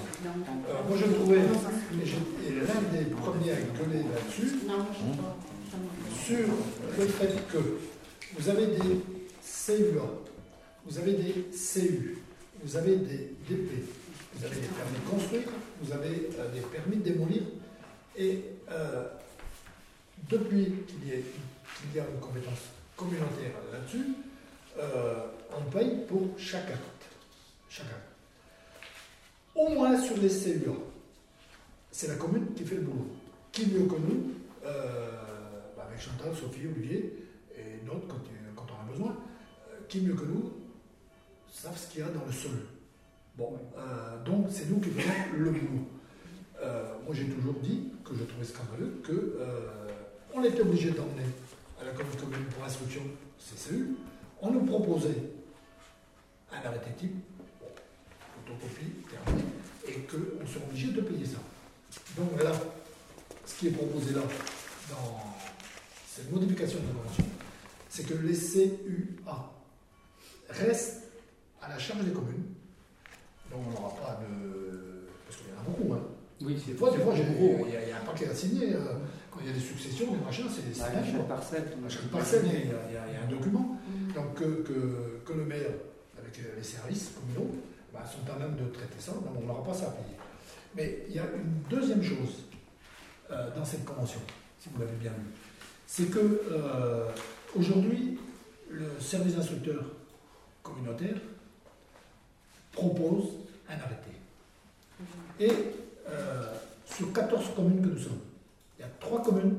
[0.68, 4.58] Euh, moi, je trouvais, et l'un des premiers à gueuler là-dessus,
[6.24, 6.46] sur
[6.98, 7.58] le fait que
[8.38, 9.00] vous avez des
[9.42, 10.02] CUA,
[10.84, 12.18] vous avez des CU,
[12.62, 13.70] vous avez des DP,
[14.34, 15.48] vous avez des permis de construire,
[15.80, 17.42] vous avez euh, des permis de démolir,
[18.16, 19.08] et euh,
[20.28, 22.60] depuis qu'il y, a une compétence
[22.96, 24.06] communautaire là-dessus,
[24.78, 25.26] euh,
[25.56, 26.86] on paye pour chaque acte.
[29.54, 30.72] Au moins sur les CUA,
[31.90, 33.08] c'est la commune qui fait le boulot.
[33.52, 37.26] Qui mieux que nous bah, avec Chantal, Sophie, Olivier
[37.56, 38.20] et d'autres quand,
[38.56, 39.16] quand on a besoin,
[39.88, 40.59] qui mieux que nous
[41.52, 42.66] savent ce qu'il y a dans le sol.
[43.36, 45.88] Bon, euh, donc c'est nous qui faisons le boulot.
[46.62, 49.88] Euh, moi j'ai toujours dit que je trouvais scandaleux que euh,
[50.34, 51.26] on était obligé d'emmener
[51.80, 53.02] à la commune commune pour instruction
[53.38, 53.96] CCU,
[54.42, 55.22] on nous proposait
[56.52, 57.14] un arrêté type,
[58.34, 59.44] photocopie, terminé,
[59.88, 61.38] et qu'on soit obligé de payer ça.
[62.16, 62.52] Donc là,
[63.46, 64.22] ce qui est proposé là,
[64.90, 65.20] dans
[66.06, 67.24] cette modification de la convention,
[67.88, 69.52] c'est que les CUA
[70.50, 71.09] restent
[71.62, 72.44] à la charge des communes.
[73.50, 75.06] Donc on n'aura pas de.
[75.26, 75.94] Parce qu'il y en a beaucoup.
[75.94, 76.00] Hein.
[76.42, 77.64] Oui, Des fois, des fois j'ai- gros.
[77.66, 78.74] il y, a- il y a un paquet à signer.
[78.74, 78.94] euh,
[79.30, 81.64] quand il y a des successions, des machins, c'est c'est À chaque parcelle.
[81.84, 83.76] À chaque parcelle, il y a, un document.
[84.14, 85.70] Donc que, que- que le maire,
[86.18, 87.50] avec euh, les services communaux,
[87.92, 89.12] bah, sont à même de traiter ça.
[89.12, 90.16] Donc on n'aura pas ça à payer.
[90.74, 92.44] Mais il y a une deuxième chose
[93.30, 94.20] euh, dans cette convention,
[94.58, 95.22] si vous l'avez bien vu.
[95.86, 96.18] C'est que
[96.50, 97.06] euh,
[97.54, 98.18] aujourd'hui,
[98.70, 99.84] le service instructeur
[100.62, 101.16] communautaire
[102.72, 103.24] propose
[103.68, 104.10] un arrêté.
[105.38, 105.52] Et
[106.08, 106.54] euh,
[106.84, 108.20] sur 14 communes que nous sommes,
[108.78, 109.56] il y a 3 communes,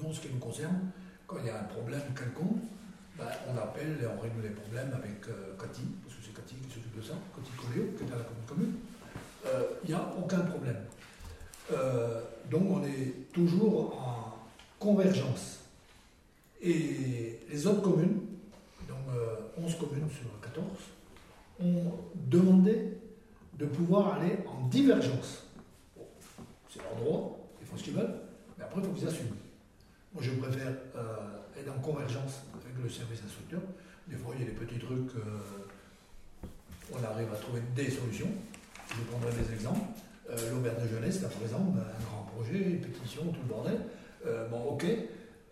[0.00, 0.90] dont ce qui nous concerne,
[1.26, 2.62] quand il y a un problème quelconque,
[3.18, 6.54] ben, on appelle et on règle les problèmes avec euh, Cathy, parce que c'est Cathy
[6.56, 8.74] qui s'occupe de ça, Cathy Coléo, qui est à la commune commune.
[9.46, 10.78] Euh, Il n'y a aucun problème.
[12.50, 14.36] Donc on est toujours en
[14.78, 15.60] convergence.
[16.60, 18.20] Et les autres communes,
[18.88, 20.64] donc euh, 11 communes sur 14,
[21.62, 22.98] ont demandé
[23.58, 25.46] de pouvoir aller en divergence.
[25.96, 26.04] Bon,
[26.68, 28.14] c'est leur droit, ils font ce qu'ils veulent,
[28.58, 29.36] mais après il faut qu'ils assument.
[30.14, 33.60] Moi je préfère euh, être en convergence avec le service instructeur.
[34.08, 36.48] Des fois il y a des petits trucs, euh,
[36.92, 38.30] on arrive à trouver des solutions.
[38.90, 39.86] Je prendrai des exemples.
[40.30, 43.80] Euh, L'auberge de jeunesse, là par exemple, un grand projet, une pétition, tout le bordel.
[44.26, 44.86] Euh, bon, ok.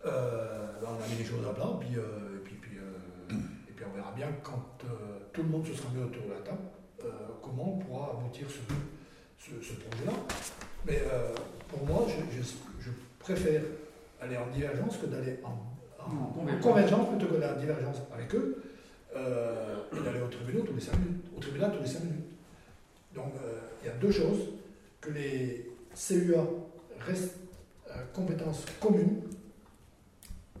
[0.03, 1.95] On a mis les choses à plat, puis,
[3.81, 6.39] puis, on verra bien quand euh, tout le monde se sera mis autour de la
[6.41, 6.59] table,
[7.03, 7.07] euh,
[7.41, 8.59] comment on pourra aboutir ce,
[9.39, 10.13] ce, ce projet-là.
[10.85, 11.33] Mais euh,
[11.67, 12.43] pour moi, je, je,
[12.79, 13.63] je préfère
[14.21, 15.49] aller en divergence que d'aller en,
[16.03, 17.09] en- En en convergence.
[17.09, 18.63] plutôt que d'aller en divergence avec eux
[19.15, 21.25] et d'aller au tribunal tous les 5 minutes.
[21.35, 22.25] Au tribunal tous les 5 minutes.
[23.15, 23.33] Donc
[23.81, 24.49] il y a deux choses
[25.01, 26.43] que les CUA
[26.99, 27.35] restent
[28.13, 29.21] compétences communes.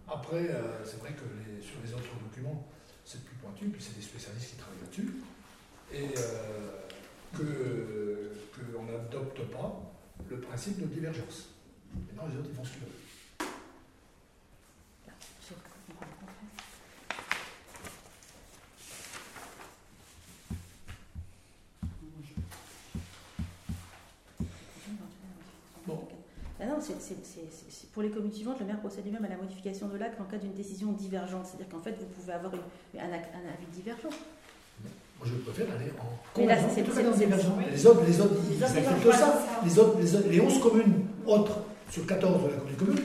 [0.07, 0.49] Après,
[0.83, 2.65] c'est vrai que les- sur les autres documents,
[3.51, 5.13] pointu, puis c'est des spécialistes qui travaillent là-dessus.
[5.93, 6.81] Et euh,
[7.37, 8.31] que
[8.73, 9.81] qu'on n'adopte pas
[10.29, 11.49] le principe de divergence.
[11.93, 13.47] Maintenant, les autres, ils font ce qu'ils veulent.
[25.87, 26.07] Bon.
[26.59, 27.60] Ah non, c'est-
[27.93, 30.37] pour les communes suivantes, le maire procède lui-même à la modification de l'acte en cas
[30.37, 31.45] d'une décision divergente.
[31.45, 34.09] C'est-à-dire qu'en fait, vous pouvez avoir une- un, un avis divergent.
[35.19, 39.11] Moi, je préfère aller en convergence Les autres, les autres, ils Les autres, ils acceptent
[39.11, 39.39] ça.
[39.63, 40.93] Les, autres, les, autres- les 11 communes
[41.27, 42.99] autres sur 14 de la commune commune,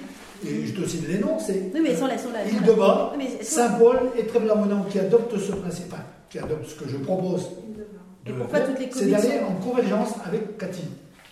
[0.46, 2.46] et je te cite les noms, c'est Oui, mais sont là, sont là.
[2.46, 3.12] Île-de-Bas,
[3.42, 7.48] Saint-Paul et Trèves-la-Monant qui adoptent ce principe, enfin, qui adoptent ce que je propose
[8.24, 10.84] Et de pourquoi faire, toutes les c'est d'aller en convergence avec Cathy.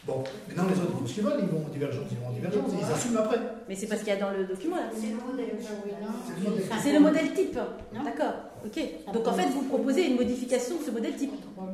[0.07, 2.29] Bon, maintenant les autres ils font ce qu'ils veulent, ils vont en divergence, ils vont
[2.29, 3.39] en divergence, et ils assument après.
[3.69, 4.91] Mais c'est parce qu'il y a dans le document là.
[4.93, 7.23] C'est le modèle.
[7.25, 7.59] C'est le type.
[8.05, 8.35] D'accord.
[8.67, 8.79] Ok.
[9.15, 11.33] Donc en fait, vous proposez une modification de ce modèle type.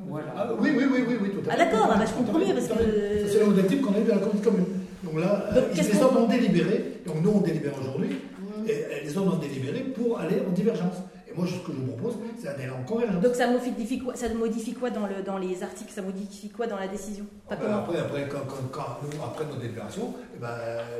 [0.09, 0.27] Voilà.
[0.37, 1.65] Ah, oui, oui, oui, oui, oui, tout à Ah fait.
[1.65, 3.29] d'accord, ah, bah, je comprends mieux parce que.
[3.29, 4.67] C'est le modèle type qu'on a eu dans la commune commune.
[5.03, 8.69] Donc là, Donc, euh, qu'est-ce les autres ont délibéré, Donc nous, on délibère aujourd'hui, Mhm.
[8.69, 10.97] et, et les autres ont délibéré pour aller en divergence.
[11.31, 13.23] Et moi, ce que je vous propose, c'est d'aller en convergence.
[13.23, 16.67] Donc ça modifie quoi, ça modifie quoi dans, le, dans les articles Ça modifie quoi
[16.67, 17.25] dans la décision?
[17.49, 17.79] Pas Après, comment?
[17.79, 20.49] après, après, quand, quand- quand nous, après notre délibération, eh ben,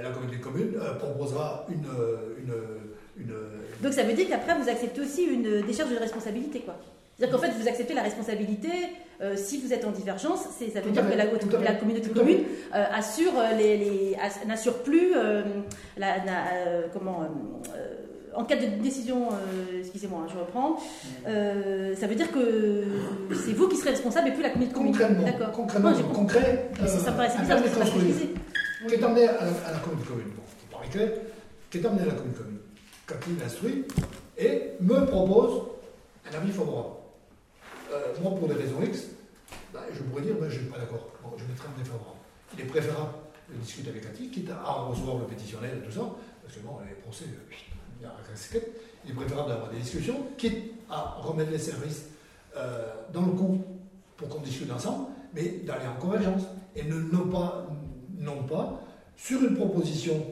[0.03, 3.35] la communauté de communes euh, proposera une, euh, une, une,
[3.83, 6.77] Donc ça veut dire qu'après vous acceptez aussi une décharge de responsabilité quoi.
[7.19, 8.69] C'est-à-dire qu'en fait vous acceptez la responsabilité
[9.21, 12.09] euh, si vous êtes en divergence, c'est- ça veut Tout dire que la, tout communauté
[12.09, 15.43] de communes euh, assure les, les- ass- n'assure plus euh,
[15.99, 17.29] la, la- comment
[18.35, 20.79] en cas de décision, euh, excusez-moi, hein, je reprends,
[21.27, 22.85] euh, ça veut dire que
[23.35, 25.53] c'est vous qui serez responsable et plus la communauté concrètement, D'accord.
[25.53, 29.79] concrètement, Non, concret, Mais ça, me paraissait bizarre de pas emmené à la, à la
[29.79, 31.11] communauté de communes, bon, pour clair,
[31.71, 32.61] qui est emmené à la communauté de communes,
[33.07, 33.85] quand il instruit,
[34.39, 35.63] et me propose
[36.31, 36.95] un avis favorable.
[37.93, 39.07] Euh, moi, pour des raisons X,
[39.75, 42.19] bah, je pourrais dire, ben, je ne suis pas d'accord, Bon, je mettrai un défavorable.
[42.55, 43.13] Il est préférable
[43.53, 46.07] de discuter avec Cathy, quitte à recevoir le pétitionnaire et tout ça,
[46.43, 47.55] parce que bon, les procès, euh,
[49.05, 52.07] il est préférable d'avoir des discussions, quitte à remettre les services
[52.57, 53.63] euh, dans le coup
[54.17, 56.43] pour qu'on discute ensemble, mais d'aller en convergence.
[56.77, 57.67] Et ne, non, pas,
[58.19, 58.81] non pas,
[59.17, 60.25] sur une proposition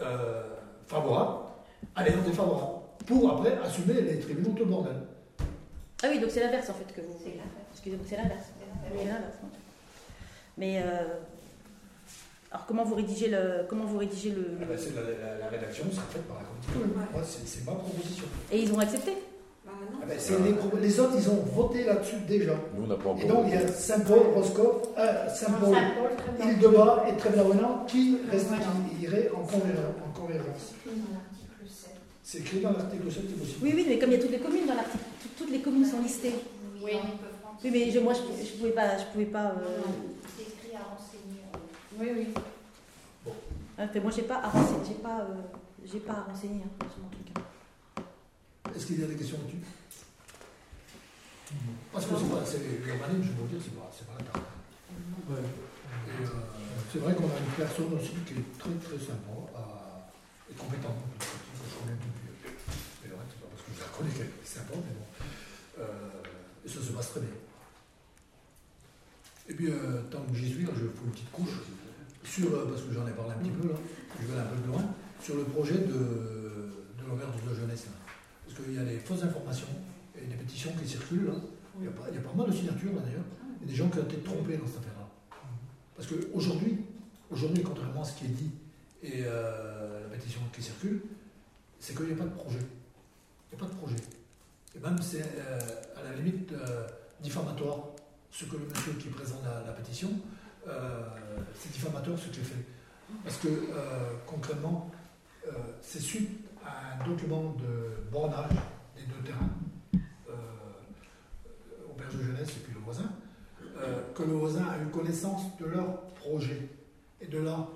[0.00, 0.42] euh,
[0.86, 1.46] favorable,
[1.94, 4.96] aller en défavorable, pour après assumer les tribunaux le bordel.
[6.02, 7.16] Ah oui, donc c'est l'inverse en fait que vous.
[7.18, 7.48] C'est l'inverse.
[7.72, 8.46] Excusez-moi, c'est l'inverse.
[10.56, 11.04] Mais euh,
[12.54, 15.84] alors comment vous rédigez le comment vous rédigez le Ah c'est la, la- la rédaction
[15.90, 16.44] sera faite par la.
[17.12, 18.24] Moi, c'est c'est ma proposition.
[18.52, 19.12] et ils ont accepté.
[19.66, 19.98] Bah, non.
[20.02, 20.34] Ah c'est
[20.80, 22.52] les, autres, ils ont voté là-dessus déjà.
[22.76, 23.24] Nous, on n'a pas encore.
[23.24, 26.52] Et donc, il y a Saint-Paul, Roscoff, euh, Saint-Paul, Saint-Paul, très bien.
[26.54, 28.18] Île-de-Bas et Trèves-la-Wénan qui
[29.02, 29.94] irait en convergence.
[30.06, 30.74] En convergence.
[30.86, 31.90] Dans l'article 7.
[32.22, 33.58] C'est écrit dans l'article 7, c'est possible.
[33.62, 35.60] Oui, oui, mais comme il y a toutes les communes dans l'article, tout- toutes les
[35.60, 36.34] communes sont listées.
[36.82, 36.92] Oui,
[37.64, 39.46] Oui, mais je, moi je, je pouvais pas, je pouvais pas.
[39.56, 39.80] euh,
[40.36, 41.42] C'est écrit à renseigner.
[41.98, 42.28] Oui, oui.
[43.78, 45.42] hein, fait, moi j'ai pas à renseigner, j'ai pas, euh,
[45.84, 47.26] j'ai pas à renseigner hein, sur mon truc.
[47.36, 48.02] hein.
[48.74, 49.58] Est-ce qu'il y a des questions là-dessus?
[51.92, 54.44] Parce que c'est pas, c'est, l'urbanisme, je veux dire, c'est pas, c'est pas la table.
[55.30, 55.36] Ouais.
[55.38, 56.26] Euh,
[56.92, 60.10] c'est vrai qu'on a une personne aussi qui est très très sympa à-
[60.50, 60.96] et compétente.
[61.20, 62.50] je connais depuis.
[63.04, 65.06] Mais reste, c'est pas parce que je la connais qu'elle est sympa, mais bon.
[65.78, 67.30] Euh, et ça se passe très bien.
[69.48, 71.50] Et puis, euh, tant que j'y suis, je fais une petite couche
[72.24, 73.74] sur, euh, parce que j'en ai parlé un petit peu là,
[74.20, 74.84] je vais aller un peu plus loin,
[75.20, 77.86] sur le projet de, de l'auberge de jeunesse.
[77.86, 77.92] Là.
[78.46, 79.68] Parce qu'il y a des fausses informations
[80.16, 81.26] et des pétitions qui circulent.
[81.26, 81.34] Là.
[81.80, 83.24] Il, y a pas, mal de signatures là d'ailleurs.
[83.60, 85.08] Il y a des gens qui ont été trompés dans cette affaire-là.
[85.96, 86.78] Parce qu'aujourd'hui,
[87.30, 88.50] aujourd'hui, contrairement à ce qui est dit
[89.02, 91.02] et euh, la pétition qui circule,
[91.78, 92.60] c'est qu'il n'y a pas de projet.
[93.52, 93.96] Il n'y a pas de projet.
[94.74, 95.58] Et même c'est euh,
[95.96, 96.52] à la limite
[97.20, 97.94] diffamatoire
[98.34, 100.10] ce que le monsieur qui présente la, pétition,
[101.54, 102.64] c'est diffamatoire ce qu'il fait.
[103.22, 104.90] Parce que euh, concrètement,
[105.46, 105.52] euh,
[105.82, 106.30] c'est suite
[106.64, 108.50] à un document de bornage
[108.96, 109.50] des deux terrains,
[110.28, 110.32] euh,
[111.90, 113.10] auberge de jeunesse et puis le voisin,
[113.76, 116.68] euh, que le voisin a eu connaissance de leur projet.
[117.20, 117.68] Et de là,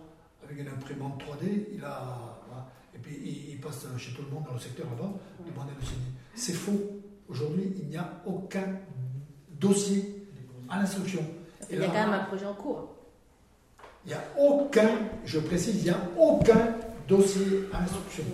[0.43, 2.35] avec une imprimante 3D, il a.
[2.95, 5.13] Et puis il, passe chez tout le monde dans le secteur là-bas,
[5.47, 6.11] demander le signer.
[6.35, 7.01] C'est faux.
[7.29, 8.65] Aujourd'hui, il n'y a aucun
[9.51, 10.27] dossier
[10.69, 11.23] à l'instruction.
[11.71, 12.89] Il y a quand même un projet en cours.
[14.05, 14.89] il n'y a aucun,
[15.25, 16.75] je précise, il n'y a aucun
[17.09, 18.25] dossier à l'instruction.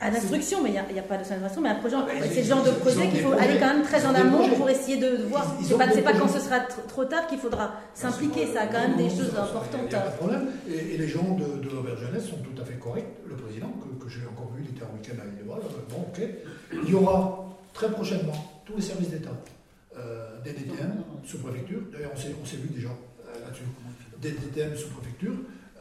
[0.00, 1.94] À l'instruction, mais il n'y a, il y a pas de d'instruction, mais un projet
[1.94, 2.10] en cours.
[2.20, 3.44] Mais C'est le genre de projet qu'il faut projets.
[3.50, 5.46] aller quand même très en amont pour essayer de, de voir.
[5.62, 8.48] C'est ont pas, pas quand ce sera tr- trop tard qu'il faudra s'impliquer.
[8.52, 9.80] Ça a quand même des choses ça, importantes.
[9.84, 10.46] Il n'y a pas de problème.
[10.68, 13.06] Et, et les gens de, de l'auberge jeunesse sont tout à fait corrects.
[13.28, 15.60] Le président, que, que j'ai encore vu, il était en week-end à Île-de-Val.
[15.88, 16.20] Bon, ok.
[16.84, 18.34] Il y aura très prochainement
[18.66, 19.30] tous les services d'État,
[19.98, 21.80] euh, des DTM, sous-préfecture.
[21.92, 22.88] D'ailleurs, on s'est, vu déjà
[23.44, 23.64] là-dessus.
[24.20, 25.32] Des DTM, sous-préfecture,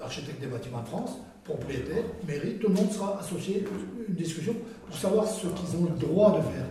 [0.02, 1.12] architecte des bâtiments de France,
[1.44, 4.56] propriétaire, mairie, tout le monde sera associé à une discussion
[4.86, 6.66] pour savoir ce qu'ils ont le droit de faire.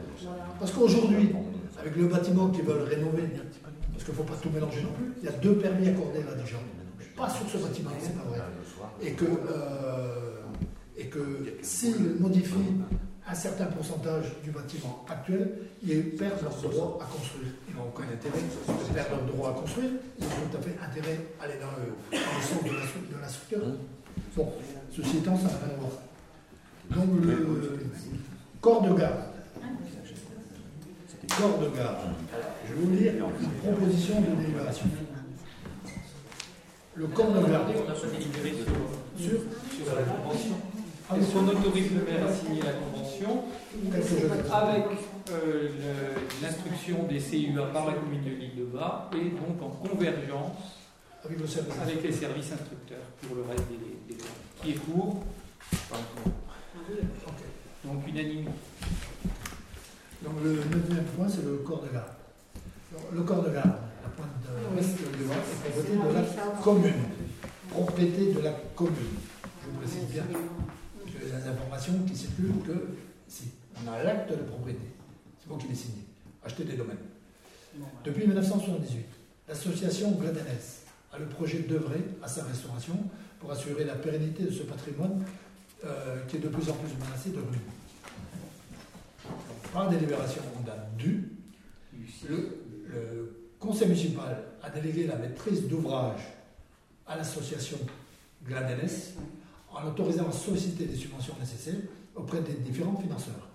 [0.58, 1.30] Parce qu'aujourd'hui,
[1.78, 3.22] avec le bâtiment qu'ils veulent rénover,
[3.92, 6.22] parce qu'il ne faut pas tout mélanger non plus, il y a deux permis accordés
[6.22, 6.56] là déjà.
[7.16, 8.38] Pas sur ce bâtiment, c'est pas vrai.
[9.02, 10.40] Et que, euh,
[10.96, 12.76] et que s'ils modifient
[13.30, 15.52] un certain pourcentage du bâtiment actuel,
[15.86, 17.52] ils perdent leur droit à construire.
[17.68, 19.90] Ils n'ont aucun intérêt de perdre leur droit à construire.
[20.18, 22.82] Ils ont tout à fait intérêt à aller dans le, dans le sens de la,
[22.82, 23.60] stru- de la structure.
[24.36, 24.52] Bon,
[24.94, 25.92] ceci étant, ça n'a rien à voir.
[26.90, 27.78] Donc le
[28.60, 29.20] corps de garde.
[31.38, 31.96] Corps de garde.
[32.68, 34.86] Je vais vous lire une proposition de délibération.
[36.96, 37.66] Le corps de garde.
[37.76, 39.38] On n'a pas délibéré sur, Sur
[39.86, 40.56] sur la convention.
[41.16, 42.99] Est-ce qu'on autorise le maire à signer la convention
[44.52, 44.84] avec
[45.30, 45.68] euh,
[46.42, 50.78] l'instruction des CUA par la commune de l'île de Bas et donc en convergence
[51.24, 51.74] avec le service.
[51.82, 54.20] avec les services instructeurs pour le reste des, des
[54.62, 55.22] qui est pour
[55.92, 57.42] Ok.
[57.84, 58.50] Donc unanimité.
[60.22, 62.12] Donc le neuvième point, c'est le corps de garde.
[63.12, 67.02] Le corps de garde, la pointe de l'ouest de propriété de la commune.
[67.70, 69.16] Propriété de la commune.
[69.64, 70.24] Je précise bien.
[71.06, 72.88] J'ai des informations qui circulent que
[73.30, 73.44] si
[73.76, 74.82] on a l'acte de propriété,
[75.38, 76.02] c'est moi qui l'ai signé,
[76.44, 76.98] acheter des domaines.
[78.04, 79.06] Depuis 1978,
[79.48, 80.82] l'association Gladenès
[81.12, 82.94] a le projet d'œuvrer à sa restauration
[83.38, 85.24] pour assurer la pérennité de ce patrimoine
[85.84, 87.60] euh, qui est de plus en plus menacé de ruine.
[89.72, 91.30] Par délibération en date du,
[92.28, 96.20] le, le conseil municipal a délégué la maîtrise d'ouvrage
[97.06, 97.78] à l'association
[98.44, 99.14] Gladenès
[99.72, 101.80] en autorisant à solliciter des subventions nécessaires
[102.20, 103.48] auprès des différents financeurs.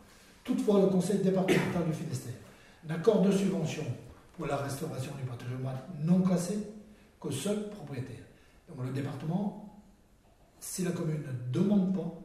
[0.44, 2.34] Toutefois, le conseil départemental du Finistère
[2.88, 3.84] n'accorde de subvention
[4.36, 6.58] pour la restauration du patrimoine non classé
[7.20, 8.24] qu'au seul propriétaire.
[8.68, 9.82] Donc le département,
[10.60, 12.22] si la commune ne demande pas,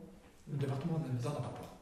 [0.50, 1.78] le département ne donnera pas.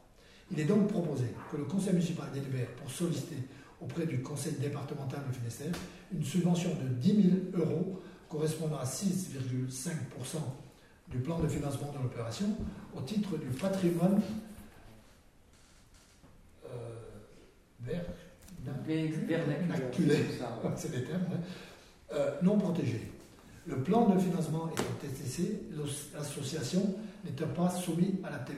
[0.51, 3.37] Il est donc proposé que le conseil municipal délibère pour solliciter
[3.81, 5.73] auprès du conseil départemental du Finistère
[6.13, 7.21] une subvention de 10
[7.53, 10.37] 000 euros correspondant à 6,5%
[11.09, 12.55] du plan de financement de l'opération
[12.95, 14.21] au titre du patrimoine
[16.65, 16.97] euh, vert,
[17.85, 20.19] vernaculaire,
[20.75, 21.39] c'est des termes, hein,
[22.13, 23.11] euh, non protégé.
[23.65, 25.61] Le plan de financement étant TTC,
[26.15, 28.47] l'association n'étant pas soumis à la TVA.